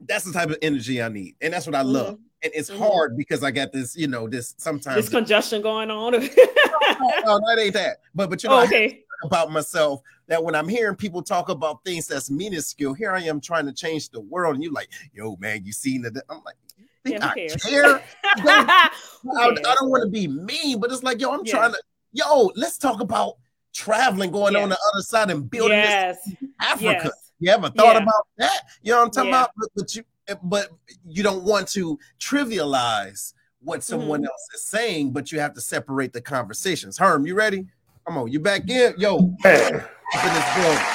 That's 0.00 0.24
the 0.24 0.32
type 0.32 0.50
of 0.50 0.58
energy 0.62 1.02
I 1.02 1.08
need, 1.08 1.36
and 1.40 1.52
that's 1.52 1.66
what 1.66 1.74
I 1.74 1.82
love. 1.82 2.14
Mm-hmm 2.14 2.25
and 2.42 2.52
it's 2.54 2.70
mm-hmm. 2.70 2.82
hard 2.82 3.16
because 3.16 3.42
I 3.42 3.50
got 3.50 3.72
this, 3.72 3.96
you 3.96 4.06
know, 4.06 4.28
this 4.28 4.54
sometimes 4.58 4.96
this 4.96 5.08
congestion 5.08 5.62
going 5.62 5.90
on. 5.90 6.12
no, 6.12 6.18
no, 6.18 7.40
that 7.40 7.56
ain't 7.58 7.74
that. 7.74 7.98
But 8.14 8.30
but 8.30 8.42
you 8.42 8.50
know, 8.50 8.62
okay. 8.62 9.04
about 9.24 9.50
myself 9.50 10.02
that 10.28 10.42
when 10.42 10.54
I'm 10.54 10.68
hearing 10.68 10.96
people 10.96 11.22
talk 11.22 11.48
about 11.48 11.84
things 11.84 12.06
that's 12.06 12.30
minuscule, 12.30 12.94
here 12.94 13.12
I 13.12 13.22
am 13.22 13.40
trying 13.40 13.66
to 13.66 13.72
change 13.72 14.10
the 14.10 14.20
world, 14.20 14.54
and 14.54 14.62
you're 14.62 14.72
like, 14.72 14.90
yo, 15.12 15.36
man, 15.36 15.64
you 15.64 15.72
seen 15.72 16.02
that? 16.02 16.22
I'm 16.28 16.42
like, 16.44 16.56
yeah, 17.04 17.26
I 17.26 17.48
care? 17.58 18.02
I, 18.24 18.90
I, 19.24 19.74
don't 19.78 19.90
want 19.90 20.04
to 20.04 20.10
be 20.10 20.26
mean, 20.26 20.80
but 20.80 20.90
it's 20.90 21.02
like, 21.02 21.20
yo, 21.20 21.32
I'm 21.32 21.44
yeah. 21.44 21.52
trying 21.52 21.72
to, 21.72 21.82
yo, 22.12 22.50
let's 22.56 22.78
talk 22.78 23.00
about 23.00 23.36
traveling, 23.72 24.30
going 24.30 24.54
yes. 24.54 24.62
on 24.62 24.68
the 24.68 24.78
other 24.92 25.02
side 25.02 25.30
and 25.30 25.48
building 25.48 25.78
yes. 25.78 26.18
Africa. 26.60 27.00
Yes. 27.04 27.32
You 27.38 27.50
ever 27.50 27.68
thought 27.68 27.94
yeah. 27.94 28.02
about 28.02 28.26
that? 28.38 28.62
You 28.82 28.92
know 28.92 28.98
what 28.98 29.04
I'm 29.04 29.10
talking 29.10 29.30
about? 29.30 29.50
But, 29.56 29.68
but 29.76 29.94
you 29.94 30.04
but 30.42 30.70
you 31.06 31.22
don't 31.22 31.44
want 31.44 31.68
to 31.68 31.98
trivialize 32.18 33.32
what 33.60 33.82
someone 33.82 34.20
mm-hmm. 34.20 34.26
else 34.26 34.48
is 34.54 34.64
saying, 34.64 35.12
but 35.12 35.32
you 35.32 35.40
have 35.40 35.54
to 35.54 35.60
separate 35.60 36.12
the 36.12 36.20
conversations. 36.20 36.98
Herm, 36.98 37.26
you 37.26 37.34
ready? 37.34 37.66
Come 38.06 38.18
on, 38.18 38.30
you 38.30 38.40
back 38.40 38.68
in, 38.70 38.94
yo. 38.98 39.34
Man. 39.42 39.74
Up 40.14 40.24
in 40.24 40.34
this. 40.34 40.92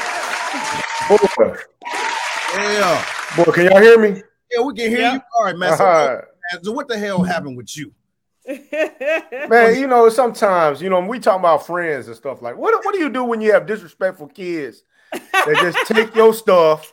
Boy. 1.09 1.57
Yeah. 2.53 3.05
Boy, 3.35 3.51
can 3.51 3.65
y'all 3.65 3.81
hear 3.81 3.99
me? 3.99 4.21
Yeah, 4.49 4.61
we 4.61 4.73
can 4.73 4.89
hear 4.89 4.99
yeah. 4.99 5.13
you. 5.15 5.21
All 5.37 5.45
right, 5.45 5.57
man. 5.57 5.77
So, 5.77 5.85
uh-huh. 5.85 6.59
so 6.63 6.71
what 6.71 6.87
the 6.87 6.97
hell 6.97 7.23
happened 7.23 7.57
with 7.57 7.75
you? 7.75 7.93
man, 8.47 9.79
you 9.79 9.87
know, 9.87 10.09
sometimes, 10.09 10.81
you 10.81 10.89
know, 10.89 10.99
we 10.99 11.19
talk 11.19 11.39
about 11.39 11.65
friends 11.65 12.07
and 12.07 12.15
stuff 12.15 12.41
like 12.41 12.57
what 12.57 12.73
what 12.83 12.93
do 12.93 12.99
you 12.99 13.09
do 13.09 13.23
when 13.23 13.39
you 13.39 13.53
have 13.53 13.67
disrespectful 13.67 14.27
kids 14.27 14.83
that 15.11 15.57
just 15.61 15.77
take 15.87 16.15
your 16.15 16.33
stuff 16.33 16.91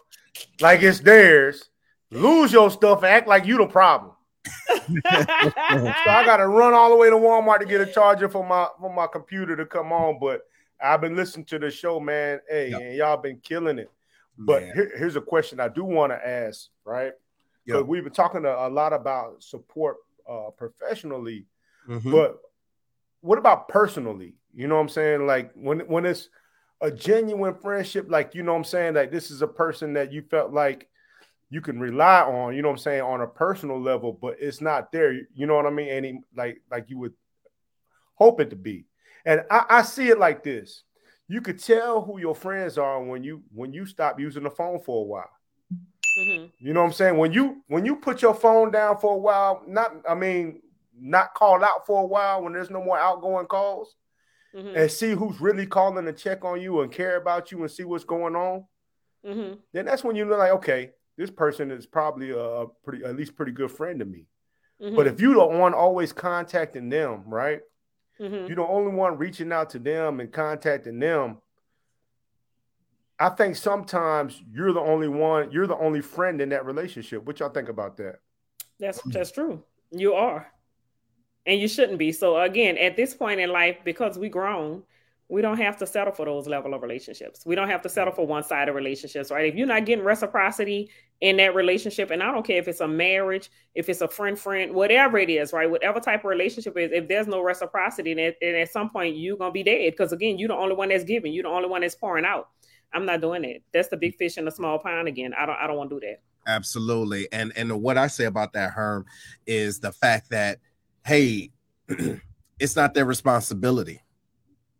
like 0.61 0.83
it's 0.83 1.01
theirs 1.01 1.70
lose 2.11 2.53
your 2.53 2.71
stuff 2.71 2.99
and 2.99 3.07
act 3.07 3.29
like 3.29 3.47
you 3.47 3.59
the 3.59 3.66
problem. 3.66 4.12
so 4.68 4.92
I 5.05 6.23
gotta 6.25 6.47
run 6.47 6.73
all 6.73 6.90
the 6.90 6.97
way 6.97 7.11
to 7.11 7.16
Walmart 7.16 7.61
to 7.61 7.66
get 7.66 7.81
a 7.81 7.87
charger 7.87 8.29
for 8.29 8.47
my 8.47 8.68
for 8.81 8.92
my 8.92 9.07
computer 9.07 9.57
to 9.57 9.66
come 9.66 9.92
on. 9.92 10.18
But 10.18 10.42
I've 10.83 11.01
been 11.01 11.16
listening 11.16 11.47
to 11.47 11.59
the 11.59 11.71
show, 11.71 12.01
man. 12.01 12.40
Hey, 12.49 12.71
yep. 12.71 12.81
and 12.81 12.94
y'all 12.94 13.16
been 13.16 13.38
killing 13.40 13.79
it. 13.79 13.90
But 14.38 14.62
here, 14.62 14.92
here's 14.97 15.16
a 15.16 15.21
question 15.21 15.59
I 15.59 15.68
do 15.68 15.85
want 15.85 16.12
to 16.12 16.27
ask, 16.27 16.68
right? 16.85 17.12
Because 17.64 17.81
yep. 17.81 17.88
we've 17.88 18.05
been 18.05 18.12
talking 18.12 18.44
a, 18.44 18.51
a 18.51 18.71
lot 18.71 18.92
about 18.92 19.42
support 19.42 19.97
uh, 20.29 20.51
professionally, 20.57 21.44
mm-hmm. 21.88 22.11
but 22.11 22.38
what 23.21 23.38
about 23.38 23.68
personally? 23.68 24.35
You 24.55 24.68
know 24.68 24.77
what 24.77 24.83
I'm 24.83 24.88
saying? 24.88 25.27
Like 25.27 25.51
when 25.55 25.81
when 25.81 26.07
it's 26.07 26.29
a 26.81 26.90
genuine 26.90 27.55
friendship, 27.55 28.07
like 28.09 28.35
you 28.35 28.42
know 28.42 28.53
what 28.53 28.59
I'm 28.59 28.64
saying, 28.64 28.94
like 28.94 29.11
this 29.11 29.31
is 29.31 29.42
a 29.42 29.49
person 29.49 29.92
that 29.94 30.12
you 30.12 30.23
felt 30.23 30.53
like 30.53 30.88
you 31.50 31.61
can 31.61 31.80
rely 31.80 32.20
on, 32.22 32.54
you 32.54 32.62
know 32.62 32.68
what 32.68 32.74
I'm 32.74 32.78
saying, 32.78 33.02
on 33.02 33.22
a 33.22 33.26
personal 33.26 33.80
level, 33.80 34.12
but 34.12 34.37
it's 34.38 34.61
not 34.61 34.92
there. 34.92 35.12
You 35.12 35.46
know 35.46 35.54
what 35.54 35.66
I 35.66 35.70
mean? 35.70 35.88
Any 35.88 36.20
like 36.37 36.62
like 36.70 36.90
you 36.90 36.98
would 36.98 37.14
hope 38.14 38.40
it 38.40 38.50
to 38.50 38.56
be. 38.56 38.87
And 39.24 39.42
I, 39.50 39.64
I 39.68 39.82
see 39.82 40.08
it 40.08 40.18
like 40.18 40.42
this. 40.42 40.84
You 41.26 41.40
could 41.40 41.62
tell 41.62 42.02
who 42.02 42.18
your 42.18 42.34
friends 42.34 42.78
are 42.78 43.02
when 43.02 43.22
you 43.22 43.42
when 43.52 43.72
you 43.72 43.87
stop 43.87 44.20
using 44.20 44.42
the 44.42 44.50
phone 44.50 44.80
for 44.80 45.02
a 45.02 45.06
while. 45.06 45.30
Mm-hmm. 46.18 46.46
You 46.58 46.72
know 46.72 46.80
what 46.80 46.87
I'm 46.87 46.92
saying? 46.92 47.16
When 47.16 47.32
you 47.32 47.62
when 47.68 47.84
you 47.84 47.96
put 47.96 48.22
your 48.22 48.34
phone 48.34 48.70
down 48.70 48.98
for 48.98 49.14
a 49.14 49.18
while, 49.18 49.62
not 49.66 49.92
I 50.08 50.14
mean, 50.14 50.61
not 50.98 51.34
called 51.34 51.62
out 51.62 51.87
for 51.87 52.02
a 52.02 52.06
while 52.06 52.42
when 52.42 52.52
there's 52.52 52.70
no 52.70 52.82
more 52.82 52.98
outgoing 52.98 53.46
calls, 53.46 53.94
mm-hmm. 54.54 54.76
and 54.76 54.90
see 54.90 55.12
who's 55.12 55.40
really 55.40 55.66
calling 55.66 56.04
to 56.04 56.12
check 56.12 56.44
on 56.44 56.61
you 56.61 56.80
and 56.80 56.92
care 56.92 57.16
about 57.16 57.52
you 57.52 57.61
and 57.61 57.70
see 57.70 57.84
what's 57.84 58.04
going 58.04 58.34
on. 58.34 58.64
Mm-hmm. 59.26 59.54
Then 59.72 59.84
that's 59.84 60.04
when 60.04 60.16
you're 60.16 60.26
like, 60.26 60.52
okay, 60.52 60.90
this 61.18 61.31
person 61.31 61.70
is 61.72 61.85
probably 61.85 62.31
a 62.31 62.66
pretty 62.85 63.04
at 63.04 63.16
least 63.16 63.37
pretty 63.37 63.52
good 63.52 63.70
friend 63.70 63.98
to 63.98 64.07
me. 64.07 64.24
Mm-hmm. 64.81 64.94
But 64.96 65.09
if 65.09 65.20
you 65.20 65.35
don't 65.35 65.59
want 65.59 65.74
always 65.74 66.12
contacting 66.12 66.88
them, 66.88 67.24
right? 67.26 67.61
Mm-hmm. 68.20 68.48
You 68.48 68.54
don't 68.54 68.70
only 68.70 68.92
want 68.92 69.18
reaching 69.18 69.52
out 69.52 69.70
to 69.70 69.81
them 69.81 70.20
and 70.20 70.33
contacting 70.33 71.00
them. 71.00 71.38
I 73.18 73.31
think 73.31 73.57
sometimes 73.57 74.40
you're 74.52 74.72
the 74.72 74.81
only 74.81 75.09
one, 75.09 75.50
you're 75.50 75.66
the 75.66 75.76
only 75.76 76.00
friend 76.00 76.40
in 76.40 76.50
that 76.50 76.64
relationship. 76.64 77.24
What 77.24 77.40
y'all 77.40 77.48
think 77.48 77.68
about 77.68 77.96
that? 77.96 78.20
That's 78.78 79.02
that's 79.02 79.33
true. 79.33 79.64
You 79.90 80.14
are. 80.14 80.46
And 81.46 81.61
you 81.61 81.66
shouldn't 81.66 81.98
be. 81.98 82.12
So 82.12 82.40
again, 82.40 82.78
at 82.78 82.94
this 82.94 83.14
point 83.14 83.40
in 83.40 83.50
life, 83.50 83.78
because 83.85 84.18
we 84.18 84.28
grown, 84.28 84.85
we 85.29 85.43
don't 85.43 85.59
have 85.59 85.77
to 85.77 85.87
settle 85.87 86.12
for 86.12 86.25
those 86.25 86.47
level 86.47 86.73
of 86.73 86.83
relationships. 86.83 87.45
We 87.45 87.55
don't 87.55 87.69
have 87.69 87.83
to 87.83 87.88
settle 87.88 88.14
for 88.14 88.27
one 88.27 88.43
sided 88.43 88.73
relationships, 88.73 89.31
right? 89.31 89.47
If 89.47 89.57
you're 89.57 89.67
not 89.67 89.85
getting 89.85 90.05
reciprocity 90.05 90.91
in 91.21 91.37
that 91.37 91.55
relationship, 91.55 92.11
and 92.11 92.23
I 92.23 92.33
don't 92.33 92.47
care 92.47 92.57
if 92.57 92.67
it's 92.67 92.81
a 92.81 92.88
marriage, 92.88 93.51
if 93.75 93.91
it's 93.91 94.01
a 94.01 94.09
friend, 94.09 94.38
friend, 94.38 94.73
whatever 94.73 95.19
it 95.19 95.29
is, 95.29 95.53
right? 95.53 95.71
Whatever 95.71 96.01
type 96.01 96.21
of 96.21 96.31
relationship 96.31 96.79
is, 96.79 96.93
if 96.93 97.09
there's 97.09 97.27
no 97.27 97.43
reciprocity, 97.43 98.14
then, 98.14 98.33
then 98.41 98.55
at 98.55 98.71
some 98.71 98.88
point 98.88 99.17
you're 99.17 99.37
gonna 99.37 99.53
be 99.53 99.62
dead. 99.62 99.93
Because 99.93 100.12
again, 100.12 100.38
you're 100.38 100.49
the 100.49 100.57
only 100.57 100.75
one 100.75 100.88
that's 100.88 101.05
giving, 101.05 101.35
you're 101.35 101.43
the 101.43 101.51
only 101.51 101.69
one 101.69 101.83
that's 101.83 101.95
pouring 101.95 102.25
out. 102.25 102.49
I'm 102.95 103.05
not 103.05 103.21
doing 103.21 103.45
it. 103.45 103.62
That's 103.75 103.88
the 103.88 103.99
big 103.99 104.17
fish 104.17 104.38
in 104.38 104.47
the 104.47 104.51
small 104.51 104.79
pond 104.79 105.09
again. 105.09 105.35
I 105.38 105.45
don't 105.45 105.57
I 105.57 105.67
don't 105.67 105.77
want 105.77 105.91
to 105.91 106.01
do 106.01 106.07
that. 106.07 106.23
Absolutely. 106.47 107.29
And 107.33 107.53
and 107.55 107.83
what 107.83 107.99
I 107.99 108.07
say 108.07 108.25
about 108.25 108.55
that, 108.55 108.71
Herm, 108.71 109.05
is 109.47 109.79
the 109.79 109.93
fact 109.93 110.31
that 110.31 110.59
hey, 111.05 111.51
it's 112.59 112.77
not 112.77 112.95
their 112.95 113.05
responsibility 113.05 114.01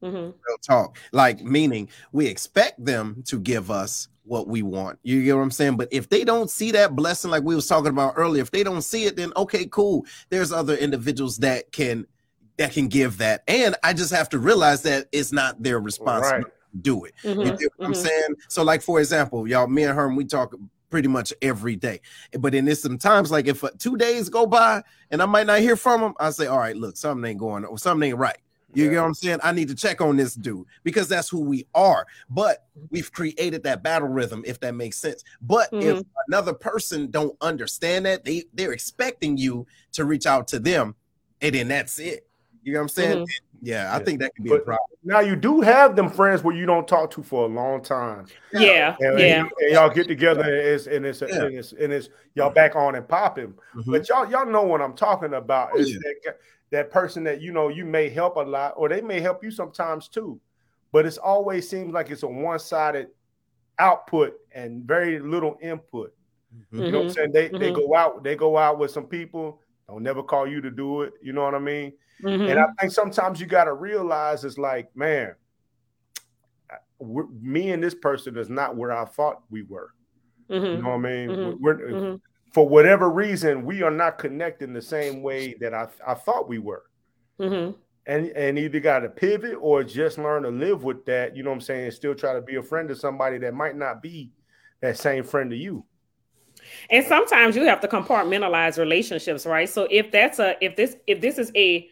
Mm-hmm. 0.03 0.17
Real 0.17 0.59
talk. 0.63 0.99
Like, 1.13 1.43
meaning 1.43 1.89
we 2.13 2.27
expect 2.27 2.85
them 2.85 3.23
to 3.27 3.39
give 3.39 3.71
us 3.71 4.09
what 4.25 4.47
we 4.47 4.63
want. 4.63 4.99
You 5.03 5.25
get 5.25 5.37
what 5.37 5.43
I'm 5.43 5.51
saying? 5.51 5.77
But 5.77 5.89
if 5.91 6.09
they 6.09 6.25
don't 6.25 6.51
see 6.51 6.71
that 6.73 6.95
blessing, 6.95 7.31
like 7.31 7.43
we 7.43 7.55
was 7.55 7.67
talking 7.67 7.91
about 7.91 8.15
earlier, 8.17 8.43
if 8.43 8.51
they 8.51 8.63
don't 8.63 8.83
see 8.83 9.05
it, 9.05 9.17
then 9.17 9.33
okay, 9.37 9.67
cool. 9.67 10.05
There's 10.29 10.53
other 10.53 10.77
individuals 10.77 11.39
that 11.39 11.73
can 11.73 12.07
that 12.59 12.73
can 12.73 12.89
give 12.89 13.19
that. 13.19 13.43
And 13.49 13.75
I 13.83 13.93
just 13.93 14.13
have 14.13 14.29
to 14.31 14.39
realize 14.39 14.83
that 14.83 15.09
it's 15.13 15.33
not 15.33 15.63
their 15.63 15.81
responsibility. 15.81 16.45
Right. 16.45 16.83
do 16.83 17.05
it. 17.05 17.15
Mm-hmm. 17.23 17.41
You 17.41 17.47
know 17.47 17.53
what 17.53 17.61
mm-hmm. 17.61 17.85
I'm 17.85 17.95
saying? 17.95 18.35
So, 18.49 18.63
like 18.63 18.83
for 18.83 19.01
example, 19.01 19.49
y'all, 19.49 19.67
me 19.67 19.85
and 19.85 19.95
Herm, 19.95 20.17
we 20.17 20.25
talk 20.25 20.55
pretty 20.91 21.09
much 21.09 21.33
every 21.43 21.77
day. 21.77 22.01
But 22.39 22.55
in 22.55 22.65
this 22.65 22.83
sometimes, 22.83 23.31
like 23.31 23.47
if 23.47 23.63
uh, 23.65 23.71
two 23.79 23.97
days 23.97 24.29
go 24.29 24.47
by 24.47 24.83
and 25.11 25.23
I 25.23 25.27
might 25.27 25.47
not 25.47 25.61
hear 25.61 25.77
from 25.77 26.01
them, 26.01 26.15
I 26.19 26.31
say, 26.31 26.47
all 26.47 26.59
right, 26.59 26.77
look, 26.77 26.97
something 26.97 27.29
ain't 27.29 27.39
going 27.39 27.65
or 27.65 27.79
something 27.79 28.11
ain't 28.11 28.19
right. 28.19 28.39
You 28.79 28.85
yeah. 28.85 28.91
get 28.91 29.01
what 29.01 29.07
I'm 29.07 29.15
saying? 29.15 29.39
I 29.43 29.51
need 29.51 29.67
to 29.69 29.75
check 29.75 30.01
on 30.01 30.17
this 30.17 30.35
dude 30.35 30.65
because 30.85 31.09
that's 31.09 31.29
who 31.29 31.41
we 31.41 31.67
are. 31.75 32.07
But 32.31 32.65
we've 32.91 33.11
created 33.11 33.65
that 33.65 33.83
battle 33.83 34.07
rhythm, 34.07 34.45
if 34.47 34.61
that 34.61 34.77
makes 34.77 34.99
sense. 34.99 35.25
But 35.43 35.73
mm-hmm. 35.73 35.99
if 35.99 36.05
another 36.29 36.55
person 36.55 37.11
don't 37.11 37.37
understand 37.41 38.07
that, 38.07 38.25
they 38.25 38.45
they're 38.55 38.73
expecting 38.73 39.37
you 39.37 39.67
to 39.95 40.05
reach 40.05 40.27
out 40.27 40.47
to 40.49 40.61
them, 40.61 40.95
and 41.41 41.57
then 41.57 41.67
that's 41.67 41.99
it. 41.99 42.29
You 42.63 42.75
know 42.75 42.79
what 42.79 42.83
I'm 42.83 42.89
saying? 42.91 43.19
Mm-hmm. 43.19 43.45
Yeah, 43.63 43.93
I 43.93 43.99
yeah. 43.99 44.05
think 44.05 44.21
that 44.21 44.33
could 44.37 44.45
be 44.45 44.51
but 44.51 44.61
a 44.61 44.65
problem. 44.65 44.87
Now 45.03 45.19
you 45.19 45.35
do 45.35 45.61
have 45.61 45.97
them 45.97 46.09
friends 46.09 46.45
where 46.45 46.55
you 46.55 46.65
don't 46.65 46.87
talk 46.87 47.11
to 47.13 47.23
for 47.25 47.47
a 47.47 47.49
long 47.49 47.83
time. 47.83 48.27
Yeah, 48.53 48.95
and, 49.01 49.19
yeah. 49.19 49.41
And, 49.41 49.51
and 49.59 49.73
y'all 49.73 49.91
get 49.91 50.07
together 50.07 50.43
and 50.43 50.53
it's 50.53 50.87
and 50.87 51.05
it's, 51.05 51.21
yeah. 51.21 51.43
and 51.43 51.57
it's, 51.57 51.73
and 51.73 51.93
it's 51.93 52.11
y'all 52.35 52.51
back 52.51 52.77
on 52.77 52.95
and 52.95 53.09
popping. 53.09 53.55
Mm-hmm. 53.75 53.91
But 53.91 54.09
y'all 54.09 54.31
y'all 54.31 54.47
know 54.47 54.63
what 54.63 54.81
I'm 54.81 54.95
talking 54.95 55.35
about. 55.35 55.71
Oh, 55.75 55.79
yeah. 55.79 55.99
that, 56.25 56.39
that 56.71 56.91
person 56.91 57.25
that 57.25 57.41
you 57.41 57.53
know 57.53 57.69
you 57.69 57.85
may 57.85 58.09
help 58.09 58.37
a 58.37 58.41
lot, 58.41 58.75
or 58.77 58.89
they 58.89 59.01
may 59.01 59.21
help 59.21 59.43
you 59.43 59.51
sometimes 59.51 60.09
too. 60.09 60.41
But 60.93 61.07
it's 61.07 61.19
always 61.19 61.69
seems 61.69 61.93
like 61.93 62.11
it's 62.11 62.23
a 62.23 62.29
one-sided 62.29 63.09
output 63.79 64.35
and 64.53 64.85
very 64.85 65.19
little 65.19 65.59
input. 65.61 66.15
Mm-hmm. 66.55 66.83
You 66.83 66.93
know 66.93 66.99
what 66.99 67.07
I'm 67.09 67.13
saying? 67.13 67.33
They 67.33 67.49
mm-hmm. 67.49 67.59
they 67.59 67.73
go 67.73 67.95
out, 67.95 68.25
they 68.25 68.37
go 68.37 68.57
out 68.57 68.79
with 68.79 68.91
some 68.91 69.07
people, 69.07 69.63
don't 69.89 70.03
never 70.03 70.23
call 70.23 70.47
you 70.47 70.61
to 70.61 70.71
do 70.71 71.03
it. 71.03 71.13
You 71.23 71.33
know 71.33 71.43
what 71.43 71.55
I 71.55 71.59
mean? 71.59 71.93
Mm-hmm. 72.23 72.51
And 72.51 72.59
I 72.59 72.67
think 72.81 72.93
sometimes 72.93 73.41
you 73.41 73.47
got 73.47 73.65
to 73.65 73.75
realize 73.75 74.45
it's 74.45 74.59
like, 74.59 74.95
man, 74.97 75.35
me 77.41 77.71
and 77.71 77.83
this 77.83 77.95
person 77.95 78.37
is 78.37 78.51
not 78.51 78.77
where 78.77 78.93
I 78.93 79.05
thought 79.05 79.43
we 79.51 79.63
were. 79.63 79.93
Mm-hmm. 80.51 80.65
You 80.65 80.83
know 80.83 80.89
what 80.89 80.95
I 80.95 80.99
mean? 80.99 81.29
Mm-hmm. 81.29 81.63
We're, 81.63 81.79
mm-hmm. 81.79 82.17
For 82.53 82.69
whatever 82.69 83.11
reason, 83.11 83.65
we 83.65 83.83
are 83.83 83.91
not 83.91 84.19
connecting 84.19 84.73
the 84.73 84.83
same 84.83 85.23
way 85.23 85.55
that 85.61 85.75
I, 85.75 85.89
I 86.07 86.15
thought 86.15 86.49
we 86.49 86.59
were. 86.59 86.85
Mm-hmm. 87.41 87.77
And, 88.07 88.27
and 88.29 88.59
either 88.59 88.81
got 88.81 89.01
to 89.01 89.11
pivot 89.11 89.57
or 89.61 89.85
just 89.85 90.17
learn 90.17 90.45
to 90.45 90.49
live 90.49 90.83
with 90.83 91.05
that, 91.05 91.37
you 91.37 91.43
know 91.43 91.51
what 91.51 91.57
I'm 91.57 91.61
saying? 91.61 91.91
Still 91.91 92.15
try 92.15 92.33
to 92.33 92.41
be 92.41 92.57
a 92.57 92.63
friend 92.63 92.89
to 92.89 92.97
somebody 92.97 93.37
that 93.39 93.53
might 93.53 93.77
not 93.77 94.03
be 94.03 94.33
that 94.81 94.97
same 94.97 95.25
friend 95.25 95.51
to 95.51 95.57
you. 95.57 95.85
And 96.91 97.05
sometimes 97.07 97.55
you 97.55 97.65
have 97.65 97.81
to 97.81 97.89
compartmentalize 97.89 98.79
relationships, 98.79 99.47
right? 99.47 99.69
So 99.69 99.87
if 99.91 100.11
that's 100.11 100.39
a 100.39 100.57
if 100.65 100.75
this 100.75 100.97
if 101.07 101.21
this 101.21 101.39
is 101.39 101.53
a 101.55 101.89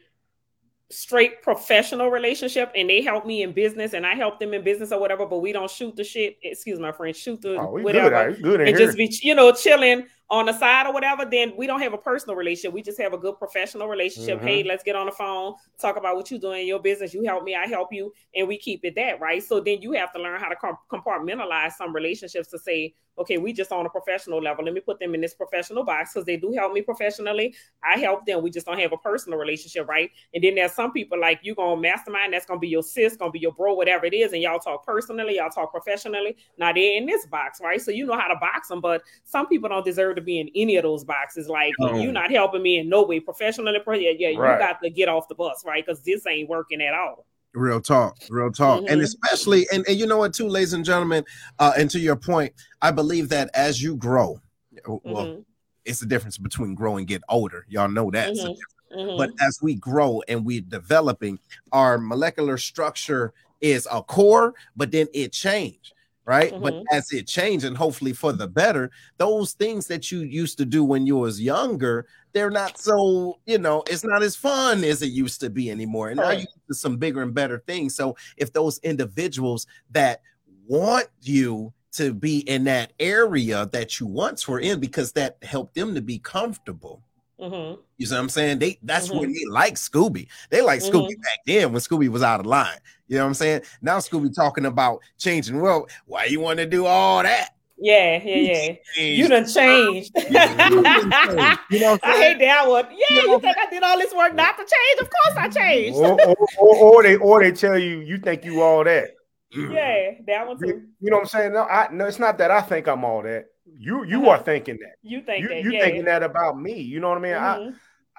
straight 0.91 1.43
professional 1.43 2.11
relationship 2.11 2.71
and 2.75 2.89
they 2.89 3.03
help 3.03 3.27
me 3.27 3.43
in 3.43 3.53
business 3.53 3.93
and 3.93 4.07
I 4.07 4.15
help 4.15 4.39
them 4.39 4.55
in 4.55 4.63
business 4.63 4.93
or 4.93 5.01
whatever, 5.01 5.27
but 5.27 5.39
we 5.39 5.53
don't 5.53 5.71
shoot 5.71 5.97
the 5.97 6.05
shit. 6.05 6.39
Excuse 6.43 6.79
my 6.79 6.93
friend, 6.93 7.15
shoot 7.15 7.41
the 7.43 7.57
oh, 7.57 7.79
whatever. 7.83 8.33
Good, 8.33 8.43
good 8.43 8.61
and 8.61 8.69
here. 8.69 8.79
just 8.79 8.97
be, 8.97 9.13
you 9.23 9.35
know, 9.35 9.53
chilling 9.53 10.07
on 10.29 10.47
the 10.47 10.53
side 10.53 10.87
or 10.87 10.93
whatever, 10.93 11.25
then 11.25 11.53
we 11.57 11.67
don't 11.67 11.81
have 11.81 11.93
a 11.93 11.99
personal 11.99 12.35
relationship. 12.35 12.73
We 12.73 12.83
just 12.83 13.01
have 13.01 13.13
a 13.13 13.19
good 13.19 13.39
professional 13.39 13.87
relationship. 13.87 14.39
Mm-hmm. 14.39 14.47
Hey, 14.47 14.65
let's 14.65 14.83
get 14.83 14.97
on 14.97 15.07
the 15.07 15.13
phone, 15.13 15.55
talk 15.81 15.97
about 15.97 16.17
what 16.17 16.31
you're 16.31 16.41
doing 16.41 16.63
in 16.63 16.67
your 16.67 16.81
business. 16.81 17.15
You 17.15 17.23
help 17.25 17.45
me, 17.45 17.55
I 17.55 17.67
help 17.67 17.93
you, 17.93 18.13
and 18.35 18.49
we 18.49 18.59
keep 18.59 18.85
it 18.85 18.97
that 18.97 19.21
right. 19.21 19.43
So 19.43 19.61
then 19.61 19.81
you 19.81 19.93
have 19.93 20.13
to 20.15 20.21
learn 20.21 20.41
how 20.41 20.49
to 20.49 20.57
compartmentalize 20.91 21.73
some 21.73 21.95
relationships 21.95 22.49
to 22.49 22.59
say, 22.59 22.95
okay, 23.19 23.39
we 23.39 23.53
just 23.53 23.73
on 23.73 23.87
a 23.87 23.89
professional 23.89 24.43
level. 24.43 24.65
Let 24.65 24.75
me 24.75 24.81
put 24.81 24.99
them 24.99 25.15
in 25.15 25.21
this 25.21 25.33
professional 25.33 25.85
box 25.85 26.13
because 26.13 26.27
they 26.27 26.37
do 26.37 26.53
help 26.53 26.73
me 26.73 26.83
professionally. 26.83 27.55
I 27.83 27.99
help 27.99 28.27
them. 28.27 28.43
We 28.43 28.51
just 28.51 28.67
don't 28.67 28.79
have 28.79 28.93
a 28.93 28.99
personal 28.99 29.39
relationship, 29.39 29.89
right? 29.89 30.11
And 30.35 30.45
then 30.45 30.57
there's 30.57 30.73
some 30.73 30.93
people 30.93 31.19
like 31.19 31.41
you 31.43 31.55
gonna 31.55 31.81
mastermind. 31.81 32.33
That's 32.33 32.45
gonna 32.47 32.61
be 32.61 32.69
your 32.69 32.83
sis, 32.83 33.17
gonna 33.17 33.31
be 33.31 33.39
your 33.39 33.53
bro, 33.53 33.75
whatever 33.75 34.07
it 34.07 34.13
is, 34.13 34.33
and 34.33 34.43
y'all 34.43 34.59
talk 34.59 34.85
personally, 34.85 35.37
y'all 35.37 35.51
talk 35.51 35.71
professionally. 35.71 36.37
Now 36.59 36.73
they're 36.73 36.99
in 36.99 37.07
this 37.07 37.27
box, 37.27 37.61
right? 37.63 37.81
So 37.81 37.91
you 37.91 38.07
know 38.07 38.19
how 38.19 38.29
to 38.29 38.39
box 38.39 38.69
them, 38.69 38.81
but 38.81 39.03
some 39.25 39.47
people 39.47 39.69
don't 39.69 39.85
deserve 39.85 40.16
to 40.17 40.23
be 40.23 40.41
in 40.41 40.51
any 40.55 40.77
of 40.77 40.83
those 40.83 41.05
boxes. 41.05 41.49
Like 41.49 41.73
oh. 41.81 41.99
you're 41.99 42.13
not 42.13 42.31
helping 42.31 42.63
me 42.63 42.79
in 42.79 42.89
no 42.89 43.05
way 43.05 43.21
professionally. 43.21 43.73
Yeah, 43.73 44.11
yeah, 44.17 44.39
right. 44.39 44.55
you 44.55 44.59
got 44.59 44.83
to 44.83 44.91
get 44.91 45.09
off 45.09 45.29
the 45.29 45.35
bus, 45.35 45.63
right? 45.65 45.85
Because 45.85 46.03
this 46.03 46.27
ain't 46.27 46.49
working 46.49 46.83
at 46.83 46.95
all. 46.95 47.27
Real 47.55 47.81
talk, 47.81 48.19
real 48.29 48.53
talk, 48.53 48.81
mm-hmm. 48.81 48.93
and 48.93 49.01
especially, 49.01 49.67
and, 49.73 49.87
and 49.89 49.99
you 49.99 50.07
know 50.07 50.19
what, 50.19 50.35
too, 50.35 50.47
ladies 50.47 50.75
and 50.75 50.85
gentlemen, 50.85 51.25
uh, 51.59 51.73
and 51.79 51.89
to 51.91 51.99
your 51.99 52.17
point, 52.17 52.53
I 52.83 52.91
believe 52.91 53.31
that 53.31 53.49
as 53.55 53.83
you 53.83 53.97
grow, 53.97 54.39
well, 54.87 55.01
mm-hmm. 55.27 55.41
it's 55.87 56.01
the 56.01 56.07
difference 56.07 56.37
between 56.37 56.75
grow 56.75 56.99
and 56.99 57.07
get 57.07 57.23
older. 57.31 57.65
Y'all 57.69 57.89
know 57.89 58.11
that. 58.11 58.35
Mm-hmm. 58.35 58.99
mm-hmm. 58.99 59.17
But 59.17 59.31
as 59.41 59.59
we 59.63 59.75
grow 59.75 60.21
and 60.29 60.45
we're 60.45 60.61
developing, 60.61 61.39
our 61.73 61.97
molecular 61.97 62.59
structure 62.59 63.33
is 63.63 63.89
a 63.91 64.03
core, 64.03 64.55
but 64.77 64.91
then 64.91 65.07
it 65.15 65.33
changed 65.33 65.95
right? 66.27 66.53
Mm-hmm. 66.53 66.63
But 66.63 66.83
as 66.91 67.13
it 67.13 67.27
changed 67.27 67.65
and 67.65 67.77
hopefully 67.77 68.13
for 68.13 68.33
the 68.33 68.49
better, 68.49 68.91
those 69.17 69.53
things 69.53 69.87
that 69.87 70.11
you 70.11 70.21
used 70.21 70.59
to 70.59 70.65
do 70.67 70.85
when 70.85 71.07
you 71.07 71.17
was 71.17 71.41
younger, 71.41 72.07
they're 72.33 72.51
not 72.51 72.79
so, 72.79 73.39
you 73.47 73.59
know, 73.59 73.85
it's 73.89 74.05
not 74.05 74.23
as 74.23 74.37
fun 74.37 74.85
as 74.85 75.01
it 75.01 75.13
used 75.13 75.41
to 75.41 75.49
be 75.49 75.71
anymore. 75.71 76.11
And 76.11 76.19
right. 76.21 76.35
now 76.35 76.41
you 76.41 76.47
do 76.69 76.75
some 76.75 76.97
bigger 76.97 77.23
and 77.23 77.33
better 77.33 77.63
things. 77.67 77.95
So 77.95 78.17
if 78.37 78.53
those 78.53 78.79
individuals 78.79 79.67
that 79.93 80.21
want 80.67 81.07
you 81.23 81.73
to 81.93 82.13
be 82.13 82.41
in 82.41 82.65
that 82.65 82.93
area 82.99 83.71
that 83.73 84.01
you 84.01 84.07
once 84.07 84.47
were 84.47 84.61
in 84.61 84.81
because 84.81 85.13
that 85.13 85.39
helped 85.43 85.75
them 85.75 85.95
to 85.95 86.03
be 86.03 86.19
comfortable 86.19 87.06
Mm-hmm. 87.41 87.81
You 87.99 88.07
see 88.07 88.15
what 88.15 88.21
I'm 88.21 88.29
saying? 88.29 88.59
They 88.59 88.79
that's 88.83 89.09
mm-hmm. 89.09 89.19
when 89.19 89.33
they 89.33 89.45
like 89.51 89.75
Scooby. 89.75 90.29
They 90.51 90.63
like 90.63 90.81
mm-hmm. 90.81 90.97
Scooby 90.97 91.21
back 91.23 91.39
then 91.47 91.73
when 91.73 91.81
Scooby 91.81 92.09
was 92.09 92.23
out 92.23 92.41
of 92.41 92.47
line. 92.47 92.79
You 93.09 93.17
know 93.17 93.25
what 93.25 93.29
I'm 93.29 93.35
saying? 93.35 93.63
Now 93.83 93.99
Scooby 93.99 94.35
talking 94.35 94.65
about 94.65 95.01
changing. 95.19 95.61
Well, 95.61 95.87
why 96.07 96.25
you 96.25 96.41
want 96.41 96.59
to 96.59 96.67
do 96.67 96.87
all 96.87 97.23
that? 97.23 97.51
Yeah, 97.79 98.23
yeah, 98.25 98.77
yeah. 98.97 99.03
You 99.03 99.29
done 99.29 99.47
changed. 99.47 100.13
you 100.17 100.31
know, 100.33 101.99
I 102.03 102.17
hate 102.19 102.39
that 102.39 102.65
one. 102.67 102.87
Yeah, 102.91 103.23
you, 103.23 103.31
you 103.33 103.41
think 103.41 103.57
I 103.59 103.69
did 103.69 103.83
all 103.83 103.99
this 103.99 104.15
work 104.15 104.35
not 104.35 104.57
to 104.57 104.65
change? 104.65 105.01
Of 105.01 105.11
course 105.11 105.37
I 105.37 105.49
changed. 105.49 105.99
or, 105.99 106.19
or, 106.21 106.37
or, 106.59 106.77
or, 106.77 107.03
they 107.03 107.17
or 107.17 107.43
they 107.43 107.53
tell 107.53 107.79
you 107.79 108.01
you 108.01 108.19
think 108.19 108.45
you 108.45 108.63
all 108.63 108.83
that. 108.85 109.11
Yeah, 109.55 110.13
that 110.27 110.47
one 110.47 110.59
too. 110.59 110.83
You 111.01 111.11
know 111.11 111.19
what 111.19 111.23
I'm 111.23 111.29
saying? 111.29 111.53
No, 111.53 111.65
I 111.65 111.89
no, 111.93 112.07
it's 112.07 112.19
not 112.19 112.39
that 112.39 112.51
I 112.51 112.63
think 112.63 112.89
I'm 112.89 113.05
all 113.05 113.23
that. 113.23 113.47
You 113.79 114.05
you 114.05 114.23
uh-huh. 114.23 114.31
are 114.31 114.39
thinking 114.39 114.79
that. 114.81 114.97
You 115.03 115.23
think 115.23 115.43
you, 115.43 115.49
that, 115.49 115.63
you 115.63 115.73
yeah. 115.73 115.85
thinking 115.85 116.05
that 116.07 116.23
about 116.23 116.59
me. 116.59 116.81
You 116.81 117.01
know 117.01 117.09
what 117.09 117.19
I 117.19 117.21
mean? 117.21 117.33
Mm-hmm. 117.33 117.71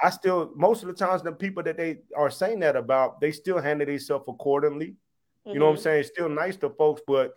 I 0.04 0.08
I 0.08 0.10
still 0.10 0.52
most 0.56 0.84
of 0.84 0.90
the 0.90 0.94
times 0.94 1.24
the 1.24 1.32
people 1.32 1.64
that 1.64 1.78
they 1.78 2.00
are 2.16 2.30
saying 2.30 2.60
that 2.60 2.76
about, 2.76 3.20
they 3.20 3.32
still 3.32 3.60
handle 3.60 3.88
themselves 3.88 4.26
accordingly. 4.28 4.88
Mm-hmm. 4.88 5.50
You 5.52 5.60
know 5.60 5.66
what 5.66 5.72
I'm 5.72 5.78
mm-hmm. 5.78 5.84
saying? 5.84 6.00
It's 6.02 6.10
still 6.10 6.30
nice 6.30 6.58
to 6.58 6.70
folks, 6.70 7.02
but 7.08 7.34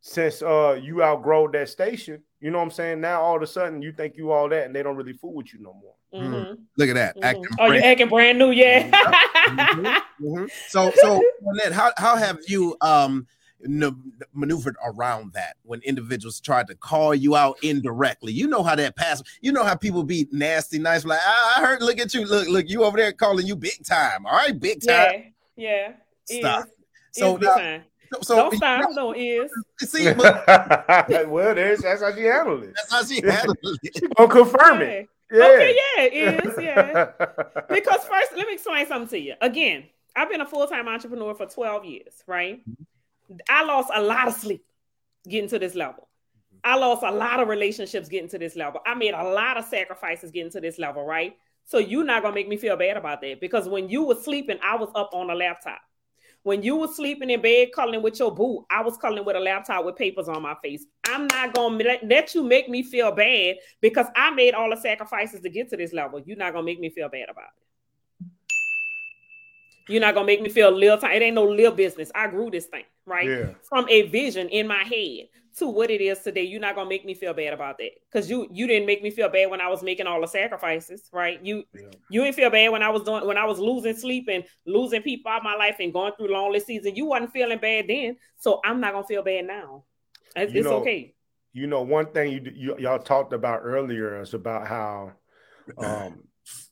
since 0.00 0.42
uh 0.42 0.78
you 0.80 1.02
outgrow 1.02 1.48
that 1.48 1.68
station, 1.68 2.22
you 2.40 2.50
know 2.50 2.58
what 2.58 2.64
I'm 2.64 2.70
saying? 2.70 3.00
Now 3.00 3.22
all 3.22 3.36
of 3.36 3.42
a 3.42 3.46
sudden 3.46 3.82
you 3.82 3.92
think 3.92 4.16
you 4.16 4.30
all 4.30 4.48
that 4.48 4.66
and 4.66 4.74
they 4.74 4.82
don't 4.82 4.96
really 4.96 5.14
fool 5.14 5.34
with 5.34 5.52
you 5.52 5.60
no 5.60 5.74
more. 5.74 5.94
Mm-hmm. 6.14 6.34
mm-hmm. 6.34 6.62
Look 6.76 6.88
at 6.90 6.94
that. 6.94 7.16
Mm-hmm. 7.16 7.54
Oh, 7.58 7.72
you're 7.72 7.84
acting 7.84 8.08
brand 8.08 8.38
new, 8.38 8.50
yeah. 8.50 8.90
mm-hmm. 10.20 10.44
So 10.68 10.92
so 10.96 11.22
Annette, 11.46 11.72
how 11.72 11.92
how 11.96 12.16
have 12.16 12.38
you 12.46 12.76
um 12.82 13.26
maneuvered 13.60 14.76
around 14.84 15.32
that 15.32 15.56
when 15.62 15.80
individuals 15.82 16.40
tried 16.40 16.66
to 16.68 16.74
call 16.74 17.14
you 17.14 17.36
out 17.36 17.56
indirectly. 17.62 18.32
You 18.32 18.46
know 18.46 18.62
how 18.62 18.74
that 18.74 18.96
pass. 18.96 19.22
You 19.40 19.52
know 19.52 19.64
how 19.64 19.74
people 19.74 20.02
be 20.02 20.28
nasty, 20.32 20.78
nice. 20.78 21.04
Like 21.04 21.20
I, 21.24 21.60
heard. 21.60 21.82
Look 21.82 21.98
at 21.98 22.14
you. 22.14 22.26
Look, 22.26 22.48
look. 22.48 22.68
You 22.68 22.84
over 22.84 22.96
there 22.96 23.12
calling 23.12 23.46
you 23.46 23.56
big 23.56 23.84
time. 23.84 24.26
All 24.26 24.32
right, 24.32 24.58
big 24.58 24.86
time. 24.86 25.32
Yeah. 25.56 25.92
Yeah. 26.28 26.40
Stop. 26.40 26.64
Is. 26.66 26.70
So. 27.12 27.36
Is 27.38 27.82
so, 28.12 28.20
so 28.20 28.36
don't 28.36 28.56
stop. 28.56 28.90
No 28.92 29.12
is. 29.12 29.50
See, 29.80 30.12
but, 30.12 30.46
well, 31.28 31.54
there's 31.54 31.80
that's 31.80 32.02
how 32.02 32.14
she 32.14 32.22
handled 32.22 32.64
it. 32.64 32.74
That's 32.76 32.92
how 32.92 33.04
she 33.04 33.20
handled 33.26 33.58
it. 33.82 33.92
She 33.98 34.06
gonna 34.16 34.28
confirm 34.28 34.80
yeah. 34.80 34.86
it. 34.86 35.08
Yeah. 35.32 35.44
Okay, 35.44 35.76
yeah, 35.76 36.02
it 36.02 36.46
is. 36.46 36.62
Yeah. 36.62 37.10
because 37.68 38.04
first, 38.04 38.32
let 38.36 38.46
me 38.46 38.54
explain 38.54 38.86
something 38.86 39.08
to 39.08 39.18
you. 39.18 39.34
Again, 39.40 39.84
I've 40.14 40.30
been 40.30 40.40
a 40.40 40.46
full 40.46 40.66
time 40.66 40.86
entrepreneur 40.86 41.34
for 41.34 41.46
12 41.46 41.84
years, 41.84 42.22
right? 42.26 42.60
Mm-hmm. 42.60 42.82
I 43.48 43.64
lost 43.64 43.90
a 43.94 44.02
lot 44.02 44.28
of 44.28 44.34
sleep 44.34 44.64
getting 45.28 45.48
to 45.50 45.58
this 45.58 45.74
level. 45.74 46.08
I 46.64 46.76
lost 46.76 47.02
a 47.02 47.10
lot 47.10 47.40
of 47.40 47.48
relationships 47.48 48.08
getting 48.08 48.28
to 48.30 48.38
this 48.38 48.56
level. 48.56 48.80
I 48.86 48.94
made 48.94 49.14
a 49.14 49.22
lot 49.22 49.56
of 49.56 49.64
sacrifices 49.64 50.30
getting 50.30 50.50
to 50.52 50.60
this 50.60 50.78
level, 50.78 51.04
right? 51.04 51.36
So 51.64 51.78
you're 51.78 52.04
not 52.04 52.22
gonna 52.22 52.34
make 52.34 52.48
me 52.48 52.56
feel 52.56 52.76
bad 52.76 52.96
about 52.96 53.20
that 53.22 53.40
because 53.40 53.68
when 53.68 53.88
you 53.88 54.04
were 54.04 54.14
sleeping, 54.14 54.58
I 54.62 54.76
was 54.76 54.88
up 54.94 55.10
on 55.12 55.30
a 55.30 55.34
laptop. 55.34 55.80
When 56.42 56.62
you 56.62 56.76
were 56.76 56.86
sleeping 56.86 57.30
in 57.30 57.42
bed 57.42 57.70
cuddling 57.74 58.02
with 58.02 58.20
your 58.20 58.32
boo, 58.32 58.64
I 58.70 58.80
was 58.82 58.96
cuddling 58.96 59.24
with 59.24 59.34
a 59.34 59.40
laptop 59.40 59.84
with 59.84 59.96
papers 59.96 60.28
on 60.28 60.42
my 60.42 60.54
face. 60.62 60.86
I'm 61.04 61.26
not 61.26 61.54
gonna 61.54 61.98
let 62.04 62.34
you 62.36 62.44
make 62.44 62.68
me 62.68 62.84
feel 62.84 63.10
bad 63.10 63.56
because 63.80 64.06
I 64.14 64.30
made 64.30 64.54
all 64.54 64.70
the 64.70 64.76
sacrifices 64.76 65.40
to 65.40 65.48
get 65.48 65.70
to 65.70 65.76
this 65.76 65.92
level. 65.92 66.20
You're 66.24 66.36
not 66.36 66.52
gonna 66.52 66.64
make 66.64 66.78
me 66.78 66.88
feel 66.88 67.08
bad 67.08 67.28
about 67.28 67.48
it. 67.56 67.65
You're 69.88 70.00
not 70.00 70.14
gonna 70.14 70.26
make 70.26 70.42
me 70.42 70.48
feel 70.48 70.70
little 70.70 70.98
time. 70.98 71.12
It 71.12 71.22
ain't 71.22 71.34
no 71.34 71.44
little 71.44 71.72
business. 71.72 72.10
I 72.14 72.26
grew 72.28 72.50
this 72.50 72.66
thing, 72.66 72.84
right? 73.04 73.28
Yeah. 73.28 73.50
From 73.68 73.88
a 73.88 74.02
vision 74.02 74.48
in 74.48 74.66
my 74.66 74.82
head 74.82 75.28
to 75.58 75.68
what 75.68 75.90
it 75.90 76.00
is 76.00 76.18
today, 76.20 76.42
you're 76.42 76.60
not 76.60 76.74
gonna 76.74 76.88
make 76.88 77.04
me 77.04 77.14
feel 77.14 77.32
bad 77.32 77.52
about 77.52 77.78
that. 77.78 77.92
Cause 78.12 78.28
you 78.28 78.48
you 78.50 78.66
didn't 78.66 78.86
make 78.86 79.02
me 79.02 79.10
feel 79.10 79.28
bad 79.28 79.50
when 79.50 79.60
I 79.60 79.68
was 79.68 79.82
making 79.82 80.06
all 80.06 80.20
the 80.20 80.26
sacrifices, 80.26 81.08
right? 81.12 81.40
You 81.44 81.64
yeah. 81.74 81.82
you 82.10 82.24
didn't 82.24 82.36
feel 82.36 82.50
bad 82.50 82.72
when 82.72 82.82
I 82.82 82.90
was 82.90 83.02
doing 83.02 83.26
when 83.26 83.38
I 83.38 83.44
was 83.44 83.58
losing 83.58 83.96
sleep 83.96 84.28
and 84.30 84.44
losing 84.66 85.02
people 85.02 85.30
out 85.30 85.38
of 85.38 85.44
my 85.44 85.54
life 85.54 85.76
and 85.78 85.92
going 85.92 86.12
through 86.16 86.32
lonely 86.32 86.60
season. 86.60 86.96
You 86.96 87.06
wasn't 87.06 87.32
feeling 87.32 87.58
bad 87.58 87.86
then, 87.88 88.16
so 88.38 88.60
I'm 88.64 88.80
not 88.80 88.92
gonna 88.92 89.06
feel 89.06 89.22
bad 89.22 89.46
now. 89.46 89.84
It's, 90.34 90.52
it's 90.52 90.64
know, 90.64 90.78
okay. 90.78 91.14
You 91.52 91.66
know, 91.66 91.82
one 91.82 92.06
thing 92.12 92.32
you, 92.32 92.52
you 92.54 92.76
y'all 92.78 92.98
talked 92.98 93.32
about 93.32 93.60
earlier 93.62 94.20
is 94.20 94.34
about 94.34 94.66
how 94.66 95.12
um, 95.78 96.24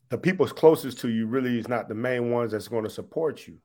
the 0.09 0.17
people's 0.17 0.53
closest 0.53 0.99
to 0.99 1.09
you 1.09 1.27
really 1.27 1.57
is 1.59 1.67
not 1.67 1.87
the 1.87 1.95
main 1.95 2.31
ones 2.31 2.51
that's 2.51 2.67
going 2.67 2.83
to 2.83 2.89
support 2.89 3.47
you. 3.47 3.57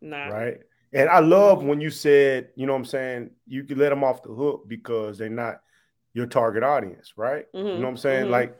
Nah. 0.00 0.28
Right. 0.28 0.58
And 0.92 1.08
I 1.08 1.18
love 1.18 1.62
when 1.62 1.80
you 1.80 1.90
said, 1.90 2.48
you 2.54 2.66
know 2.66 2.72
what 2.72 2.80
I'm 2.80 2.84
saying, 2.84 3.30
you 3.46 3.64
can 3.64 3.78
let 3.78 3.90
them 3.90 4.04
off 4.04 4.22
the 4.22 4.32
hook 4.32 4.64
because 4.68 5.18
they're 5.18 5.28
not 5.28 5.60
your 6.14 6.26
target 6.26 6.62
audience, 6.62 7.14
right? 7.16 7.44
Mm-hmm. 7.52 7.66
You 7.66 7.74
know 7.74 7.80
what 7.80 7.88
I'm 7.88 7.96
saying? 7.96 8.22
Mm-hmm. 8.24 8.32
Like, 8.32 8.56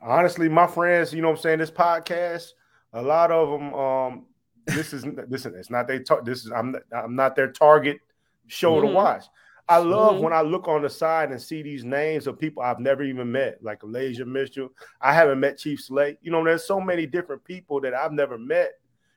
honestly, 0.00 0.48
my 0.48 0.66
friends, 0.66 1.12
you 1.12 1.22
know 1.22 1.28
what 1.28 1.38
I'm 1.38 1.42
saying, 1.42 1.58
this 1.58 1.70
podcast, 1.70 2.52
a 2.92 3.02
lot 3.02 3.30
of 3.30 3.50
them, 3.50 3.74
um, 3.74 4.26
this 4.66 4.92
is 4.92 5.04
listen, 5.28 5.54
it's 5.56 5.70
not 5.70 5.88
their 5.88 6.02
tar- 6.02 6.22
this 6.22 6.44
is 6.44 6.52
I'm 6.52 6.72
not, 6.72 6.82
I'm 6.92 7.16
not 7.16 7.34
their 7.34 7.50
target 7.50 7.98
show 8.46 8.76
mm-hmm. 8.76 8.86
to 8.88 8.92
watch. 8.92 9.24
I 9.68 9.78
love 9.78 10.14
mm-hmm. 10.14 10.24
when 10.24 10.32
I 10.32 10.42
look 10.42 10.68
on 10.68 10.82
the 10.82 10.90
side 10.90 11.30
and 11.30 11.40
see 11.40 11.62
these 11.62 11.84
names 11.84 12.26
of 12.26 12.38
people 12.38 12.62
I've 12.62 12.80
never 12.80 13.02
even 13.02 13.32
met, 13.32 13.62
like 13.62 13.82
Elijah 13.82 14.26
Mitchell. 14.26 14.68
I 15.00 15.14
haven't 15.14 15.40
met 15.40 15.58
Chief 15.58 15.80
Slate. 15.80 16.18
You 16.20 16.30
know, 16.30 16.44
there's 16.44 16.66
so 16.66 16.80
many 16.80 17.06
different 17.06 17.44
people 17.44 17.80
that 17.80 17.94
I've 17.94 18.12
never 18.12 18.36
met, 18.36 18.72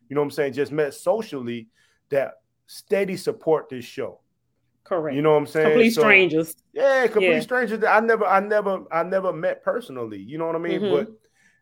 you 0.09 0.15
know 0.15 0.21
what 0.21 0.27
I'm 0.27 0.31
saying, 0.31 0.53
just 0.53 0.71
met 0.71 0.93
socially 0.93 1.67
that 2.09 2.35
steady 2.67 3.17
support 3.17 3.69
this 3.69 3.83
show. 3.83 4.21
Correct. 4.85 5.17
You 5.17 5.21
know 5.21 5.31
what 5.31 5.39
I'm 5.39 5.47
saying? 5.47 5.67
Complete 5.67 5.89
so, 5.89 6.01
strangers. 6.01 6.55
Yeah, 6.71 7.07
complete 7.07 7.29
yeah. 7.29 7.39
strangers. 7.41 7.83
I 7.83 7.99
never, 7.99 8.25
I 8.25 8.39
never, 8.39 8.83
I 8.89 9.03
never 9.03 9.33
met 9.33 9.61
personally. 9.61 10.19
You 10.19 10.37
know 10.37 10.45
what 10.47 10.55
I 10.55 10.59
mean? 10.59 10.79
Mm-hmm. 10.79 10.95
But 10.95 11.07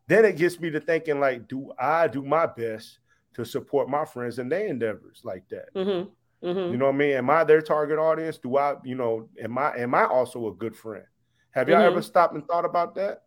then 0.07 0.25
it 0.25 0.37
gets 0.37 0.59
me 0.59 0.69
to 0.69 0.79
thinking, 0.79 1.19
like, 1.19 1.47
do 1.47 1.71
I 1.79 2.07
do 2.07 2.21
my 2.21 2.45
best 2.45 2.99
to 3.33 3.43
support 3.43 3.89
my 3.89 4.05
friends 4.05 4.37
in 4.37 4.47
their 4.47 4.67
endeavors 4.67 5.21
like 5.23 5.49
that? 5.49 5.73
Mm-hmm. 5.73 6.09
Mm-hmm. 6.45 6.71
You 6.71 6.77
know 6.77 6.85
what 6.85 6.95
I 6.95 6.97
mean? 6.97 7.11
Am 7.15 7.29
I 7.29 7.43
their 7.43 7.61
target 7.61 7.97
audience? 7.97 8.37
Do 8.37 8.57
I, 8.57 8.75
you 8.83 8.95
know, 8.95 9.27
am 9.41 9.57
I 9.57 9.75
am 9.77 9.95
I 9.95 10.05
also 10.05 10.47
a 10.47 10.53
good 10.53 10.75
friend? 10.75 11.03
Have 11.51 11.69
y'all 11.69 11.79
mm-hmm. 11.79 11.93
ever 11.93 12.01
stopped 12.01 12.35
and 12.35 12.45
thought 12.45 12.65
about 12.65 12.95
that? 12.95 13.23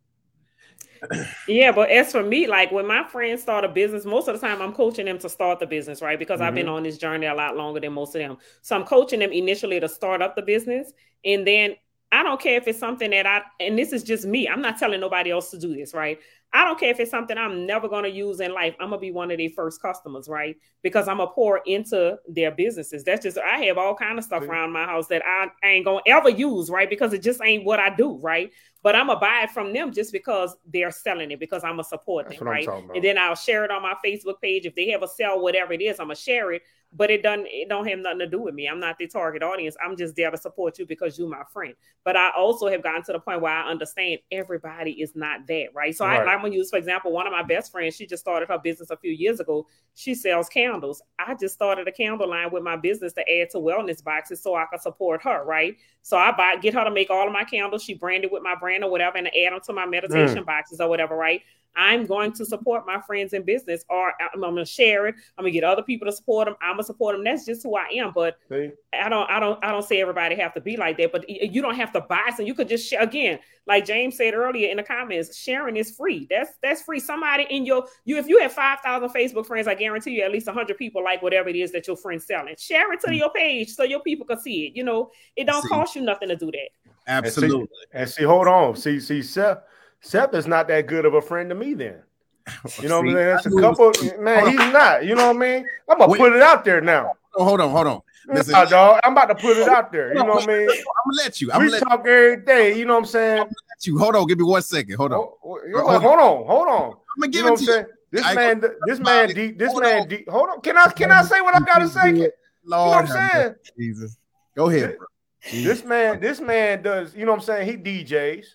yeah, 1.48 1.72
but 1.72 1.90
as 1.90 2.12
for 2.12 2.22
me, 2.22 2.46
like 2.46 2.70
when 2.70 2.86
my 2.86 3.04
friends 3.04 3.42
start 3.42 3.64
a 3.64 3.68
business, 3.68 4.04
most 4.04 4.28
of 4.28 4.38
the 4.38 4.46
time 4.46 4.60
I'm 4.60 4.72
coaching 4.72 5.06
them 5.06 5.18
to 5.18 5.28
start 5.28 5.60
the 5.60 5.66
business, 5.66 6.02
right? 6.02 6.18
Because 6.18 6.40
mm-hmm. 6.40 6.48
I've 6.48 6.54
been 6.54 6.66
mm-hmm. 6.66 6.74
on 6.76 6.82
this 6.82 6.98
journey 6.98 7.26
a 7.26 7.34
lot 7.34 7.56
longer 7.56 7.80
than 7.80 7.92
most 7.92 8.14
of 8.14 8.20
them. 8.20 8.38
So 8.62 8.76
I'm 8.76 8.84
coaching 8.84 9.20
them 9.20 9.32
initially 9.32 9.80
to 9.80 9.88
start 9.88 10.22
up 10.22 10.36
the 10.36 10.42
business. 10.42 10.92
And 11.24 11.46
then 11.46 11.76
I 12.10 12.22
don't 12.22 12.40
care 12.40 12.56
if 12.56 12.66
it's 12.66 12.78
something 12.78 13.10
that 13.10 13.26
I, 13.26 13.42
and 13.60 13.78
this 13.78 13.92
is 13.92 14.02
just 14.02 14.24
me, 14.24 14.48
I'm 14.48 14.62
not 14.62 14.78
telling 14.78 15.00
nobody 15.00 15.30
else 15.30 15.50
to 15.50 15.58
do 15.58 15.74
this, 15.74 15.94
right? 15.94 16.18
I 16.52 16.64
don't 16.64 16.80
care 16.80 16.90
if 16.90 16.98
it's 16.98 17.10
something 17.10 17.36
I'm 17.36 17.66
never 17.66 17.88
going 17.88 18.04
to 18.04 18.10
use 18.10 18.40
in 18.40 18.54
life. 18.54 18.74
I'm 18.80 18.88
going 18.88 18.98
to 18.98 19.06
be 19.06 19.12
one 19.12 19.30
of 19.30 19.36
their 19.36 19.50
first 19.50 19.82
customers, 19.82 20.28
right? 20.28 20.56
Because 20.82 21.06
I'm 21.06 21.18
going 21.18 21.28
to 21.28 21.34
pour 21.34 21.60
into 21.66 22.18
their 22.26 22.50
businesses. 22.50 23.04
That's 23.04 23.22
just, 23.22 23.36
I 23.36 23.58
have 23.66 23.76
all 23.76 23.94
kind 23.94 24.18
of 24.18 24.24
stuff 24.24 24.42
around 24.44 24.72
my 24.72 24.84
house 24.84 25.08
that 25.08 25.22
I, 25.26 25.48
I 25.62 25.68
ain't 25.68 25.84
going 25.84 26.02
to 26.04 26.10
ever 26.10 26.30
use, 26.30 26.70
right? 26.70 26.88
Because 26.88 27.12
it 27.12 27.22
just 27.22 27.42
ain't 27.42 27.64
what 27.64 27.80
I 27.80 27.94
do, 27.94 28.16
right? 28.22 28.50
But 28.82 28.96
I'm 28.96 29.08
going 29.08 29.16
to 29.16 29.20
buy 29.20 29.42
it 29.42 29.50
from 29.50 29.74
them 29.74 29.92
just 29.92 30.10
because 30.10 30.56
they're 30.66 30.90
selling 30.90 31.30
it, 31.30 31.40
because 31.40 31.64
I'm 31.64 31.72
going 31.72 31.84
to 31.84 31.88
support 31.88 32.30
them, 32.30 32.46
right? 32.46 32.66
And 32.66 33.04
then 33.04 33.18
I'll 33.18 33.34
share 33.34 33.64
it 33.64 33.70
on 33.70 33.82
my 33.82 33.94
Facebook 34.04 34.40
page. 34.40 34.64
If 34.64 34.74
they 34.74 34.88
have 34.90 35.02
a 35.02 35.08
sale, 35.08 35.42
whatever 35.42 35.74
it 35.74 35.82
is, 35.82 36.00
I'm 36.00 36.06
going 36.06 36.16
to 36.16 36.22
share 36.22 36.52
it 36.52 36.62
but 36.92 37.10
it 37.10 37.22
doesn't 37.22 37.46
it 37.50 37.68
don't 37.68 37.86
have 37.86 37.98
nothing 37.98 38.20
to 38.20 38.26
do 38.26 38.40
with 38.40 38.54
me. 38.54 38.66
I'm 38.66 38.80
not 38.80 38.96
the 38.98 39.06
target 39.06 39.42
audience. 39.42 39.76
I'm 39.84 39.96
just 39.96 40.16
there 40.16 40.30
to 40.30 40.36
support 40.36 40.78
you 40.78 40.86
because 40.86 41.18
you're 41.18 41.28
my 41.28 41.42
friend. 41.52 41.74
But 42.04 42.16
I 42.16 42.30
also 42.36 42.68
have 42.68 42.82
gotten 42.82 43.02
to 43.04 43.12
the 43.12 43.20
point 43.20 43.42
where 43.42 43.52
I 43.52 43.68
understand 43.68 44.20
everybody 44.32 44.92
is 44.92 45.14
not 45.14 45.46
that, 45.48 45.68
right? 45.74 45.94
So 45.94 46.06
right. 46.06 46.26
I, 46.26 46.34
I'm 46.38 46.44
gonna 46.44 46.54
use, 46.54 46.70
for 46.70 46.76
example, 46.76 47.12
one 47.12 47.26
of 47.26 47.32
my 47.32 47.42
best 47.42 47.72
friends, 47.72 47.96
she 47.96 48.06
just 48.06 48.22
started 48.22 48.48
her 48.48 48.58
business 48.58 48.90
a 48.90 48.96
few 48.96 49.12
years 49.12 49.40
ago. 49.40 49.66
She 49.94 50.14
sells 50.14 50.48
candles. 50.48 51.02
I 51.18 51.34
just 51.34 51.54
started 51.54 51.88
a 51.88 51.92
candle 51.92 52.28
line 52.28 52.50
with 52.50 52.62
my 52.62 52.76
business 52.76 53.12
to 53.14 53.20
add 53.20 53.50
to 53.50 53.58
wellness 53.58 54.02
boxes 54.02 54.42
so 54.42 54.54
I 54.54 54.66
can 54.70 54.80
support 54.80 55.22
her, 55.22 55.44
right? 55.44 55.76
So 56.02 56.16
I 56.16 56.32
buy 56.32 56.56
get 56.56 56.74
her 56.74 56.84
to 56.84 56.90
make 56.90 57.10
all 57.10 57.26
of 57.26 57.32
my 57.32 57.44
candles. 57.44 57.82
She 57.82 57.94
branded 57.94 58.30
with 58.32 58.42
my 58.42 58.54
brand 58.54 58.84
or 58.84 58.90
whatever, 58.90 59.18
and 59.18 59.26
add 59.26 59.52
them 59.52 59.60
to 59.66 59.72
my 59.72 59.86
meditation 59.86 60.42
mm. 60.42 60.46
boxes 60.46 60.80
or 60.80 60.88
whatever, 60.88 61.16
right? 61.16 61.42
I'm 61.76 62.06
going 62.06 62.32
to 62.32 62.44
support 62.44 62.86
my 62.86 63.00
friends 63.00 63.32
in 63.34 63.42
business, 63.44 63.84
or 63.88 64.12
I'm, 64.20 64.28
I'm 64.34 64.40
going 64.40 64.56
to 64.56 64.64
share 64.64 65.06
it. 65.06 65.14
I'm 65.36 65.44
going 65.44 65.52
to 65.52 65.60
get 65.60 65.64
other 65.64 65.82
people 65.82 66.06
to 66.06 66.12
support 66.12 66.46
them. 66.46 66.56
I'm 66.60 66.72
going 66.72 66.78
to 66.82 66.86
support 66.86 67.14
them. 67.14 67.24
That's 67.24 67.44
just 67.44 67.62
who 67.62 67.76
I 67.76 67.88
am. 67.94 68.12
But 68.12 68.38
See? 68.48 68.70
I 68.92 69.08
don't, 69.08 69.30
I 69.30 69.38
don't, 69.38 69.62
I 69.64 69.70
don't 69.70 69.84
say 69.84 70.00
everybody 70.00 70.34
have 70.36 70.54
to 70.54 70.60
be 70.60 70.76
like 70.76 70.96
that. 70.96 71.12
But 71.12 71.28
you 71.28 71.62
don't 71.62 71.76
have 71.76 71.92
to 71.92 72.00
buy 72.00 72.30
some. 72.36 72.46
You 72.46 72.54
could 72.54 72.68
just 72.68 72.88
share. 72.88 73.00
Again, 73.00 73.38
like 73.66 73.84
James 73.84 74.16
said 74.16 74.34
earlier 74.34 74.70
in 74.70 74.78
the 74.78 74.82
comments, 74.82 75.36
sharing 75.36 75.76
is 75.76 75.94
free. 75.94 76.26
That's 76.30 76.50
that's 76.62 76.82
free. 76.82 77.00
Somebody 77.00 77.46
in 77.50 77.64
your 77.64 77.86
you, 78.04 78.16
if 78.18 78.28
you 78.28 78.38
have 78.40 78.52
five 78.52 78.80
thousand 78.80 79.10
Facebook 79.10 79.46
friends, 79.46 79.66
I 79.66 79.74
guarantee 79.74 80.12
you 80.12 80.22
at 80.22 80.32
least 80.32 80.48
hundred 80.48 80.76
people 80.76 81.02
like 81.02 81.22
whatever 81.22 81.48
it 81.48 81.56
is 81.56 81.72
that 81.72 81.86
your 81.86 81.96
friend's 81.96 82.26
selling. 82.26 82.54
Share 82.58 82.92
it 82.92 83.00
to 83.00 83.06
mm-hmm. 83.08 83.16
your 83.16 83.30
page 83.30 83.74
so 83.74 83.84
your 83.84 84.00
people 84.00 84.26
can 84.26 84.38
see 84.38 84.66
it. 84.66 84.76
You 84.76 84.84
know, 84.84 85.10
it 85.36 85.46
don't 85.46 85.62
see. 85.62 85.68
cost 85.68 85.96
you 85.96 86.02
nothing 86.02 86.28
to 86.28 86.36
do 86.36 86.50
that. 86.50 86.68
Absolutely. 87.06 87.60
And 87.60 87.68
see, 87.68 87.86
and 87.92 88.10
see 88.10 88.24
hold 88.24 88.48
on. 88.48 88.76
See, 88.76 89.00
see, 89.00 89.22
Seth 89.22 89.58
Seth 90.00 90.34
is 90.34 90.46
not 90.46 90.68
that 90.68 90.86
good 90.86 91.04
of 91.04 91.14
a 91.14 91.22
friend 91.22 91.48
to 91.50 91.54
me 91.54 91.74
then. 91.74 92.02
You 92.80 92.88
know 92.88 93.00
what 93.00 93.02
I 93.02 93.06
mean? 93.06 93.14
saying? 93.14 93.26
That's 93.26 93.46
a 93.46 93.50
couple 93.50 93.92
man, 94.20 94.46
he's 94.48 94.72
not. 94.72 95.04
You 95.04 95.14
know 95.14 95.28
what 95.28 95.36
I 95.36 95.38
mean? 95.38 95.66
I'm 95.88 95.98
gonna 95.98 96.10
Wait. 96.10 96.18
put 96.18 96.32
it 96.32 96.42
out 96.42 96.64
there 96.64 96.80
now. 96.80 97.12
hold 97.34 97.60
on, 97.60 97.70
hold 97.70 97.86
on. 97.86 98.00
Listen, 98.26 98.52
nah, 98.52 98.64
dog, 98.64 99.00
I'm 99.04 99.12
about 99.12 99.26
to 99.26 99.34
put 99.34 99.56
it 99.56 99.68
out 99.68 99.90
there. 99.90 100.08
You 100.08 100.22
know 100.22 100.34
what 100.34 100.44
I 100.44 100.46
mean? 100.46 100.68
I'm 100.68 100.76
gonna 100.76 101.16
let 101.16 101.40
you. 101.40 101.52
I'm 101.52 101.62
we 101.62 101.78
talk 101.78 102.04
you. 102.04 102.12
every 102.12 102.44
day. 102.44 102.78
You 102.78 102.84
know 102.84 102.94
what 102.94 103.00
I'm 103.00 103.06
saying? 103.06 103.44
I'm 103.86 103.92
you. 103.92 103.98
Hold 103.98 104.16
on, 104.16 104.26
give 104.26 104.38
me 104.38 104.44
one 104.44 104.62
second. 104.62 104.96
Hold 104.96 105.12
on. 105.12 105.18
Oh, 105.18 105.38
oh, 105.44 105.58
hold, 105.72 105.86
hold, 105.90 106.02
hold 106.02 106.18
on, 106.18 106.46
hold 106.46 106.68
on. 106.68 106.84
I'm 106.84 107.20
gonna 107.20 107.32
give 107.32 107.42
you 107.42 107.46
know 107.48 107.54
it 107.54 107.58
to 107.58 107.64
you. 107.64 107.86
This 108.10 108.24
I 108.24 108.34
man, 108.34 108.64
this 108.86 108.98
man, 109.00 109.28
deep, 109.28 109.58
this 109.58 109.78
man, 109.78 110.02
on. 110.02 110.08
deep. 110.08 110.28
Hold 110.28 110.48
on. 110.48 110.60
Can 110.62 110.78
I 110.78 110.88
can 110.88 111.10
I 111.10 111.22
say 111.22 111.40
what 111.40 111.54
I 111.54 111.60
gotta 111.60 111.88
say? 111.88 112.12
Lord, 112.12 112.16
you 112.16 112.30
know 112.70 112.86
what 112.88 113.10
I'm 113.10 113.30
saying? 113.30 113.54
Jesus, 113.78 114.18
go 114.56 114.68
ahead. 114.70 114.96
This, 115.42 115.64
this 115.64 115.84
man, 115.84 116.20
this 116.20 116.40
man 116.40 116.82
does. 116.82 117.14
You 117.14 117.24
know 117.26 117.32
what 117.32 117.40
I'm 117.40 117.44
saying? 117.44 117.84
He 117.84 118.04
DJs. 118.04 118.46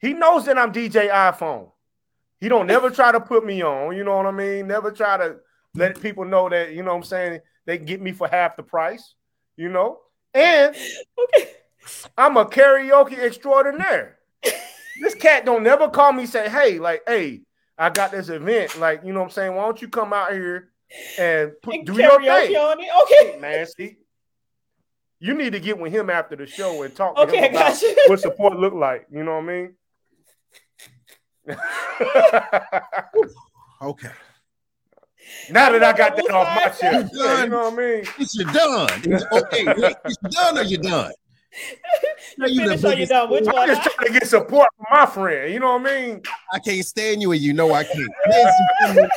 He 0.00 0.12
knows 0.12 0.44
that 0.46 0.58
I'm 0.58 0.72
DJ 0.72 1.10
iPhone. 1.10 1.70
He 2.40 2.48
don't 2.50 2.66
never 2.66 2.90
try 2.90 3.10
to 3.10 3.20
put 3.20 3.46
me 3.46 3.62
on, 3.62 3.96
you 3.96 4.04
know 4.04 4.18
what 4.18 4.26
I 4.26 4.30
mean? 4.30 4.66
Never 4.66 4.90
try 4.90 5.16
to 5.16 5.36
let 5.74 5.98
people 5.98 6.26
know 6.26 6.48
that, 6.50 6.74
you 6.74 6.82
know 6.82 6.90
what 6.90 6.98
I'm 6.98 7.04
saying, 7.04 7.40
they 7.64 7.78
get 7.78 8.02
me 8.02 8.12
for 8.12 8.28
half 8.28 8.54
the 8.56 8.62
price, 8.62 9.14
you 9.56 9.70
know? 9.70 10.00
And 10.34 10.76
okay. 11.18 11.50
I'm 12.18 12.36
a 12.36 12.44
karaoke 12.44 13.18
extraordinaire. 13.18 14.18
This 15.00 15.14
cat 15.14 15.44
don't 15.44 15.62
never 15.62 15.88
call 15.88 16.12
me 16.12 16.26
say, 16.26 16.48
hey, 16.48 16.78
like, 16.78 17.02
hey, 17.06 17.42
I 17.76 17.90
got 17.90 18.12
this 18.12 18.28
event. 18.28 18.78
Like, 18.78 19.02
you 19.04 19.12
know 19.12 19.18
what 19.20 19.26
I'm 19.26 19.32
saying? 19.32 19.54
Why 19.54 19.64
don't 19.64 19.82
you 19.82 19.88
come 19.88 20.12
out 20.12 20.32
here 20.32 20.70
and, 21.18 21.52
put, 21.62 21.74
and 21.74 21.86
do 21.86 21.94
your 21.94 22.20
thing? 22.20 22.56
On 22.56 22.80
it. 22.80 22.88
Okay. 23.02 23.38
Man, 23.40 23.66
see, 23.66 23.96
you 25.18 25.34
need 25.34 25.52
to 25.52 25.60
get 25.60 25.78
with 25.78 25.92
him 25.92 26.10
after 26.10 26.36
the 26.36 26.46
show 26.46 26.82
and 26.82 26.94
talk 26.94 27.16
okay, 27.16 27.40
to 27.40 27.46
him 27.46 27.54
about 27.54 27.82
what 28.06 28.20
support 28.20 28.58
look 28.58 28.74
like. 28.74 29.06
You 29.10 29.24
know 29.24 29.40
what 29.40 29.44
I 29.44 29.46
mean? 29.46 29.74
okay. 33.82 34.10
Now 35.50 35.72
that 35.72 35.82
I 35.82 35.92
got 35.96 36.16
that 36.16 36.30
off 36.30 36.54
my 36.54 36.68
chest, 36.68 37.12
you 37.12 37.48
know 37.48 37.64
what 37.64 37.72
I 37.72 37.76
mean? 37.76 38.04
It's 38.18 38.34
you 38.34 38.44
done. 38.44 38.88
It's, 39.04 39.24
okay, 39.32 39.64
it's 40.04 40.16
done 40.34 40.58
or 40.58 40.62
you 40.62 40.76
done? 40.78 41.12
you 42.38 42.46
you 42.46 42.60
finish 42.60 42.84
or 42.84 42.94
you 42.94 43.06
done? 43.06 43.30
Which 43.30 43.46
I'm 43.48 43.54
one? 43.54 43.68
just 43.68 43.82
trying 43.82 44.06
to 44.06 44.12
get 44.12 44.28
support 44.28 44.68
from 44.76 44.86
my 44.90 45.06
friend. 45.06 45.52
You 45.52 45.60
know 45.60 45.76
what 45.76 45.90
I 45.90 46.06
mean? 46.06 46.22
I 46.52 46.58
can't 46.58 46.84
stand 46.84 47.22
you, 47.22 47.32
and 47.32 47.40
you 47.40 47.52
know 47.52 47.72
I 47.72 47.84
can't. 47.84 49.10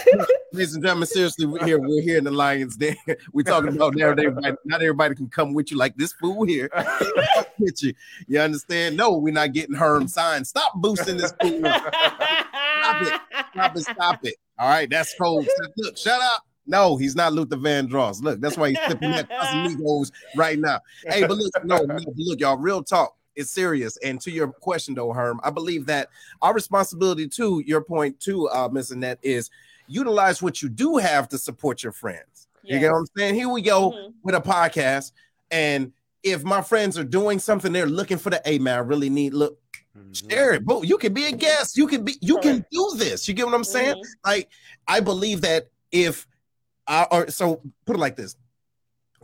Ladies 0.53 0.73
and 0.75 0.83
gentlemen, 0.83 1.07
seriously, 1.07 1.45
we're 1.45 1.65
here. 1.65 1.79
We're 1.79 2.01
here 2.01 2.17
in 2.17 2.23
the 2.23 2.31
Lions 2.31 2.77
Den. 2.77 2.95
We're 3.33 3.43
talking 3.43 3.75
about 3.75 3.95
now. 3.95 4.09
Everybody, 4.09 4.55
not 4.65 4.81
everybody 4.81 5.15
can 5.15 5.29
come 5.29 5.53
with 5.53 5.71
you 5.71 5.77
like 5.77 5.95
this 5.95 6.13
fool 6.13 6.43
here. 6.45 6.69
with 7.59 7.83
you, 7.83 7.93
you 8.27 8.39
understand? 8.39 8.97
No, 8.97 9.17
we're 9.17 9.33
not 9.33 9.53
getting 9.53 9.75
Herm 9.75 10.07
signed. 10.07 10.47
Stop 10.47 10.73
boosting 10.75 11.17
this 11.17 11.33
fool. 11.41 11.59
Stop 11.59 13.01
it. 13.01 13.21
Stop 13.51 13.75
it. 13.75 13.81
Stop 13.81 14.25
it. 14.25 14.35
All 14.59 14.69
right, 14.69 14.89
that's 14.89 15.13
cold. 15.19 15.47
Look, 15.77 15.97
shut 15.97 16.19
up. 16.21 16.46
No, 16.67 16.97
he's 16.97 17.15
not 17.15 17.33
Luther 17.33 17.55
Vandross. 17.55 18.21
Look, 18.21 18.41
that's 18.41 18.57
why 18.57 18.69
he's 18.69 18.79
flipping 18.79 19.11
that 19.11 19.29
Casamigos 19.29 20.11
right 20.35 20.59
now. 20.59 20.81
Hey, 21.07 21.25
but 21.25 21.37
look, 21.37 21.51
no, 21.63 21.77
no, 21.77 21.97
look, 22.15 22.39
y'all, 22.39 22.57
real 22.57 22.83
talk. 22.83 23.15
It's 23.35 23.51
serious. 23.51 23.97
And 23.97 24.19
to 24.21 24.31
your 24.31 24.47
question, 24.47 24.95
though, 24.95 25.13
Herm, 25.13 25.39
I 25.43 25.51
believe 25.51 25.85
that 25.85 26.09
our 26.41 26.53
responsibility 26.53 27.27
to 27.29 27.63
your 27.65 27.81
point, 27.81 28.19
too, 28.19 28.49
uh, 28.49 28.67
Miss 28.71 28.91
Annette, 28.91 29.19
is 29.21 29.49
utilize 29.87 30.41
what 30.41 30.61
you 30.61 30.69
do 30.69 30.97
have 30.97 31.29
to 31.29 31.37
support 31.37 31.83
your 31.83 31.91
friends. 31.91 32.47
Yes. 32.63 32.73
You 32.73 32.79
get 32.79 32.91
what 32.91 32.97
I'm 32.99 33.05
saying? 33.15 33.35
Here 33.35 33.47
we 33.47 33.61
go 33.61 33.91
mm-hmm. 33.91 34.11
with 34.23 34.35
a 34.35 34.41
podcast. 34.41 35.11
And 35.51 35.93
if 36.23 36.43
my 36.43 36.61
friends 36.61 36.97
are 36.97 37.03
doing 37.03 37.39
something, 37.39 37.71
they're 37.71 37.85
looking 37.85 38.17
for 38.17 38.29
the, 38.29 38.41
hey 38.43 38.59
man, 38.59 38.75
I 38.75 38.79
really 38.79 39.09
need 39.09 39.33
look. 39.33 39.59
Mm-hmm. 39.97 40.29
Share 40.29 40.53
it, 40.53 40.65
boo. 40.65 40.85
You 40.85 40.97
can 40.97 41.13
be 41.13 41.25
a 41.25 41.31
guest. 41.31 41.77
You 41.77 41.87
can 41.87 42.03
be. 42.03 42.15
You 42.21 42.39
can 42.39 42.65
do 42.71 42.91
this. 42.97 43.27
You 43.27 43.33
get 43.33 43.45
what 43.45 43.55
I'm 43.55 43.63
saying? 43.63 43.95
Mm-hmm. 43.95 44.29
Like, 44.29 44.49
I 44.87 44.99
believe 44.99 45.41
that 45.41 45.69
if, 45.91 46.27
I, 46.87 47.07
or 47.11 47.29
so 47.29 47.61
put 47.85 47.95
it 47.95 47.99
like 47.99 48.15
this: 48.15 48.35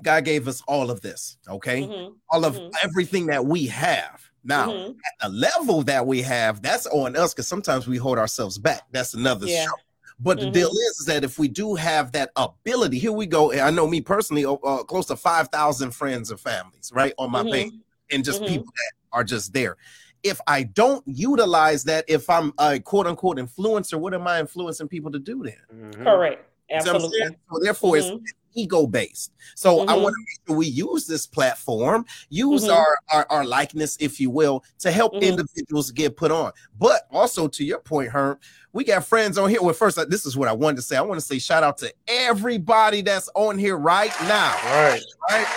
God 0.02 0.26
gave 0.26 0.48
us 0.48 0.62
all 0.68 0.92
of 0.92 1.02
this, 1.02 1.38
okay? 1.48 1.88
Mhm. 1.88 2.16
All 2.30 2.46
of 2.46 2.56
Mhm. 2.56 2.72
everything 2.84 3.28
that 3.28 3.46
we 3.46 3.68
have. 3.68 4.22
Now, 4.44 4.72
Mhm. 4.74 4.90
at 4.90 5.14
the 5.22 5.30
level 5.30 5.84
that 5.84 6.06
we 6.06 6.22
have, 6.22 6.62
that's 6.62 6.86
on 6.88 7.16
us 7.16 7.34
because 7.34 7.48
sometimes 7.48 7.88
we 7.88 7.98
hold 7.98 8.18
ourselves 8.18 8.58
back. 8.58 8.84
That's 8.92 9.14
another 9.14 9.48
Yeah. 9.48 9.66
show. 9.66 9.76
But 10.20 10.40
the 10.40 10.48
Mhm. 10.48 10.54
deal 10.54 10.70
is, 10.70 11.00
is 11.00 11.06
that 11.08 11.24
if 11.24 11.40
we 11.40 11.48
do 11.48 11.76
have 11.76 12.12
that 12.12 12.32
ability, 12.36 13.00
here 13.00 13.12
we 13.12 13.26
go. 13.26 13.52
I 13.54 13.72
know 13.72 13.88
me 13.88 14.02
personally, 14.02 14.46
uh, 14.46 14.54
uh, 14.54 14.84
close 14.84 15.06
to 15.08 15.16
5,000 15.16 15.92
friends 15.92 16.30
and 16.30 16.40
families, 16.40 16.92
right, 16.94 17.14
on 17.18 17.32
my 17.32 17.44
Mhm. 17.44 17.52
page, 17.52 17.74
and 18.12 18.24
just 18.24 18.44
Mhm. 18.44 18.48
people 18.48 18.74
that 18.76 19.18
are 19.18 19.24
just 19.24 19.54
there. 19.54 19.78
If 20.22 20.40
I 20.48 20.64
don't 20.64 21.04
utilize 21.08 21.84
that, 21.86 22.06
if 22.08 22.30
I'm 22.30 22.54
a 22.58 22.80
quote 22.80 23.08
unquote 23.08 23.38
influencer, 23.38 24.00
what 24.00 24.14
am 24.14 24.28
I 24.28 24.40
influencing 24.40 24.88
people 24.88 25.12
to 25.12 25.20
do 25.20 25.44
then? 25.44 26.02
Correct. 26.04 26.53
You 26.70 26.82
see 26.82 26.88
what 26.92 26.96
I'm 26.96 27.02
saying? 27.02 27.24
Absolutely. 27.24 27.38
So 27.52 27.60
therefore, 27.64 27.96
Mhm. 27.96 28.22
it's 28.22 28.34
ego 28.56 28.86
based. 28.86 29.32
So 29.56 29.82
I 29.82 29.94
Mhm. 29.94 30.02
want 30.04 30.14
to 30.14 30.20
make 30.20 30.48
sure 30.48 30.56
we 30.58 30.68
use 30.68 31.08
this 31.08 31.26
platform, 31.26 32.06
use 32.30 32.66
Mhm. 32.66 32.76
our, 32.76 32.98
our 33.12 33.26
our 33.30 33.46
likeness, 33.46 33.98
if 34.00 34.20
you 34.20 34.30
will, 34.30 34.64
to 34.80 34.92
help 34.92 35.14
Mhm. 35.16 35.22
individuals 35.22 35.92
get 35.92 36.16
put 36.16 36.32
on. 36.32 36.52
But 36.80 37.08
also 37.12 37.48
to 37.48 37.64
your 37.64 37.80
point, 37.80 38.10
Herm, 38.10 38.38
we 38.72 38.84
got 38.84 39.06
friends 39.06 39.38
on 39.38 39.50
here. 39.50 39.62
Well, 39.62 39.74
first, 39.74 39.98
uh, 39.98 40.06
this 40.06 40.26
is 40.26 40.38
what 40.38 40.48
I 40.48 40.54
wanted 40.54 40.78
to 40.78 40.82
say. 40.84 40.98
I 40.98 41.02
want 41.02 41.20
to 41.20 41.26
say 41.26 41.40
shout 41.40 41.64
out 41.64 41.78
to 41.80 41.94
everybody 42.08 43.02
that's 43.02 43.30
on 43.36 43.58
here 43.58 43.78
right 43.78 44.14
now. 44.22 44.54
Right. 44.66 45.04
Right? 45.30 45.48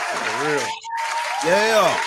Yeah. 1.45 2.01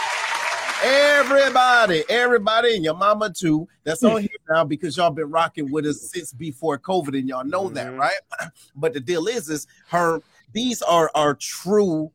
Everybody, 0.83 2.03
everybody, 2.09 2.75
and 2.75 2.83
your 2.83 2.95
mama 2.95 3.31
too, 3.31 3.67
that's 3.83 4.03
on 4.03 4.21
here 4.21 4.29
now 4.49 4.63
because 4.63 4.95
y'all 4.95 5.09
been 5.09 5.29
rocking 5.29 5.69
with 5.71 5.85
us 5.85 6.09
since 6.09 6.31
before 6.31 6.77
COVID, 6.79 7.17
and 7.17 7.27
y'all 7.27 7.43
know 7.43 7.69
that, 7.69 7.87
Mhm. 7.87 7.97
right? 7.99 8.19
But 8.75 8.93
the 8.93 8.99
deal 8.99 9.27
is, 9.27 9.49
is 9.49 9.67
her 9.89 10.21
these 10.53 10.81
are 10.81 11.11
our 11.15 11.35
true 11.35 12.11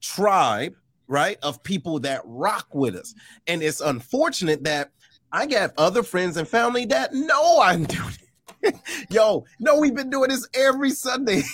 tribe, 0.00 0.74
right? 1.06 1.38
Of 1.42 1.62
people 1.62 2.00
that 2.00 2.22
rock 2.24 2.66
with 2.74 2.96
us. 2.96 3.14
And 3.46 3.62
it's 3.62 3.80
unfortunate 3.80 4.64
that 4.64 4.90
I 5.30 5.46
got 5.46 5.72
other 5.78 6.02
friends 6.02 6.36
and 6.36 6.46
family 6.46 6.84
that 6.86 7.14
know 7.14 7.60
I'm 7.62 7.84
doing 7.84 8.16
it. 8.62 8.74
Yo, 9.10 9.44
no, 9.60 9.78
we've 9.78 9.94
been 9.94 10.10
doing 10.10 10.30
this 10.30 10.46
every 10.54 10.90
Sunday. 10.90 11.42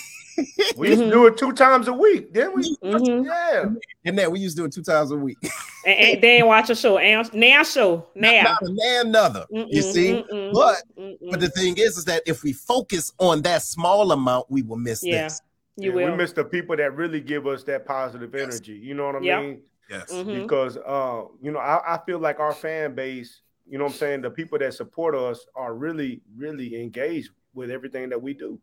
We 0.75 0.89
used 0.89 1.01
to 1.01 1.09
do 1.09 1.25
it 1.27 1.37
two 1.37 1.51
times 1.53 1.87
a 1.87 1.93
week, 1.93 2.33
didn't 2.33 2.55
we? 2.55 2.75
Mhm. 2.83 3.25
Yeah. 3.25 3.69
and 4.05 4.17
then 4.17 4.31
we 4.31 4.39
used 4.39 4.55
to 4.57 4.63
do 4.63 4.65
it 4.65 4.71
two 4.73 4.83
times 4.83 5.11
a 5.11 5.15
week. 5.17 5.37
And, 5.85 5.97
and 5.97 6.21
they 6.21 6.37
ain't 6.39 6.47
watch 6.47 6.69
a 6.69 6.75
show. 6.75 6.97
And 6.97 7.33
now 7.33 7.63
show. 7.63 8.05
Now. 8.13 8.43
Not 8.43 8.61
a 8.63 8.69
man, 8.69 9.05
another. 9.07 9.45
You 9.49 9.65
Mm-mm, 9.65 9.83
see? 9.83 10.11
mm-mm, 10.29 10.51
But 10.53 10.83
mm-mm. 10.99 11.31
But 11.31 11.39
the 11.39 11.47
thing 11.49 11.77
is, 11.77 11.97
is 11.97 12.03
that 12.03 12.21
if 12.25 12.43
we 12.43 12.51
focus 12.51 13.13
on 13.17 13.41
that 13.43 13.61
small 13.61 14.11
amount, 14.11 14.47
we 14.51 14.61
will 14.61 14.75
miss 14.75 15.01
Yeah. 15.01 15.23
this. 15.23 15.41
you 15.77 15.91
Yeah, 15.91 15.95
will. 15.95 16.11
We 16.11 16.17
miss 16.17 16.33
the 16.33 16.43
people 16.43 16.75
that 16.75 16.93
really 16.97 17.21
give 17.21 17.47
us 17.47 17.63
that 17.63 17.85
positive 17.85 18.35
Yes. 18.35 18.43
energy. 18.43 18.73
You 18.73 18.93
know 18.93 19.05
what 19.05 19.15
I 19.15 19.19
Yeah. 19.21 19.39
mean? 19.41 19.61
Yes. 19.89 20.11
Mhm. 20.11 20.33
Because 20.41 20.75
uh, 20.75 21.23
you 21.41 21.51
know, 21.51 21.59
I, 21.59 21.95
I 21.95 21.99
feel 22.05 22.19
like 22.19 22.41
our 22.41 22.53
fan 22.53 22.93
base, 22.93 23.39
you 23.65 23.77
know 23.77 23.85
what 23.85 23.93
I'm 23.93 23.97
saying, 23.99 24.21
the 24.21 24.31
people 24.31 24.59
that 24.59 24.73
support 24.73 25.15
us 25.15 25.45
are 25.55 25.73
really, 25.73 26.19
really 26.35 26.75
engaged 26.81 27.29
with 27.53 27.71
everything 27.71 28.09
that 28.09 28.21
we 28.21 28.33
do. 28.33 28.59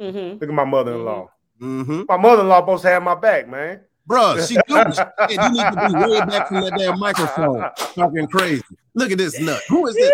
Mhm. 0.00 0.40
Look 0.40 0.48
at 0.50 0.54
my 0.54 0.64
mother-in-law. 0.64 1.28
Mm-hmm. 1.60 2.02
My 2.08 2.16
mother-in-law 2.16 2.60
supposed 2.60 2.82
to 2.82 2.88
have 2.90 3.02
my 3.02 3.14
back, 3.14 3.48
man. 3.48 3.80
Bruh, 4.08 4.36
she 4.48 4.54
do. 4.66 4.74
Shit, 4.92 5.30
you 5.30 5.50
need 5.52 5.62
to 5.62 5.88
be 5.88 6.10
way 6.10 6.18
back 6.26 6.48
from 6.48 6.60
that 6.62 6.74
damn 6.76 6.98
microphone, 6.98 7.64
talking 7.94 8.26
crazy. 8.26 8.64
Look 8.94 9.12
at 9.12 9.16
this 9.18 9.38
nut. 9.40 9.62
Who 9.68 9.86
is 9.86 9.94
this? 9.94 10.10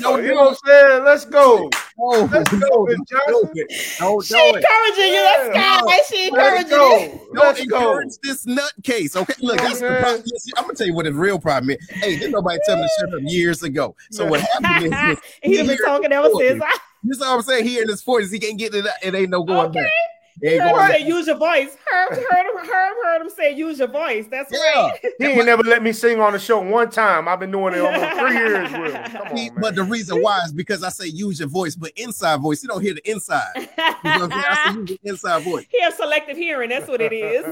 So, 0.00 0.16
you 0.18 0.28
know 0.34 0.36
what 0.36 0.48
I'm 0.48 0.54
saying? 0.66 1.04
Let's 1.04 1.24
go. 1.26 1.68
Oh, 2.00 2.28
Let's 2.32 2.50
go, 2.50 2.86
Miss 2.86 2.98
Johnson. 3.10 3.66
Don't 4.00 4.24
She 4.24 4.34
do 4.34 4.40
it. 4.40 4.56
encouraging 4.56 5.12
you. 5.14 5.22
Let's 5.22 5.54
Yeah. 5.54 5.80
go. 5.82 5.92
She 6.08 6.26
encouraging 6.28 6.70
go. 6.70 6.96
you. 6.98 7.20
Don't 7.34 7.44
Let's 7.44 7.66
go. 7.66 7.76
encourage 7.76 8.12
this 8.22 8.46
nutcase. 8.46 9.16
Okay, 9.16 9.34
look, 9.42 9.58
that's 9.58 9.78
the 9.80 9.98
problem. 10.00 10.22
I'm 10.56 10.64
gonna 10.64 10.74
tell 10.74 10.86
you 10.86 10.94
what 10.94 11.04
the 11.04 11.12
real 11.12 11.38
problem 11.38 11.70
is. 11.70 11.76
Hey, 11.90 12.16
didn't 12.16 12.32
nobody 12.32 12.58
tell 12.64 12.76
me 12.76 12.82
to 12.84 12.88
shut 13.00 13.14
up 13.14 13.20
years 13.30 13.62
ago. 13.62 13.94
So 14.10 14.24
what 14.26 14.40
happened 14.62 14.94
is, 14.94 15.18
is 15.18 15.18
He's 15.42 15.66
been 15.68 15.78
talking 15.84 16.10
ever 16.10 16.28
before. 16.28 16.40
since. 16.40 16.62
I 16.64 16.76
you 17.02 17.18
know 17.18 17.26
what 17.30 17.36
I'm 17.36 17.42
saying? 17.42 17.66
Here 17.66 17.82
in 17.82 17.88
his 17.88 18.02
40s, 18.02 18.32
he 18.32 18.38
can't 18.38 18.58
get 18.58 18.74
it. 18.74 18.86
It 19.02 19.14
ain't 19.14 19.30
no 19.30 19.42
going 19.42 19.68
Okay. 19.70 19.80
back. 19.80 19.90
It 20.40 20.48
ain't 20.54 20.62
heard 20.62 20.72
going 20.72 20.86
him 20.86 20.92
say 20.92 21.06
use 21.06 21.26
your 21.26 21.36
voice. 21.36 21.76
Herm 21.90 22.08
heard 22.14 22.46
him, 22.46 22.56
Herm 22.66 22.94
heard 23.04 23.20
him 23.20 23.28
say 23.28 23.52
use 23.54 23.78
your 23.78 23.88
voice. 23.88 24.26
That's 24.30 24.50
Yeah. 24.50 24.58
right. 24.82 24.92
He 25.18 25.26
ain't 25.26 25.44
never 25.46 25.62
let 25.62 25.82
me 25.82 25.92
sing 25.92 26.20
on 26.20 26.32
the 26.32 26.38
show 26.38 26.58
one 26.60 26.90
time. 26.90 27.28
I've 27.28 27.38
been 27.38 27.50
doing 27.50 27.74
it 27.74 27.80
almost 27.80 28.12
three 28.18 28.34
years 28.36 28.72
with 28.72 28.94
him. 28.94 29.04
Come 29.10 29.36
See, 29.36 29.50
on, 29.50 29.60
but 29.60 29.74
the 29.76 29.84
reason 29.84 30.20
why 30.22 30.40
is 30.46 30.52
because 30.52 30.82
I 30.82 30.88
say 30.88 31.06
use 31.06 31.38
your 31.38 31.48
voice, 31.48 31.76
but 31.76 31.92
inside 31.96 32.40
voice, 32.40 32.62
you 32.62 32.68
don't 32.70 32.80
hear 32.80 32.94
the 32.94 33.08
inside. 33.10 33.52
You 33.56 33.64
know 34.04 34.26
what 34.28 34.32
I 34.32 34.70
say 34.70 34.74
use 34.78 34.88
the 34.88 34.98
inside 35.04 35.44
voice. 35.44 35.66
he 35.70 35.80
has 35.82 35.94
selective 35.96 36.36
hearing. 36.36 36.70
That's 36.70 36.88
what 36.88 37.00
it 37.02 37.12
is. 37.12 37.44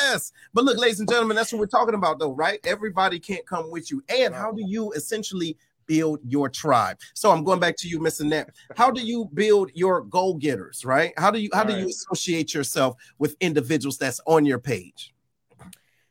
Yes. 0.00 0.32
But 0.54 0.64
look, 0.64 0.78
ladies 0.78 1.00
and 1.00 1.08
gentlemen, 1.08 1.36
that's 1.36 1.52
what 1.52 1.58
we're 1.58 1.66
talking 1.66 1.94
about, 1.94 2.18
though, 2.20 2.32
right? 2.32 2.60
Everybody 2.64 3.18
can't 3.18 3.44
come 3.44 3.70
with 3.70 3.90
you. 3.90 4.02
And 4.08 4.34
how 4.34 4.52
do 4.52 4.62
you 4.64 4.92
essentially 4.92 5.56
build 5.88 6.20
your 6.24 6.48
tribe? 6.48 6.98
So 7.14 7.32
I'm 7.32 7.42
going 7.42 7.58
back 7.58 7.74
to 7.78 7.88
you, 7.88 7.98
Miss 8.00 8.20
Annette. 8.20 8.50
How 8.76 8.90
do 8.92 9.00
you 9.00 9.28
build 9.34 9.70
your 9.74 10.02
goal-getters, 10.02 10.84
right? 10.84 11.12
How 11.16 11.32
do 11.32 11.40
you 11.40 11.50
how 11.52 11.64
do 11.64 11.76
you 11.76 11.86
associate 11.88 12.54
yourself 12.54 12.94
with 13.18 13.34
individuals 13.40 13.98
that's 13.98 14.20
on 14.26 14.44
your 14.44 14.60
page? 14.60 15.12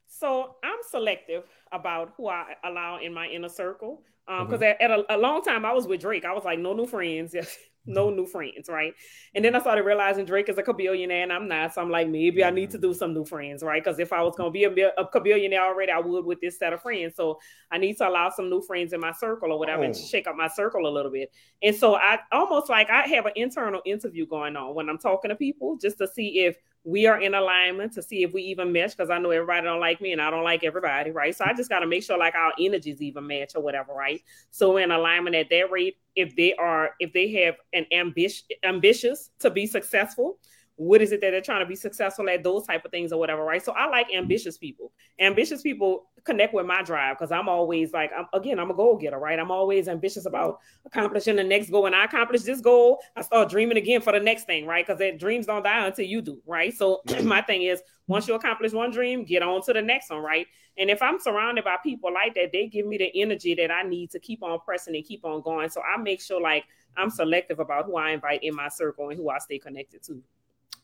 So 0.08 0.56
I'm 0.64 0.80
selective 0.90 1.44
about 1.72 2.14
who 2.18 2.28
I 2.28 2.56
allow 2.64 3.00
in 3.00 3.14
my 3.14 3.28
inner 3.28 3.50
circle. 3.50 4.02
Um, 4.28 4.40
Mm-hmm. 4.40 4.46
because 4.48 4.62
at, 4.62 4.82
at 4.82 4.92
a, 4.92 5.16
a 5.16 5.18
long 5.18 5.42
time 5.42 5.64
I 5.64 5.72
was 5.72 5.88
with 5.88 6.02
Drake. 6.02 6.26
I 6.26 6.34
was 6.34 6.44
like, 6.44 6.60
no 6.60 6.74
new 6.74 6.86
friends, 6.86 7.34
no 7.88 8.10
new 8.10 8.26
friends, 8.26 8.70
right? 8.70 8.94
And 9.34 9.44
then 9.44 9.56
I 9.56 9.60
started 9.60 9.84
realizing 9.84 10.26
Drake 10.26 10.50
is 10.50 10.58
a 10.58 10.74
billionaire 10.74 11.24
and 11.24 11.34
I'm 11.34 11.48
not. 11.48 11.74
So 11.74 11.82
I'm 11.82 11.90
like, 11.90 12.08
maybe 12.08 12.44
I 12.44 12.50
need 12.52 12.70
to 12.72 12.78
do 12.78 12.94
some 12.94 13.14
new 13.14 13.26
friends, 13.26 13.64
right? 13.64 13.84
Because 13.84 14.00
if 14.00 14.14
I 14.14 14.22
was 14.22 14.36
gonna 14.36 14.52
be 14.52 14.66
a, 14.66 14.72
a 14.72 15.20
billionaire 15.22 15.62
already, 15.64 15.92
I 15.92 16.00
would 16.00 16.26
with 16.26 16.42
this 16.42 16.60
set 16.60 16.74
of 16.74 16.82
friends. 16.82 17.16
So 17.16 17.40
I 17.72 17.78
need 17.78 17.98
to 17.98 18.08
allow 18.08 18.30
some 18.30 18.50
new 18.50 18.62
friends 18.62 18.94
in 18.94 19.00
my 19.00 19.12
circle 19.14 19.52
or 19.52 19.60
whatever 19.60 19.84
and 19.84 19.96
Oh. 19.96 19.98
shake 19.98 20.28
up 20.28 20.36
my 20.36 20.48
circle 20.48 20.88
a 20.88 20.92
little 20.92 21.12
bit. 21.12 21.32
And 21.62 21.76
so 21.76 21.96
I 21.96 22.20
almost 22.32 22.70
like 22.70 22.90
I 22.90 23.08
have 23.08 23.26
an 23.26 23.34
internal 23.36 23.82
interview 23.86 24.26
going 24.28 24.56
on 24.56 24.76
when 24.76 24.90
I'm 24.90 24.98
talking 24.98 25.30
to 25.30 25.36
people 25.36 25.78
just 25.78 25.98
to 26.00 26.08
see 26.08 26.40
if 26.46 26.58
we 26.88 27.06
are 27.06 27.20
in 27.20 27.34
alignment 27.34 27.92
to 27.92 28.02
see 28.02 28.24
if 28.24 28.32
we 28.32 28.42
even 28.44 28.72
mesh 28.72 28.96
because 28.96 29.10
I 29.10 29.18
know 29.20 29.30
everybody 29.30 29.66
don't 29.66 29.82
like 29.82 30.00
me 30.00 30.14
and 30.14 30.22
I 30.22 30.30
don't 30.30 30.46
like 30.46 30.64
everybody, 30.64 31.12
right? 31.12 31.36
So 31.36 31.44
I 31.44 31.52
just 31.54 31.70
got 31.70 31.80
to 31.80 31.86
make 31.86 32.02
sure 32.02 32.18
like 32.18 32.34
our 32.34 32.54
energies 32.58 33.02
even 33.02 33.28
match 33.28 33.58
or 33.58 33.62
whatever, 33.62 33.92
right? 33.92 34.22
So 34.52 34.74
we're 34.74 34.86
in 34.86 34.92
alignment 34.92 35.36
at 35.36 35.50
that 35.50 35.70
rate. 35.70 35.98
If 36.16 36.38
they 36.38 36.54
are, 36.54 36.92
if 37.02 37.12
they 37.12 37.30
have 37.44 37.56
an 37.74 37.88
ambition, 37.92 38.46
ambitious 38.64 39.32
to 39.40 39.50
be 39.50 39.68
successful, 39.68 40.40
what 40.78 41.02
is 41.02 41.12
it 41.12 41.22
that 41.22 41.32
they're 41.32 41.42
trying 41.42 41.60
to 41.60 41.66
be 41.66 41.76
successful 41.76 42.30
at? 42.30 42.44
Those 42.44 42.66
type 42.66 42.86
of 42.86 42.92
things 42.92 43.12
or 43.12 43.20
whatever, 43.20 43.44
right? 43.44 43.64
So 43.64 43.74
I 43.74 43.88
like 43.90 44.08
ambitious 44.14 44.58
people. 44.58 44.94
Ambitious 45.20 45.64
people 45.64 46.06
connect 46.24 46.54
with 46.54 46.68
my 46.68 46.84
drive 46.84 47.18
because 47.18 47.32
I'm 47.32 47.50
always 47.50 47.94
like, 47.94 48.12
I'm, 48.16 48.28
again, 48.34 48.60
I'm 48.60 48.70
a 48.70 48.76
goal 48.76 48.96
getter, 48.96 49.18
right? 49.18 49.40
I'm 49.40 49.50
always 49.50 49.88
ambitious 49.88 50.28
about 50.28 50.60
accomplishing 50.86 51.36
the 51.36 51.44
next 51.44 51.72
goal. 51.72 51.88
and 51.88 51.96
I 51.96 52.06
accomplish 52.06 52.44
this 52.44 52.62
goal, 52.62 53.00
I 53.16 53.22
start 53.24 53.50
dreaming 53.50 53.78
again 53.78 54.02
for 54.02 54.14
the 54.14 54.20
next 54.20 54.46
thing, 54.46 54.68
right? 54.68 54.86
Because 54.86 55.00
that 55.00 55.20
dreams 55.20 55.48
don't 55.48 55.64
die 55.64 55.86
until 55.86 56.06
you 56.06 56.22
do, 56.22 56.40
right? 56.46 56.74
So 56.74 57.02
my 57.24 57.42
thing 57.42 57.64
is, 57.64 57.82
once 58.06 58.28
you 58.28 58.36
accomplish 58.36 58.72
one 58.72 58.92
dream, 58.92 59.26
get 59.26 59.42
on 59.42 59.62
to 59.64 59.74
the 59.74 59.82
next 59.82 60.12
one, 60.12 60.22
right? 60.22 60.48
And 60.78 60.92
if 60.92 61.02
I'm 61.02 61.20
surrounded 61.20 61.66
by 61.66 61.78
people 61.84 62.14
like 62.14 62.36
that, 62.36 62.52
they 62.54 62.68
give 62.68 62.86
me 62.86 62.98
the 62.98 63.12
energy 63.20 63.56
that 63.56 63.72
I 63.72 63.82
need 63.82 64.12
to 64.12 64.20
keep 64.20 64.44
on 64.44 64.60
pressing 64.60 64.96
and 64.96 65.04
keep 65.04 65.26
on 65.26 65.42
going. 65.42 65.70
So 65.70 65.82
I 65.82 65.98
make 65.98 66.22
sure 66.22 66.40
like 66.40 66.66
I'm 66.96 67.10
selective 67.10 67.60
about 67.60 67.86
who 67.86 67.98
I 67.98 68.12
invite 68.12 68.44
in 68.44 68.56
my 68.56 68.70
circle 68.70 69.10
and 69.10 69.18
who 69.18 69.30
I 69.30 69.40
stay 69.40 69.60
connected 69.60 70.04
to. 70.04 70.22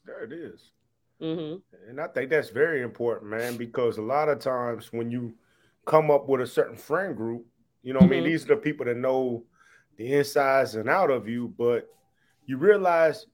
There 0.05 0.23
it 0.23 0.33
is. 0.33 0.71
hmm 1.19 1.55
And 1.89 1.99
I 1.99 2.07
think 2.07 2.29
that's 2.29 2.49
very 2.49 2.81
important, 2.81 3.29
man, 3.31 3.57
because 3.57 3.97
a 3.97 4.01
lot 4.01 4.29
of 4.29 4.39
times 4.39 4.91
when 4.91 5.11
you 5.11 5.33
come 5.85 6.11
up 6.11 6.27
with 6.27 6.41
a 6.41 6.47
certain 6.47 6.77
friend 6.77 7.15
group, 7.15 7.45
you 7.81 7.93
know 7.93 7.99
what 7.99 8.07
I 8.07 8.09
mean? 8.09 8.23
Mhm. 8.23 8.25
These 8.25 8.45
are 8.45 8.55
the 8.55 8.57
people 8.57 8.85
that 8.85 8.97
know 8.97 9.43
the 9.97 10.13
insides 10.13 10.75
and 10.75 10.89
out 10.89 11.11
of 11.11 11.27
you, 11.27 11.53
but 11.57 11.87
you 12.45 12.57
realize 12.57 13.25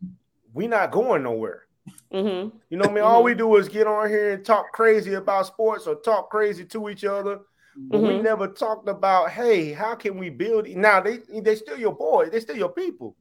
we 0.53 0.67
not 0.67 0.91
going 0.91 1.23
nowhere. 1.23 1.65
hmm 2.11 2.49
You 2.69 2.77
know 2.77 2.85
what 2.85 2.91
I 2.91 2.95
mean? 2.95 3.03
All 3.03 3.23
we 3.23 3.33
do 3.35 3.55
is 3.57 3.69
get 3.69 3.87
on 3.87 4.09
here 4.09 4.33
and 4.33 4.45
talk 4.45 4.71
crazy 4.71 5.13
about 5.15 5.47
sports 5.47 5.87
or 5.87 5.95
talk 5.95 6.29
crazy 6.29 6.65
to 6.65 6.89
each 6.89 7.03
other. 7.05 7.41
But 7.89 7.99
we 7.99 8.13
Mhm. 8.15 8.23
never 8.23 8.47
talked 8.47 8.87
about, 8.87 9.31
hey, 9.31 9.71
how 9.73 9.95
can 9.95 10.17
we 10.17 10.29
build? 10.29 10.67
Now 10.69 11.01
they 11.01 11.17
they 11.41 11.55
still 11.55 11.77
your 11.77 11.95
boys, 11.95 12.31
they 12.31 12.39
still 12.39 12.57
your 12.57 12.73
people, 12.73 13.15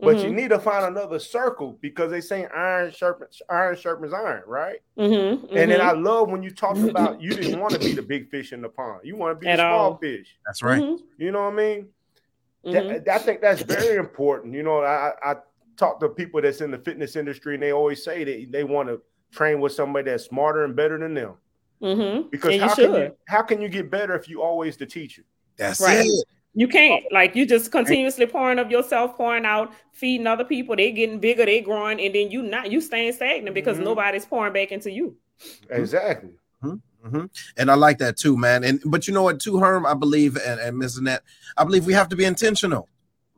but 0.00 0.18
you 0.18 0.30
Mhm. 0.30 0.34
need 0.34 0.50
to 0.50 0.58
find 0.58 0.84
another 0.86 1.18
circle 1.18 1.78
because 1.80 2.10
they 2.10 2.20
say 2.20 2.46
iron 2.46 2.90
sharpens 2.92 3.40
iron 3.48 3.76
sharpens 3.76 4.12
iron, 4.12 4.42
right? 4.46 4.80
hmm 4.96 5.44
And 5.52 5.70
then 5.70 5.80
I 5.80 5.92
love 5.92 6.30
when 6.30 6.42
you 6.42 6.50
talk 6.50 6.76
about 6.76 7.20
you 7.20 7.30
didn't 7.30 7.60
want 7.60 7.72
to 7.74 7.80
be 7.80 7.92
the 7.92 8.02
big 8.02 8.28
fish 8.30 8.52
in 8.52 8.60
the 8.62 8.68
pond. 8.68 9.00
You 9.04 9.16
want 9.16 9.36
to 9.36 9.40
be 9.40 9.48
At 9.48 9.56
the 9.56 9.62
small 9.62 9.92
all. 9.92 9.96
fish. 9.98 10.36
That's 10.46 10.62
right. 10.62 10.82
You 11.18 11.30
know 11.32 11.42
what 11.44 11.52
I 11.52 11.56
mean? 11.56 11.88
That- 12.64 13.08
I 13.08 13.18
think 13.18 13.40
that's 13.40 13.62
very 13.62 13.96
important. 13.96 14.54
You 14.54 14.62
know, 14.62 14.80
I, 14.80 15.12
I 15.22 15.36
talk 15.76 15.98
to 16.00 16.08
people 16.08 16.42
that's 16.42 16.60
in 16.60 16.70
the 16.70 16.78
fitness 16.78 17.16
industry 17.16 17.54
and 17.54 17.62
they 17.62 17.72
always 17.72 18.04
say 18.04 18.22
that 18.24 18.52
they 18.52 18.64
want 18.64 18.88
to 18.88 19.00
train 19.32 19.60
with 19.60 19.72
somebody 19.72 20.10
that's 20.10 20.24
smarter 20.24 20.64
and 20.64 20.76
better 20.76 20.98
than 20.98 21.14
them. 21.14 21.34
Mhm. 21.82 22.30
Because 22.30 22.50
And 22.52 22.60
you 22.62 22.68
how 22.68 22.74
can 22.74 22.94
you 22.94 23.16
how 23.28 23.42
can 23.42 23.60
you 23.62 23.68
get 23.70 23.90
better 23.90 24.14
if 24.14 24.28
you 24.28 24.42
always 24.42 24.76
the 24.76 24.84
teacher? 24.84 25.22
That's 25.56 25.80
Right. 25.80 26.04
it. 26.04 26.24
You 26.54 26.66
can't. 26.66 27.04
Like 27.12 27.36
you 27.36 27.46
just 27.46 27.70
continuously 27.70 28.26
pouring 28.26 28.58
of 28.58 28.70
yourself, 28.70 29.16
pouring 29.16 29.44
out, 29.44 29.72
feeding 29.92 30.26
other 30.26 30.44
people. 30.44 30.74
They 30.74 30.90
getting 30.92 31.20
bigger, 31.20 31.46
they 31.46 31.60
growing, 31.60 32.00
and 32.00 32.14
then 32.14 32.30
you 32.30 32.42
not 32.42 32.70
you 32.70 32.80
staying 32.80 33.12
stagnant 33.12 33.54
because 33.54 33.76
mm-hmm. 33.76 33.84
nobody's 33.84 34.26
pouring 34.26 34.52
back 34.52 34.72
into 34.72 34.90
you. 34.90 35.16
Exactly. 35.70 36.30
Mm-hmm. 36.62 36.76
Mm-hmm. 37.06 37.26
And 37.56 37.70
I 37.70 37.74
like 37.74 37.98
that 37.98 38.16
too, 38.16 38.36
man. 38.36 38.64
And 38.64 38.80
but 38.84 39.08
you 39.08 39.14
know 39.14 39.22
what, 39.22 39.40
too, 39.40 39.58
Herm, 39.58 39.86
I 39.86 39.94
believe, 39.94 40.36
and, 40.36 40.60
and 40.60 40.76
Ms. 40.76 40.98
Annette, 40.98 41.22
I 41.56 41.64
believe 41.64 41.86
we 41.86 41.92
have 41.94 42.08
to 42.10 42.16
be 42.16 42.24
intentional, 42.24 42.88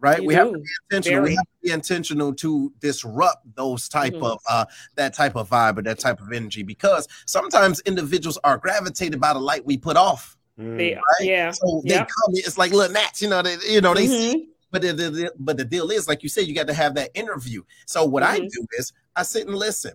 right? 0.00 0.20
You 0.20 0.28
we 0.28 0.34
do. 0.34 0.40
have 0.40 0.52
to 0.52 0.58
be 0.58 0.68
intentional. 0.90 1.22
Very. 1.22 1.30
We 1.30 1.36
have 1.36 1.44
to 1.44 1.66
be 1.66 1.70
intentional 1.70 2.34
to 2.34 2.72
disrupt 2.80 3.54
those 3.54 3.88
type 3.88 4.14
mm-hmm. 4.14 4.24
of 4.24 4.38
uh 4.48 4.64
that 4.96 5.14
type 5.14 5.36
of 5.36 5.50
vibe 5.50 5.78
or 5.78 5.82
that 5.82 5.98
type 5.98 6.20
of 6.20 6.32
energy 6.32 6.62
because 6.62 7.06
sometimes 7.26 7.80
individuals 7.80 8.38
are 8.42 8.56
gravitated 8.56 9.20
by 9.20 9.32
the 9.32 9.40
light 9.40 9.64
we 9.64 9.76
put 9.76 9.96
off. 9.96 10.36
Mm. 10.58 10.76
They, 10.76 10.94
right? 10.94 11.02
Yeah. 11.20 11.50
So 11.50 11.82
they 11.84 11.94
yep. 11.94 12.08
come, 12.08 12.34
it's 12.34 12.58
like 12.58 12.72
little 12.72 12.92
gnats, 12.92 13.22
you 13.22 13.28
know, 13.28 13.42
they 13.42 13.56
you 13.66 13.80
know, 13.80 13.94
they 13.94 14.06
mm-hmm. 14.06 14.32
see 14.32 14.48
but 14.72 14.80
the, 14.80 14.92
the, 14.94 15.32
but 15.38 15.58
the 15.58 15.66
deal 15.66 15.90
is, 15.90 16.08
like 16.08 16.22
you 16.22 16.30
said, 16.30 16.46
you 16.46 16.54
got 16.54 16.66
to 16.66 16.74
have 16.74 16.94
that 16.94 17.10
interview. 17.14 17.62
So 17.86 18.04
what 18.06 18.22
I 18.22 18.38
mm-hmm. 18.38 18.46
do 18.46 18.66
is 18.78 18.92
I 19.14 19.22
sit 19.22 19.46
and 19.46 19.54
listen. 19.54 19.92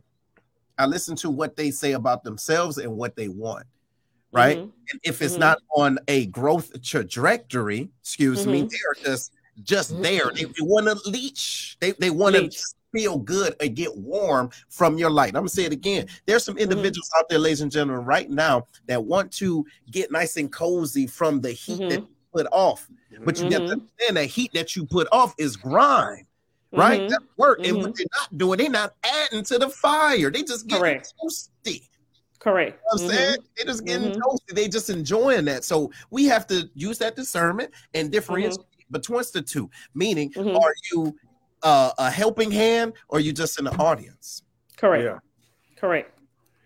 I 0.77 0.85
listen 0.85 1.15
to 1.17 1.31
what 1.31 1.57
they 1.57 1.71
say 1.71 1.93
about 1.93 2.23
themselves 2.23 2.77
and 2.77 2.95
what 2.95 3.15
they 3.15 3.27
want. 3.27 3.65
Right. 4.31 4.57
Mm-hmm. 4.57 4.69
And 4.91 4.99
if 5.03 5.21
it's 5.23 5.33
mm-hmm. 5.33 5.41
not 5.41 5.59
on 5.75 5.97
a 6.07 6.27
growth 6.27 6.79
trajectory, 6.83 7.89
excuse 8.01 8.41
mm-hmm. 8.41 8.51
me, 8.51 8.61
they're 8.61 9.03
just 9.03 9.33
just 9.63 9.93
mm-hmm. 9.93 10.03
there. 10.03 10.31
They, 10.31 10.43
they 10.43 10.61
want 10.61 10.85
to 10.85 11.09
leech. 11.09 11.77
They, 11.79 11.93
they 11.93 12.11
want 12.11 12.35
to 12.35 12.51
feel 12.93 13.17
good 13.17 13.55
and 13.59 13.75
get 13.75 13.95
warm 13.95 14.49
from 14.69 14.97
your 14.97 15.09
light. 15.09 15.29
I'm 15.29 15.41
gonna 15.41 15.49
say 15.49 15.65
it 15.65 15.73
again. 15.73 16.07
There's 16.25 16.43
some 16.43 16.55
mm-hmm. 16.55 16.63
individuals 16.63 17.09
out 17.17 17.29
there, 17.29 17.39
ladies 17.39 17.61
and 17.61 17.71
gentlemen, 17.71 18.05
right 18.05 18.29
now 18.29 18.65
that 18.87 19.03
want 19.03 19.31
to 19.33 19.65
get 19.91 20.11
nice 20.11 20.37
and 20.37 20.51
cozy 20.51 21.07
from 21.07 21.41
the 21.41 21.51
heat 21.51 21.79
that 21.79 21.89
mm-hmm. 21.89 22.01
you 22.01 22.09
put 22.33 22.47
off. 22.51 22.87
But 23.23 23.41
you 23.41 23.49
got 23.49 23.59
to 23.59 23.63
understand 23.63 24.17
that 24.17 24.25
heat 24.25 24.53
that 24.53 24.75
you 24.75 24.85
put 24.85 25.07
off 25.11 25.33
is 25.39 25.55
grind 25.55 26.27
right? 26.71 27.01
Mm-hmm. 27.01 27.09
That 27.09 27.21
work. 27.37 27.59
Mm-hmm. 27.59 27.75
And 27.75 27.83
what 27.83 27.95
they're 27.95 28.05
not 28.19 28.37
doing, 28.37 28.57
they're 28.57 28.69
not 28.69 28.93
adding 29.03 29.43
to 29.45 29.57
the 29.57 29.69
fire. 29.69 30.29
They 30.29 30.43
just 30.43 30.67
get 30.67 30.81
toasty. 30.81 31.87
Correct. 32.39 32.79
You 32.93 32.99
know 32.99 33.05
I'm 33.05 33.09
mm-hmm. 33.09 33.17
saying 33.17 33.37
they 33.57 33.63
just 33.63 33.85
getting 33.85 34.11
mm-hmm. 34.11 34.21
toasty. 34.21 34.55
They 34.55 34.67
just 34.67 34.89
enjoying 34.89 35.45
that. 35.45 35.63
So 35.63 35.91
we 36.09 36.25
have 36.25 36.47
to 36.47 36.69
use 36.75 36.97
that 36.99 37.15
discernment 37.15 37.71
and 37.93 38.11
differentiate 38.11 38.59
mm-hmm. 38.59 38.91
between 38.91 39.23
the 39.33 39.41
two. 39.41 39.69
Meaning, 39.93 40.31
mm-hmm. 40.31 40.55
are 40.55 40.73
you 40.91 41.15
uh, 41.63 41.91
a 41.97 42.09
helping 42.11 42.51
hand 42.51 42.93
or 43.09 43.19
you 43.19 43.33
just 43.33 43.59
in 43.59 43.65
the 43.65 43.75
audience? 43.77 44.43
Correct. 44.77 45.03
Yeah. 45.03 45.19
Correct. 45.77 46.11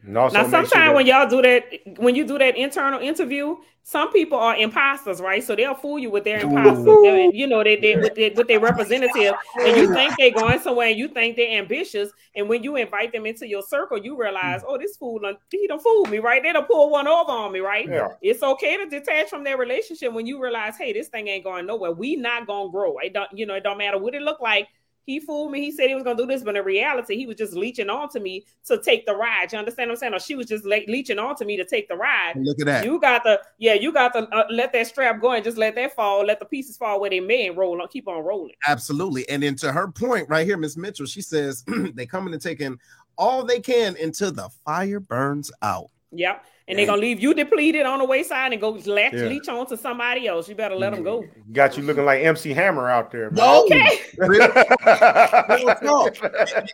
now, 0.03 0.29
sometimes 0.29 0.69
sure 0.69 0.93
when 0.93 1.05
y'all 1.05 1.29
do 1.29 1.41
that, 1.41 1.65
when 1.97 2.15
you 2.15 2.25
do 2.25 2.37
that 2.37 2.57
internal 2.57 2.99
interview, 2.99 3.55
some 3.83 4.11
people 4.11 4.37
are 4.37 4.55
imposters, 4.55 5.19
right? 5.19 5.43
So 5.43 5.55
they'll 5.55 5.73
fool 5.73 5.97
you 5.97 6.11
with 6.11 6.23
their 6.23 6.39
imposters, 6.39 7.33
you 7.33 7.47
know, 7.47 7.63
they, 7.63 7.77
they 7.77 7.95
with, 7.95 8.13
their, 8.13 8.31
with 8.35 8.47
their 8.47 8.59
representative, 8.59 9.33
and 9.59 9.75
you 9.75 9.91
think 9.93 10.13
they're 10.17 10.31
going 10.31 10.59
somewhere, 10.59 10.89
and 10.89 10.99
you 10.99 11.07
think 11.07 11.35
they're 11.35 11.57
ambitious, 11.57 12.11
and 12.35 12.47
when 12.47 12.63
you 12.63 12.75
invite 12.75 13.11
them 13.11 13.25
into 13.25 13.47
your 13.47 13.63
circle, 13.63 13.97
you 13.97 14.15
realize, 14.15 14.61
oh, 14.67 14.77
this 14.77 14.97
fool, 14.97 15.19
he 15.49 15.67
don't 15.67 15.81
fool 15.81 16.05
me, 16.05 16.19
right? 16.19 16.43
They 16.43 16.53
don't 16.53 16.67
pull 16.67 16.91
one 16.91 17.07
over 17.07 17.31
on 17.31 17.51
me, 17.51 17.59
right? 17.59 17.89
Yeah. 17.89 18.09
It's 18.21 18.43
okay 18.43 18.77
to 18.77 18.87
detach 18.87 19.29
from 19.29 19.43
their 19.43 19.57
relationship 19.57 20.13
when 20.13 20.27
you 20.27 20.41
realize, 20.41 20.77
hey, 20.77 20.93
this 20.93 21.07
thing 21.07 21.27
ain't 21.27 21.43
going 21.43 21.65
nowhere. 21.65 21.91
We 21.91 22.15
not 22.15 22.45
gonna 22.45 22.69
grow. 22.69 22.99
It 22.99 23.13
don't, 23.13 23.29
you 23.33 23.47
know, 23.47 23.55
it 23.55 23.63
don't 23.63 23.79
matter 23.79 23.97
what 23.97 24.13
it 24.13 24.21
look 24.21 24.39
like 24.41 24.67
he 25.05 25.19
fooled 25.19 25.51
me. 25.51 25.61
He 25.61 25.71
said 25.71 25.87
he 25.87 25.95
was 25.95 26.03
gonna 26.03 26.17
do 26.17 26.25
this, 26.25 26.43
but 26.43 26.55
in 26.55 26.63
reality, 26.63 27.17
he 27.17 27.25
was 27.25 27.35
just 27.35 27.53
leeching 27.53 27.89
onto 27.89 28.19
me 28.19 28.45
to 28.65 28.81
take 28.81 29.05
the 29.05 29.15
ride. 29.15 29.51
You 29.51 29.59
understand 29.59 29.89
what 29.89 29.95
I'm 29.95 29.99
saying? 29.99 30.13
Or 30.13 30.19
she 30.19 30.35
was 30.35 30.47
just 30.47 30.65
like 30.65 30.85
leeching 30.87 31.19
onto 31.19 31.45
me 31.45 31.57
to 31.57 31.65
take 31.65 31.87
the 31.87 31.95
ride. 31.95 32.33
Look 32.37 32.59
at 32.59 32.65
that. 32.67 32.85
You 32.85 32.99
got 32.99 33.23
the 33.23 33.41
yeah. 33.57 33.73
You 33.73 33.91
got 33.91 34.13
to 34.13 34.27
uh, 34.29 34.45
let 34.49 34.73
that 34.73 34.87
strap 34.87 35.21
go 35.21 35.31
and 35.31 35.43
just 35.43 35.57
let 35.57 35.75
that 35.75 35.95
fall. 35.95 36.25
Let 36.25 36.39
the 36.39 36.45
pieces 36.45 36.77
fall 36.77 36.99
where 36.99 37.09
they 37.09 37.19
may 37.19 37.47
and 37.47 37.57
roll 37.57 37.81
on. 37.81 37.87
Keep 37.87 38.07
on 38.07 38.23
rolling. 38.23 38.55
Absolutely. 38.67 39.27
And 39.29 39.43
then 39.43 39.55
to 39.57 39.71
her 39.71 39.91
point 39.91 40.29
right 40.29 40.45
here, 40.45 40.57
Miss 40.57 40.77
Mitchell, 40.77 41.05
she 41.05 41.21
says 41.21 41.63
they 41.93 42.05
coming 42.05 42.33
and 42.33 42.41
taking 42.41 42.79
all 43.17 43.43
they 43.43 43.59
can 43.59 43.95
until 44.01 44.31
the 44.31 44.49
fire 44.65 44.99
burns 44.99 45.51
out. 45.61 45.89
Yep 46.11 46.45
and 46.71 46.79
they're 46.79 46.85
gonna 46.85 47.01
leave 47.01 47.19
you 47.19 47.33
depleted 47.33 47.85
on 47.85 47.99
the 47.99 48.05
wayside 48.05 48.53
and 48.53 48.61
go 48.61 48.69
latch 48.85 49.11
yeah. 49.13 49.25
leech 49.25 49.49
on 49.49 49.67
to 49.67 49.75
somebody 49.75 50.25
else. 50.25 50.47
You 50.47 50.55
better 50.55 50.75
let 50.75 50.93
them 50.93 51.03
go. 51.03 51.25
Got 51.51 51.75
you 51.75 51.83
looking 51.83 52.05
like 52.05 52.23
MC 52.23 52.53
Hammer 52.53 52.89
out 52.89 53.11
there. 53.11 53.29
Bro. 53.29 53.65
Okay. 53.65 53.99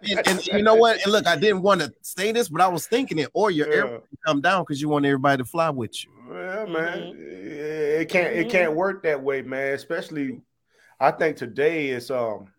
and, 0.08 0.28
and, 0.28 0.48
you 0.48 0.62
know 0.62 0.76
what? 0.76 1.02
And 1.02 1.12
look, 1.12 1.26
I 1.26 1.36
didn't 1.36 1.64
want 1.64 1.82
to 1.82 1.92
say 2.04 2.32
this, 2.32 2.48
but 2.48 2.62
I 2.62 2.68
was 2.68 2.86
thinking 2.86 3.18
it. 3.18 3.30
Or 3.34 3.50
your 3.50 3.68
yeah. 3.70 3.76
airplane 3.76 4.02
come 4.24 4.40
down 4.40 4.62
because 4.64 4.80
you 4.80 4.88
want 4.88 5.04
everybody 5.08 5.42
to 5.42 5.46
fly 5.46 5.72
with 5.72 6.04
you. 6.04 6.12
Yeah, 6.30 6.66
man. 6.66 7.00
Mm-hmm. 7.00 8.02
It 8.02 8.10
can't. 8.10 8.36
It 8.36 8.50
can't 8.52 8.76
work 8.76 9.02
that 9.02 9.24
way, 9.24 9.42
man. 9.42 9.74
Especially, 9.74 10.42
I 11.00 11.10
think 11.10 11.38
today 11.38 11.88
is 11.90 12.12
um, 12.12 12.52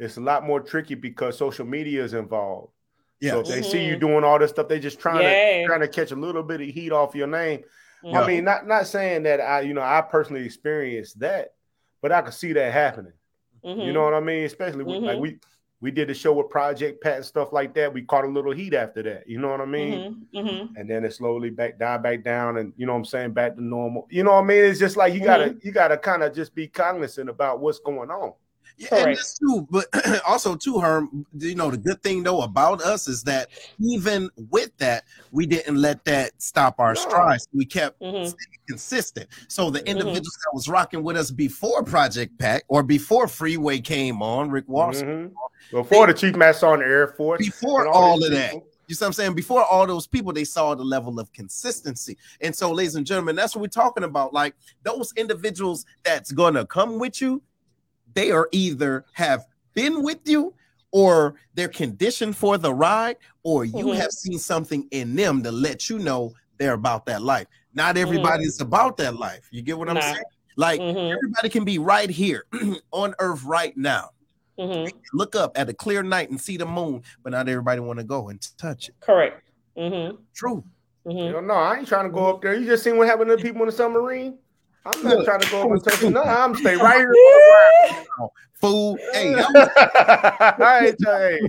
it's 0.00 0.16
a 0.16 0.20
lot 0.20 0.44
more 0.44 0.58
tricky 0.58 0.96
because 0.96 1.38
social 1.38 1.64
media 1.64 2.02
is 2.02 2.12
involved. 2.12 2.72
Yeah. 3.20 3.32
So 3.32 3.40
if 3.40 3.46
they 3.48 3.60
mm-hmm. 3.60 3.70
see 3.70 3.84
you 3.84 3.92
mm-hmm. 3.92 4.06
doing 4.06 4.24
all 4.24 4.38
this 4.38 4.50
stuff, 4.50 4.68
they 4.68 4.80
just 4.80 4.98
trying 4.98 5.22
yeah. 5.22 5.60
to 5.60 5.66
trying 5.66 5.80
to 5.80 5.88
catch 5.88 6.10
a 6.10 6.16
little 6.16 6.42
bit 6.42 6.60
of 6.60 6.68
heat 6.68 6.92
off 6.92 7.14
your 7.14 7.26
name. 7.26 7.62
Yeah. 8.02 8.20
I 8.20 8.26
mean, 8.26 8.44
not 8.44 8.66
not 8.66 8.86
saying 8.86 9.24
that 9.24 9.40
I, 9.40 9.60
you 9.60 9.74
know, 9.74 9.82
I 9.82 10.00
personally 10.00 10.44
experienced 10.44 11.20
that, 11.20 11.52
but 12.00 12.12
I 12.12 12.22
could 12.22 12.34
see 12.34 12.52
that 12.54 12.72
happening. 12.72 13.12
Mm-hmm. 13.64 13.80
You 13.80 13.92
know 13.92 14.04
what 14.04 14.14
I 14.14 14.20
mean? 14.20 14.44
Especially 14.44 14.84
with, 14.84 15.02
like 15.02 15.16
mm-hmm. 15.16 15.22
we 15.22 15.38
we 15.82 15.90
did 15.90 16.08
the 16.08 16.14
show 16.14 16.32
with 16.32 16.50
Project 16.50 17.02
Pat 17.02 17.16
and 17.16 17.24
stuff 17.24 17.52
like 17.52 17.74
that. 17.74 17.92
We 17.92 18.02
caught 18.02 18.24
a 18.24 18.28
little 18.28 18.52
heat 18.52 18.74
after 18.74 19.02
that. 19.02 19.28
You 19.28 19.38
know 19.38 19.48
what 19.48 19.60
I 19.60 19.66
mean? 19.66 20.26
Mm-hmm. 20.34 20.48
mm-hmm. 20.48 20.76
And 20.76 20.88
then 20.88 21.04
it 21.04 21.14
slowly 21.14 21.50
back 21.50 21.78
died 21.78 22.02
back 22.02 22.24
down, 22.24 22.56
and 22.56 22.72
you 22.76 22.86
know 22.86 22.92
what 22.92 23.00
I'm 23.00 23.04
saying, 23.04 23.32
back 23.32 23.56
to 23.56 23.62
normal. 23.62 24.06
You 24.10 24.24
know 24.24 24.32
what 24.32 24.44
I 24.44 24.46
mean? 24.46 24.64
It's 24.64 24.78
just 24.78 24.96
like 24.96 25.12
you 25.12 25.20
gotta 25.20 25.56
you 25.60 25.72
gotta 25.72 25.98
kind 25.98 26.22
of 26.22 26.34
just 26.34 26.54
be 26.54 26.68
cognizant 26.68 27.28
about 27.28 27.60
what's 27.60 27.80
going 27.80 28.10
on. 28.10 28.32
Yeah, 28.76 28.94
and 28.96 29.16
this 29.16 29.38
too, 29.38 29.66
but 29.70 29.86
also 30.26 30.56
too, 30.56 30.78
her, 30.78 31.06
you 31.38 31.54
know, 31.54 31.70
the 31.70 31.76
good 31.76 32.02
thing 32.02 32.22
though 32.22 32.42
about 32.42 32.82
us 32.82 33.08
is 33.08 33.22
that 33.24 33.48
even 33.78 34.30
with 34.50 34.76
that, 34.78 35.04
we 35.30 35.46
didn't 35.46 35.76
let 35.76 36.04
that 36.04 36.32
stop 36.40 36.80
our 36.80 36.94
no. 36.94 37.00
strides. 37.00 37.48
We 37.52 37.66
kept 37.66 38.00
mm-hmm. 38.00 38.32
consistent. 38.68 39.28
So 39.48 39.70
the 39.70 39.80
mm-hmm. 39.80 39.88
individuals 39.88 40.28
mm-hmm. 40.28 40.50
that 40.50 40.54
was 40.54 40.68
rocking 40.68 41.02
with 41.02 41.16
us 41.16 41.30
before 41.30 41.82
Project 41.82 42.38
Pat 42.38 42.62
or 42.68 42.82
before 42.82 43.28
Freeway 43.28 43.80
came 43.80 44.22
on, 44.22 44.50
Rick 44.50 44.64
Watson, 44.68 45.08
mm-hmm. 45.08 45.76
before 45.76 46.06
they, 46.06 46.12
the 46.12 46.18
Chief 46.18 46.36
Master 46.36 46.66
on 46.66 46.80
the 46.80 46.86
Air 46.86 47.08
Force, 47.08 47.38
before 47.38 47.86
all, 47.86 48.12
all 48.12 48.24
of 48.24 48.30
that. 48.32 48.54
You 48.90 48.96
see 48.96 49.04
what 49.04 49.06
I'm 49.06 49.12
saying? 49.12 49.34
Before 49.34 49.64
all 49.64 49.86
those 49.86 50.08
people, 50.08 50.32
they 50.32 50.42
saw 50.42 50.74
the 50.74 50.82
level 50.82 51.20
of 51.20 51.32
consistency. 51.32 52.18
And 52.40 52.52
so, 52.52 52.72
ladies 52.72 52.96
and 52.96 53.06
gentlemen, 53.06 53.36
that's 53.36 53.54
what 53.54 53.62
we're 53.62 53.68
talking 53.68 54.02
about. 54.02 54.34
Like 54.34 54.56
those 54.82 55.12
individuals 55.16 55.86
that's 56.02 56.32
gonna 56.32 56.66
come 56.66 56.98
with 56.98 57.20
you, 57.20 57.40
they 58.14 58.30
are 58.30 58.48
either 58.52 59.04
have 59.12 59.46
been 59.74 60.02
with 60.02 60.20
you 60.24 60.54
or 60.92 61.36
they're 61.54 61.68
conditioned 61.68 62.36
for 62.36 62.58
the 62.58 62.72
ride, 62.72 63.16
or 63.42 63.64
you 63.64 63.72
mm-hmm. 63.72 64.00
have 64.00 64.10
seen 64.10 64.38
something 64.38 64.88
in 64.90 65.14
them 65.14 65.42
to 65.42 65.52
let 65.52 65.88
you 65.88 65.98
know 65.98 66.32
they're 66.58 66.74
about 66.74 67.06
that 67.06 67.22
life. 67.22 67.46
Not 67.74 67.96
everybody's 67.96 68.56
mm-hmm. 68.56 68.66
about 68.66 68.96
that 68.96 69.16
life. 69.16 69.48
You 69.50 69.62
get 69.62 69.78
what 69.78 69.88
I'm 69.88 69.94
nah. 69.94 70.00
saying? 70.00 70.22
Like 70.56 70.80
mm-hmm. 70.80 71.12
everybody 71.12 71.48
can 71.48 71.64
be 71.64 71.78
right 71.78 72.10
here 72.10 72.44
on 72.92 73.14
earth 73.18 73.44
right 73.44 73.76
now. 73.76 74.10
Mm-hmm. 74.58 74.96
Look 75.14 75.34
up 75.36 75.56
at 75.56 75.68
a 75.68 75.72
clear 75.72 76.02
night 76.02 76.28
and 76.30 76.40
see 76.40 76.56
the 76.56 76.66
moon, 76.66 77.02
but 77.22 77.30
not 77.30 77.48
everybody 77.48 77.80
want 77.80 77.98
to 77.98 78.04
go 78.04 78.28
and 78.28 78.46
touch 78.58 78.88
it. 78.88 78.94
Correct. 79.00 79.48
Mm-hmm. 79.76 80.16
True. 80.34 80.62
Mm-hmm. 81.06 81.46
no, 81.46 81.54
I 81.54 81.78
ain't 81.78 81.88
trying 81.88 82.04
to 82.04 82.10
go 82.10 82.28
up 82.28 82.42
there. 82.42 82.54
You 82.54 82.66
just 82.66 82.84
seen 82.84 82.98
what 82.98 83.08
happened 83.08 83.30
to 83.30 83.38
people 83.38 83.62
in 83.62 83.66
the 83.66 83.72
submarine. 83.72 84.36
I'm 84.86 85.02
not 85.02 85.24
trying 85.24 85.40
to 85.40 85.50
go 85.50 85.62
over 85.62 85.74
and 85.74 85.84
touch 85.84 86.02
No, 86.02 86.22
I'm 86.22 86.54
stay 86.54 86.76
right 86.76 86.98
here. 86.98 87.14
Fool. 88.60 88.98
Hey, 89.14 89.34
I'm, 89.54 90.94
hey, 91.02 91.40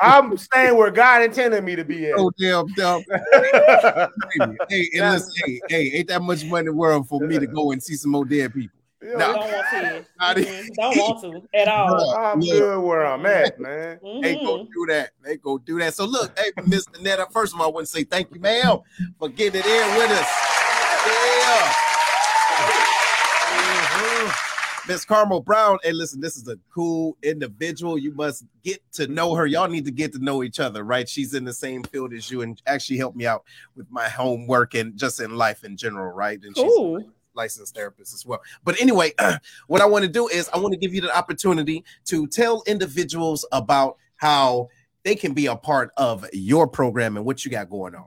I'm 0.00 0.36
staying 0.36 0.76
where 0.76 0.90
God 0.90 1.22
intended 1.22 1.64
me 1.64 1.74
to 1.76 1.84
be 1.84 2.10
at. 2.10 2.18
Oh, 2.18 2.30
damn, 2.38 2.66
damn. 2.74 3.00
hey, 4.68 4.88
and 4.94 5.12
listen, 5.12 5.32
hey, 5.46 5.60
hey, 5.70 5.92
ain't 5.94 6.08
that 6.08 6.20
much 6.20 6.44
money 6.44 6.60
in 6.60 6.66
the 6.66 6.74
world 6.74 7.08
for 7.08 7.20
me 7.20 7.38
to 7.38 7.46
go 7.46 7.72
and 7.72 7.82
see 7.82 7.94
some 7.94 8.10
more 8.10 8.26
dead 8.26 8.52
people. 8.52 8.78
Yeah, 9.02 9.12
no, 9.12 9.32
don't 9.32 9.52
want 9.52 9.66
to. 9.70 10.04
Mm-hmm. 10.20 10.68
Don't 10.74 10.96
want 10.98 11.22
to 11.22 11.58
at 11.58 11.68
all. 11.68 12.16
I'm 12.16 12.42
yeah. 12.42 12.52
good 12.52 12.82
where 12.82 13.06
I'm 13.06 13.24
at, 13.24 13.58
man. 13.58 13.98
Mm-hmm. 14.04 14.22
Hey, 14.22 14.34
go 14.34 14.64
do 14.64 14.86
that. 14.88 15.10
Hey, 15.24 15.36
go 15.36 15.56
do 15.56 15.78
that. 15.78 15.94
So 15.94 16.04
look, 16.04 16.38
hey, 16.38 16.50
Mr. 16.62 17.00
Netta, 17.00 17.28
first 17.30 17.54
of 17.54 17.60
all, 17.60 17.68
I 17.68 17.70
want 17.70 17.86
to 17.86 17.90
say 17.92 18.04
thank 18.04 18.34
you, 18.34 18.40
ma'am, 18.40 18.80
for 19.18 19.30
getting 19.30 19.60
it 19.60 19.66
in 19.66 19.96
with 19.96 20.10
us. 20.10 20.28
Yeah. 21.06 21.87
Miss 24.88 25.04
Carmel 25.04 25.40
Brown. 25.40 25.78
And 25.84 25.98
listen, 25.98 26.20
this 26.20 26.36
is 26.36 26.48
a 26.48 26.58
cool 26.74 27.18
individual. 27.22 27.98
You 27.98 28.14
must 28.14 28.44
get 28.64 28.80
to 28.92 29.06
know 29.06 29.34
her. 29.34 29.46
Y'all 29.46 29.68
need 29.68 29.84
to 29.84 29.90
get 29.90 30.14
to 30.14 30.18
know 30.18 30.42
each 30.42 30.58
other, 30.58 30.82
right? 30.82 31.06
She's 31.06 31.34
in 31.34 31.44
the 31.44 31.52
same 31.52 31.82
field 31.84 32.14
as 32.14 32.30
you 32.30 32.40
and 32.40 32.60
actually 32.66 32.96
helped 32.96 33.16
me 33.16 33.26
out 33.26 33.44
with 33.76 33.86
my 33.90 34.08
homework 34.08 34.74
and 34.74 34.96
just 34.96 35.20
in 35.20 35.36
life 35.36 35.62
in 35.62 35.76
general, 35.76 36.10
right? 36.12 36.40
And 36.42 36.54
cool. 36.54 37.00
she's 37.00 37.08
licensed 37.34 37.74
therapist 37.74 38.14
as 38.14 38.24
well. 38.24 38.40
But 38.64 38.80
anyway, 38.80 39.12
what 39.66 39.82
I 39.82 39.86
want 39.86 40.04
to 40.04 40.10
do 40.10 40.26
is 40.26 40.48
I 40.54 40.58
want 40.58 40.72
to 40.72 40.78
give 40.78 40.94
you 40.94 41.02
the 41.02 41.16
opportunity 41.16 41.84
to 42.06 42.26
tell 42.26 42.62
individuals 42.66 43.44
about 43.52 43.98
how 44.16 44.68
they 45.04 45.14
can 45.14 45.34
be 45.34 45.46
a 45.46 45.56
part 45.56 45.90
of 45.98 46.26
your 46.32 46.66
program 46.66 47.16
and 47.18 47.26
what 47.26 47.44
you 47.44 47.50
got 47.50 47.68
going 47.68 47.94
on. 47.94 48.06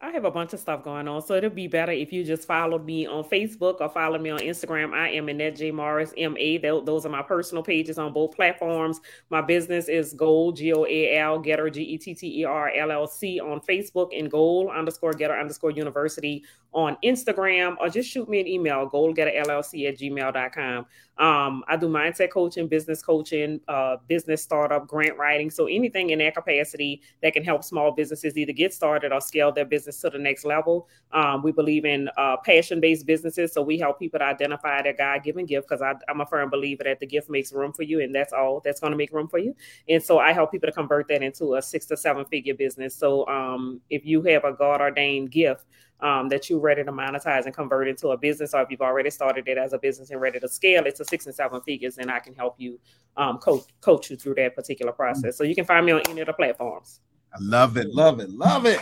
I 0.00 0.10
have 0.10 0.24
a 0.24 0.30
bunch 0.30 0.52
of 0.52 0.60
stuff 0.60 0.84
going 0.84 1.08
on, 1.08 1.20
so 1.22 1.34
it'll 1.34 1.50
be 1.50 1.66
better 1.66 1.90
if 1.90 2.12
you 2.12 2.22
just 2.22 2.46
follow 2.46 2.78
me 2.78 3.04
on 3.08 3.24
Facebook 3.24 3.80
or 3.80 3.88
follow 3.88 4.16
me 4.16 4.30
on 4.30 4.38
Instagram. 4.38 4.94
I 4.94 5.08
am 5.08 5.28
Annette 5.28 5.56
J 5.56 5.72
Morris 5.72 6.14
M 6.16 6.36
A. 6.38 6.58
Those 6.58 7.04
are 7.04 7.08
my 7.08 7.22
personal 7.22 7.64
pages 7.64 7.98
on 7.98 8.12
both 8.12 8.36
platforms. 8.36 9.00
My 9.28 9.40
business 9.40 9.88
is 9.88 10.12
Goal 10.12 10.52
G 10.52 10.72
O 10.72 10.86
A 10.86 11.18
L 11.18 11.40
Getter 11.40 11.68
G 11.68 11.82
E 11.82 11.98
T 11.98 12.14
T 12.14 12.42
E 12.42 12.44
R 12.44 12.70
L 12.76 12.92
L 12.92 13.08
C 13.08 13.40
on 13.40 13.60
Facebook 13.60 14.16
and 14.16 14.30
Goal 14.30 14.70
underscore 14.70 15.14
Getter 15.14 15.36
underscore 15.36 15.72
University 15.72 16.44
on 16.72 16.96
Instagram, 17.02 17.76
or 17.80 17.88
just 17.88 18.10
shoot 18.10 18.28
me 18.28 18.40
an 18.40 18.46
email 18.46 18.88
goalgetterllc 18.88 19.88
at 19.88 19.98
gmail.com. 19.98 20.86
Um, 21.18 21.64
I 21.66 21.76
do 21.76 21.88
mindset 21.88 22.30
coaching, 22.30 22.68
business 22.68 23.02
coaching, 23.02 23.60
uh, 23.66 23.96
business 24.06 24.42
startup, 24.42 24.86
grant 24.86 25.18
writing. 25.18 25.50
So 25.50 25.66
anything 25.66 26.10
in 26.10 26.20
that 26.20 26.36
capacity 26.36 27.02
that 27.22 27.32
can 27.32 27.42
help 27.42 27.64
small 27.64 27.90
businesses 27.90 28.36
either 28.36 28.52
get 28.52 28.72
started 28.72 29.12
or 29.12 29.20
scale 29.20 29.50
their 29.50 29.64
business 29.64 30.00
to 30.02 30.10
the 30.10 30.18
next 30.18 30.44
level. 30.44 30.88
Um, 31.10 31.42
we 31.42 31.50
believe 31.50 31.84
in 31.84 32.08
uh, 32.16 32.36
passion-based 32.36 33.04
businesses, 33.04 33.52
so 33.52 33.62
we 33.62 33.78
help 33.78 33.98
people 33.98 34.20
to 34.20 34.26
identify 34.26 34.82
their 34.82 34.92
God-given 34.92 35.46
gift. 35.46 35.68
Because 35.68 35.82
I'm 36.08 36.20
a 36.20 36.26
firm 36.26 36.50
believer 36.50 36.84
that 36.84 37.00
the 37.00 37.06
gift 37.06 37.28
makes 37.28 37.52
room 37.52 37.72
for 37.72 37.82
you, 37.82 38.00
and 38.00 38.14
that's 38.14 38.32
all 38.32 38.60
that's 38.64 38.78
going 38.78 38.92
to 38.92 38.96
make 38.96 39.12
room 39.12 39.26
for 39.26 39.38
you. 39.38 39.56
And 39.88 40.00
so 40.02 40.20
I 40.20 40.32
help 40.32 40.52
people 40.52 40.68
to 40.68 40.72
convert 40.72 41.08
that 41.08 41.22
into 41.22 41.56
a 41.56 41.62
six 41.62 41.86
to 41.86 41.96
seven-figure 41.96 42.54
business. 42.54 42.94
So 42.94 43.26
um, 43.26 43.80
if 43.90 44.04
you 44.06 44.22
have 44.22 44.44
a 44.44 44.52
God-ordained 44.52 45.32
gift 45.32 45.64
um, 46.00 46.28
that 46.28 46.48
you're 46.48 46.60
ready 46.60 46.84
to 46.84 46.92
monetize 46.92 47.46
and 47.46 47.54
convert 47.54 47.88
into 47.88 48.08
a 48.08 48.16
business, 48.16 48.54
or 48.54 48.62
if 48.62 48.70
you've 48.70 48.80
already 48.80 49.10
started 49.10 49.48
it 49.48 49.58
as 49.58 49.72
a 49.72 49.78
business 49.78 50.10
and 50.10 50.20
ready 50.20 50.38
to 50.40 50.48
scale 50.48 50.86
it 50.86 50.96
to 50.96 51.04
six 51.04 51.26
and 51.26 51.34
seven 51.34 51.60
figures, 51.62 51.98
and 51.98 52.10
I 52.10 52.20
can 52.20 52.34
help 52.34 52.54
you 52.58 52.78
um, 53.16 53.38
coach 53.38 53.64
coach 53.80 54.10
you 54.10 54.16
through 54.16 54.34
that 54.36 54.54
particular 54.54 54.92
process. 54.92 55.36
So 55.36 55.44
you 55.44 55.54
can 55.54 55.64
find 55.64 55.84
me 55.84 55.92
on 55.92 56.02
any 56.08 56.20
of 56.20 56.26
the 56.26 56.32
platforms. 56.32 57.00
I 57.32 57.38
love 57.40 57.76
it, 57.76 57.94
love 57.94 58.20
it, 58.20 58.30
love 58.30 58.64
it. 58.64 58.80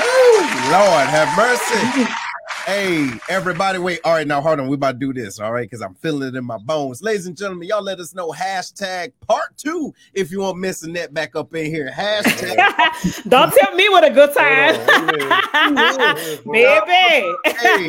Ooh, 0.00 0.42
Lord 0.70 1.08
have 1.08 1.36
mercy. 1.36 2.29
Hey, 2.66 3.08
everybody, 3.28 3.78
wait. 3.78 4.00
All 4.04 4.12
right, 4.12 4.26
now 4.26 4.40
hold 4.40 4.60
on. 4.60 4.68
We 4.68 4.74
about 4.74 4.92
to 4.92 4.98
do 4.98 5.12
this, 5.12 5.40
all 5.40 5.50
right? 5.50 5.68
Because 5.68 5.80
I'm 5.80 5.94
feeling 5.94 6.28
it 6.28 6.36
in 6.36 6.44
my 6.44 6.58
bones. 6.58 7.02
Ladies 7.02 7.26
and 7.26 7.36
gentlemen, 7.36 7.66
y'all 7.66 7.82
let 7.82 7.98
us 8.00 8.14
know 8.14 8.30
hashtag 8.30 9.12
part 9.26 9.56
two 9.56 9.94
if 10.12 10.30
you 10.30 10.40
want 10.40 10.58
missing 10.58 10.92
that 10.92 11.14
back 11.14 11.34
up 11.34 11.54
in 11.54 11.66
here. 11.66 11.90
Hashtag. 11.90 13.24
Don't 13.28 13.52
tell 13.52 13.74
me 13.74 13.88
what 13.88 14.04
a 14.04 14.10
good 14.10 14.34
time. 14.34 14.74
Baby. 16.52 17.34
Hey, 17.44 17.86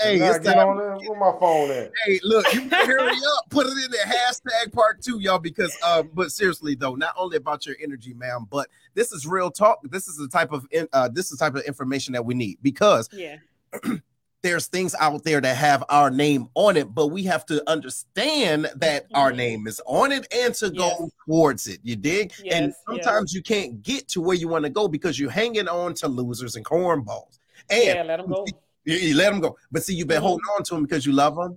hey, 0.00 0.20
it's 0.20 0.44
time. 0.44 0.68
On 0.68 0.78
there. 0.78 0.96
Where 0.96 1.20
my 1.20 1.38
phone 1.38 1.70
at? 1.70 1.92
Hey, 2.06 2.20
look, 2.24 2.52
you 2.54 2.68
hurry 2.70 3.16
up, 3.36 3.50
put 3.50 3.66
it 3.66 3.72
in 3.84 3.90
there. 3.90 4.06
Hashtag 4.06 4.72
part 4.72 5.02
two, 5.02 5.20
y'all, 5.20 5.38
because 5.38 5.76
um, 5.86 6.10
but 6.14 6.32
seriously 6.32 6.74
though, 6.74 6.94
not 6.94 7.14
only 7.16 7.36
about 7.36 7.66
your 7.66 7.76
energy, 7.82 8.14
ma'am, 8.14 8.46
but 8.50 8.68
this 8.98 9.12
is 9.12 9.26
real 9.28 9.50
talk. 9.50 9.78
This 9.84 10.08
is 10.08 10.16
the 10.16 10.26
type 10.26 10.52
of 10.52 10.66
uh 10.92 11.08
this 11.08 11.30
is 11.30 11.38
the 11.38 11.44
type 11.44 11.54
of 11.54 11.62
information 11.62 12.12
that 12.14 12.24
we 12.24 12.34
need 12.34 12.58
because 12.62 13.08
yeah. 13.12 13.36
there's 14.42 14.66
things 14.66 14.94
out 14.98 15.22
there 15.22 15.40
that 15.40 15.56
have 15.56 15.84
our 15.88 16.10
name 16.10 16.48
on 16.54 16.76
it, 16.76 16.92
but 16.92 17.06
we 17.06 17.22
have 17.22 17.46
to 17.46 17.62
understand 17.70 18.68
that 18.74 19.04
mm-hmm. 19.04 19.16
our 19.16 19.32
name 19.32 19.68
is 19.68 19.80
on 19.86 20.10
it 20.10 20.26
and 20.34 20.52
to 20.56 20.70
go 20.70 21.10
towards 21.24 21.68
it. 21.68 21.78
You 21.84 21.94
dig? 21.94 22.32
Yes, 22.42 22.54
and 22.54 22.74
sometimes 22.86 23.32
yes. 23.32 23.34
you 23.36 23.42
can't 23.42 23.82
get 23.82 24.08
to 24.08 24.20
where 24.20 24.36
you 24.36 24.48
want 24.48 24.64
to 24.64 24.70
go 24.70 24.88
because 24.88 25.16
you're 25.16 25.30
hanging 25.30 25.68
on 25.68 25.94
to 25.94 26.08
losers 26.08 26.56
and 26.56 26.64
cornballs. 26.64 27.38
And 27.70 27.84
yeah, 27.84 28.02
let 28.02 28.16
them 28.16 28.28
go. 28.28 28.46
You, 28.84 28.96
you 28.96 29.16
let 29.16 29.30
them 29.30 29.40
go. 29.40 29.56
But 29.70 29.84
see, 29.84 29.94
you've 29.94 30.08
been 30.08 30.16
mm-hmm. 30.16 30.26
holding 30.26 30.46
on 30.56 30.64
to 30.64 30.74
them 30.74 30.82
because 30.82 31.06
you 31.06 31.12
love 31.12 31.36
them. 31.36 31.56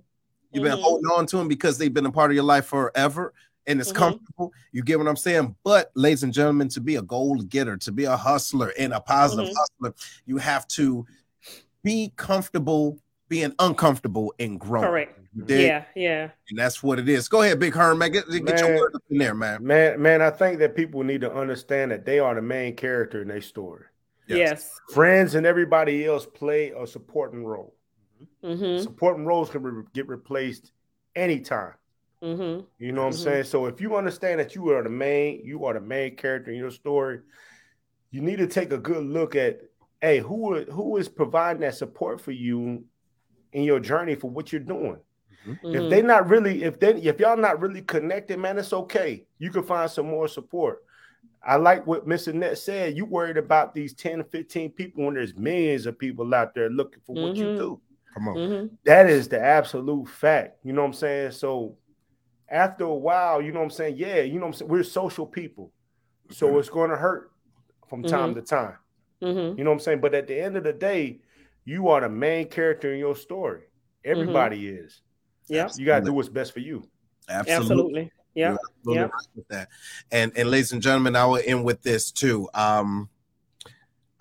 You've 0.52 0.62
mm-hmm. 0.62 0.74
been 0.74 0.82
holding 0.82 1.10
on 1.10 1.26
to 1.26 1.38
them 1.38 1.48
because 1.48 1.76
they've 1.76 1.92
been 1.92 2.06
a 2.06 2.12
part 2.12 2.30
of 2.30 2.36
your 2.36 2.44
life 2.44 2.66
forever 2.66 3.32
and 3.66 3.80
it's 3.80 3.90
mm-hmm. 3.90 3.98
comfortable. 3.98 4.52
You 4.72 4.82
get 4.82 4.98
what 4.98 5.08
I'm 5.08 5.16
saying? 5.16 5.54
But, 5.64 5.90
ladies 5.94 6.22
and 6.22 6.32
gentlemen, 6.32 6.68
to 6.70 6.80
be 6.80 6.96
a 6.96 7.02
goal 7.02 7.36
getter, 7.42 7.76
to 7.76 7.92
be 7.92 8.04
a 8.04 8.16
hustler 8.16 8.72
and 8.78 8.92
a 8.92 9.00
positive 9.00 9.46
mm-hmm. 9.46 9.56
hustler, 9.84 9.94
you 10.26 10.38
have 10.38 10.66
to 10.68 11.06
be 11.82 12.12
comfortable 12.16 12.98
being 13.28 13.54
uncomfortable 13.58 14.34
and 14.38 14.60
growing. 14.60 14.86
Correct. 14.86 15.18
Yeah, 15.46 15.84
yeah. 15.96 16.28
And 16.50 16.58
that's 16.58 16.82
what 16.82 16.98
it 16.98 17.08
is. 17.08 17.28
Go 17.28 17.40
ahead, 17.40 17.58
Big 17.58 17.72
Herm, 17.72 17.98
man. 17.98 18.12
Get, 18.12 18.28
get 18.28 18.44
man, 18.44 18.58
your 18.58 18.76
word 18.78 18.94
up 18.94 19.02
in 19.08 19.16
there, 19.16 19.34
man. 19.34 19.64
Man, 19.64 20.00
man, 20.02 20.20
I 20.20 20.28
think 20.28 20.58
that 20.58 20.76
people 20.76 21.02
need 21.02 21.22
to 21.22 21.32
understand 21.32 21.90
that 21.90 22.04
they 22.04 22.18
are 22.18 22.34
the 22.34 22.42
main 22.42 22.76
character 22.76 23.22
in 23.22 23.28
their 23.28 23.40
story. 23.40 23.86
Yes. 24.28 24.38
yes. 24.38 24.80
Friends 24.92 25.34
and 25.34 25.46
everybody 25.46 26.04
else 26.04 26.26
play 26.26 26.72
a 26.78 26.86
supporting 26.86 27.44
role. 27.44 27.74
Mm-hmm. 28.44 28.82
Supporting 28.82 29.24
roles 29.24 29.48
can 29.48 29.62
re- 29.62 29.84
get 29.94 30.06
replaced 30.08 30.72
anytime. 31.16 31.72
Mm-hmm. 32.22 32.64
You 32.78 32.92
know 32.92 33.04
what 33.04 33.14
mm-hmm. 33.14 33.28
I'm 33.28 33.32
saying? 33.34 33.44
So 33.44 33.66
if 33.66 33.80
you 33.80 33.96
understand 33.96 34.40
that 34.40 34.54
you 34.54 34.68
are 34.70 34.82
the 34.82 34.88
main, 34.88 35.42
you 35.44 35.64
are 35.64 35.74
the 35.74 35.80
main 35.80 36.16
character 36.16 36.50
in 36.50 36.56
your 36.56 36.70
story, 36.70 37.20
you 38.10 38.20
need 38.20 38.38
to 38.38 38.46
take 38.46 38.72
a 38.72 38.78
good 38.78 39.04
look 39.04 39.34
at 39.34 39.60
hey, 40.02 40.18
who 40.18 40.62
who 40.64 40.96
is 40.98 41.08
providing 41.08 41.62
that 41.62 41.74
support 41.74 42.20
for 42.20 42.32
you 42.32 42.84
in 43.52 43.62
your 43.62 43.80
journey 43.80 44.14
for 44.14 44.30
what 44.30 44.52
you're 44.52 44.60
doing? 44.60 44.98
Mm-hmm. 45.46 45.74
If 45.74 45.90
they 45.90 46.02
not 46.02 46.28
really, 46.28 46.62
if 46.62 46.78
they 46.78 46.94
if 46.94 47.18
y'all 47.18 47.36
not 47.36 47.60
really 47.60 47.82
connected, 47.82 48.38
man, 48.38 48.58
it's 48.58 48.72
okay. 48.72 49.24
You 49.38 49.50
can 49.50 49.62
find 49.62 49.90
some 49.90 50.06
more 50.06 50.28
support. 50.28 50.84
I 51.44 51.56
like 51.56 51.86
what 51.86 52.06
Mr. 52.06 52.32
Net 52.32 52.58
said. 52.58 52.96
You 52.96 53.04
worried 53.04 53.36
about 53.36 53.74
these 53.74 53.94
10 53.94 54.22
15 54.24 54.70
people 54.70 55.04
when 55.04 55.14
there's 55.14 55.34
millions 55.34 55.86
of 55.86 55.98
people 55.98 56.32
out 56.34 56.54
there 56.54 56.70
looking 56.70 57.00
for 57.04 57.14
what 57.14 57.34
mm-hmm. 57.34 57.42
you 57.42 57.56
do. 57.56 57.80
Come 58.14 58.28
on. 58.28 58.36
Mm-hmm. 58.36 58.74
That 58.84 59.08
is 59.08 59.28
the 59.28 59.40
absolute 59.40 60.06
fact. 60.06 60.58
You 60.62 60.72
know 60.72 60.82
what 60.82 60.88
I'm 60.88 60.92
saying? 60.92 61.32
So 61.32 61.76
after 62.52 62.84
a 62.84 62.94
while, 62.94 63.40
you 63.40 63.50
know 63.50 63.60
what 63.60 63.64
I'm 63.64 63.70
saying? 63.70 63.96
Yeah, 63.96 64.20
you 64.20 64.34
know 64.34 64.40
what 64.40 64.46
I'm 64.48 64.52
saying? 64.52 64.70
We're 64.70 64.84
social 64.84 65.26
people. 65.26 65.72
So 66.30 66.48
mm-hmm. 66.48 66.58
it's 66.58 66.68
going 66.68 66.90
to 66.90 66.96
hurt 66.96 67.32
from 67.88 68.02
time 68.02 68.30
mm-hmm. 68.30 68.40
to 68.40 68.46
time. 68.46 68.76
Mm-hmm. 69.22 69.58
You 69.58 69.64
know 69.64 69.70
what 69.70 69.76
I'm 69.76 69.80
saying? 69.80 70.00
But 70.00 70.14
at 70.14 70.26
the 70.26 70.38
end 70.38 70.56
of 70.56 70.64
the 70.64 70.72
day, 70.72 71.20
you 71.64 71.88
are 71.88 72.00
the 72.00 72.08
main 72.08 72.48
character 72.48 72.92
in 72.92 72.98
your 72.98 73.16
story. 73.16 73.62
Everybody 74.04 74.64
mm-hmm. 74.64 74.84
is. 74.84 75.00
Yeah. 75.48 75.68
You 75.76 75.86
got 75.86 76.00
to 76.00 76.04
do 76.04 76.12
what's 76.12 76.28
best 76.28 76.52
for 76.52 76.60
you. 76.60 76.88
Absolutely. 77.28 77.54
Absolutely. 77.54 78.12
Yeah. 78.34 78.56
Yeah. 78.84 79.02
Right 79.02 79.10
with 79.34 79.48
that. 79.48 79.68
And 80.10 80.32
and 80.36 80.50
ladies 80.50 80.72
and 80.72 80.82
gentlemen, 80.82 81.16
I 81.16 81.24
will 81.24 81.40
end 81.44 81.64
with 81.64 81.82
this 81.82 82.10
too. 82.10 82.48
Um, 82.54 83.08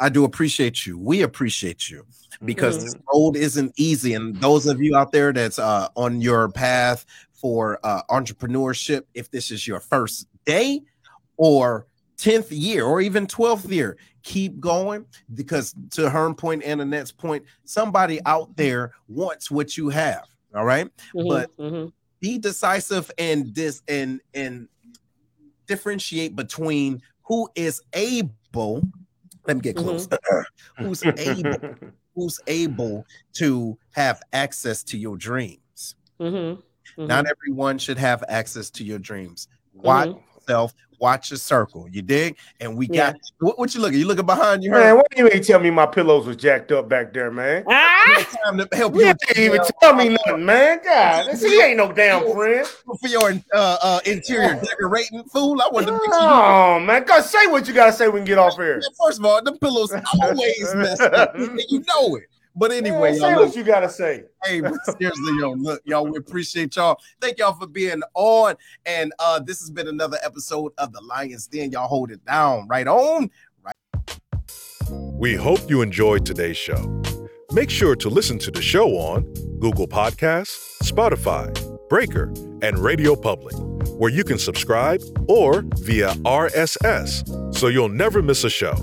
I 0.01 0.09
do 0.09 0.23
appreciate 0.25 0.85
you. 0.85 0.97
We 0.97 1.21
appreciate 1.21 1.89
you 1.89 2.05
because 2.43 2.77
mm-hmm. 2.77 2.85
this 2.85 2.95
road 3.13 3.35
isn't 3.37 3.73
easy. 3.77 4.15
And 4.15 4.35
those 4.37 4.65
of 4.65 4.81
you 4.81 4.97
out 4.97 5.11
there 5.11 5.31
that's 5.31 5.59
uh, 5.59 5.89
on 5.95 6.19
your 6.19 6.49
path 6.49 7.05
for 7.33 7.79
uh, 7.83 8.01
entrepreneurship, 8.09 9.03
if 9.13 9.29
this 9.29 9.51
is 9.51 9.67
your 9.67 9.79
first 9.79 10.27
day 10.43 10.81
or 11.37 11.85
10th 12.17 12.47
year 12.49 12.83
or 12.83 12.99
even 12.99 13.27
12th 13.27 13.69
year, 13.71 13.95
keep 14.23 14.59
going 14.59 15.05
because 15.35 15.75
to 15.91 16.09
her 16.09 16.33
point 16.33 16.63
and 16.65 16.81
Annette's 16.81 17.11
point, 17.11 17.45
somebody 17.65 18.19
out 18.25 18.55
there 18.57 18.93
wants 19.07 19.51
what 19.51 19.77
you 19.77 19.89
have. 19.89 20.25
All 20.55 20.65
right? 20.65 20.87
mm-hmm, 21.13 21.27
but 21.27 21.55
mm-hmm. 21.57 21.89
be 22.19 22.39
decisive 22.39 23.11
and 23.19 23.53
this 23.53 23.83
and 23.87 24.19
and 24.33 24.67
differentiate 25.67 26.35
between 26.35 27.01
who 27.23 27.47
is 27.55 27.81
able. 27.93 28.81
Let 29.47 29.57
me 29.57 29.61
get 29.61 29.75
mm-hmm. 29.75 29.85
close. 29.85 30.07
Mm-hmm. 30.07 30.43
who's 30.85 31.03
able 31.03 31.75
who's 32.15 32.39
able 32.47 33.05
to 33.33 33.77
have 33.91 34.21
access 34.33 34.83
to 34.83 34.97
your 34.97 35.17
dreams. 35.17 35.95
Mm-hmm. 36.19 37.05
Not 37.05 37.25
everyone 37.25 37.77
should 37.77 37.97
have 37.97 38.23
access 38.27 38.69
to 38.71 38.83
your 38.83 38.99
dreams. 38.99 39.47
Watch 39.73 40.09
yourself 40.35 40.73
watch 41.01 41.31
a 41.31 41.37
circle. 41.37 41.89
You 41.89 42.01
dig? 42.01 42.37
And 42.59 42.77
we 42.77 42.87
got 42.87 43.15
yeah. 43.15 43.21
what, 43.39 43.59
what, 43.59 43.73
you 43.73 43.81
looking? 43.81 43.99
You 43.99 44.05
looking 44.05 44.25
behind 44.25 44.63
you? 44.63 44.71
Man, 44.71 44.95
why 44.95 45.03
you 45.17 45.27
ain't 45.27 45.45
tell 45.45 45.59
me 45.59 45.71
my 45.71 45.87
pillows 45.87 46.27
was 46.27 46.37
jacked 46.37 46.71
up 46.71 46.87
back 46.87 47.11
there, 47.13 47.31
man? 47.31 47.65
Ah! 48.03 48.25
Time 48.43 48.57
to 48.57 48.67
help 48.73 48.95
you. 48.95 49.05
You 49.05 49.13
didn't 49.13 49.43
even 49.43 49.61
tell 49.79 49.95
me 49.95 50.09
nothing, 50.09 50.45
man. 50.45 50.79
God, 50.83 51.35
see, 51.37 51.49
he 51.49 51.61
ain't 51.61 51.77
no 51.77 51.91
damn 51.91 52.31
friend. 52.31 52.65
For 52.67 53.07
your 53.07 53.31
uh, 53.53 53.77
uh, 53.81 53.99
interior 54.05 54.55
decorating, 54.55 55.23
fool. 55.25 55.61
I 55.61 55.69
wanted 55.71 55.87
to 55.87 55.93
make 55.93 56.03
sure. 56.03 56.13
Oh 56.13 56.79
man, 56.79 57.03
go 57.03 57.21
say 57.21 57.47
what 57.47 57.67
you 57.67 57.73
gotta 57.73 57.93
say. 57.93 58.07
We 58.07 58.19
can 58.19 58.25
get 58.25 58.37
off 58.37 58.55
here. 58.55 58.81
First 59.03 59.19
of 59.19 59.25
all, 59.25 59.41
the 59.43 59.53
pillows 59.53 59.93
always 60.21 60.75
messed 60.75 61.01
up. 61.01 61.37
you 61.37 61.83
know 61.87 62.15
it. 62.15 62.23
But 62.55 62.71
anyway, 62.71 63.11
Man, 63.11 63.19
say 63.19 63.35
what 63.35 63.55
you 63.55 63.63
gotta 63.63 63.89
say. 63.89 64.25
Hey, 64.43 64.61
seriously, 64.99 65.33
yo, 65.39 65.53
look, 65.53 65.81
y'all, 65.85 66.05
we 66.05 66.17
appreciate 66.17 66.75
y'all. 66.75 66.99
Thank 67.21 67.37
y'all 67.37 67.53
for 67.53 67.67
being 67.67 68.01
on. 68.13 68.55
And 68.85 69.13
uh, 69.19 69.39
this 69.39 69.59
has 69.61 69.69
been 69.69 69.87
another 69.87 70.17
episode 70.23 70.73
of 70.77 70.91
the 70.91 71.01
Lions 71.01 71.47
Den. 71.47 71.71
Y'all 71.71 71.87
hold 71.87 72.11
it 72.11 72.23
down. 72.25 72.67
Right 72.67 72.87
on. 72.87 73.29
Right. 73.63 74.19
We 74.89 75.35
hope 75.35 75.69
you 75.69 75.81
enjoyed 75.81 76.25
today's 76.25 76.57
show. 76.57 77.01
Make 77.53 77.69
sure 77.69 77.95
to 77.97 78.09
listen 78.09 78.39
to 78.39 78.51
the 78.51 78.61
show 78.61 78.89
on 78.97 79.23
Google 79.59 79.87
Podcasts, 79.87 80.81
Spotify, 80.83 81.53
Breaker, 81.89 82.29
and 82.61 82.77
RadioPublic, 82.77 83.97
where 83.97 84.09
you 84.09 84.23
can 84.23 84.37
subscribe 84.37 85.01
or 85.27 85.63
via 85.77 86.11
RSS 86.23 87.55
so 87.55 87.67
you'll 87.67 87.89
never 87.89 88.21
miss 88.21 88.43
a 88.43 88.49
show. 88.49 88.73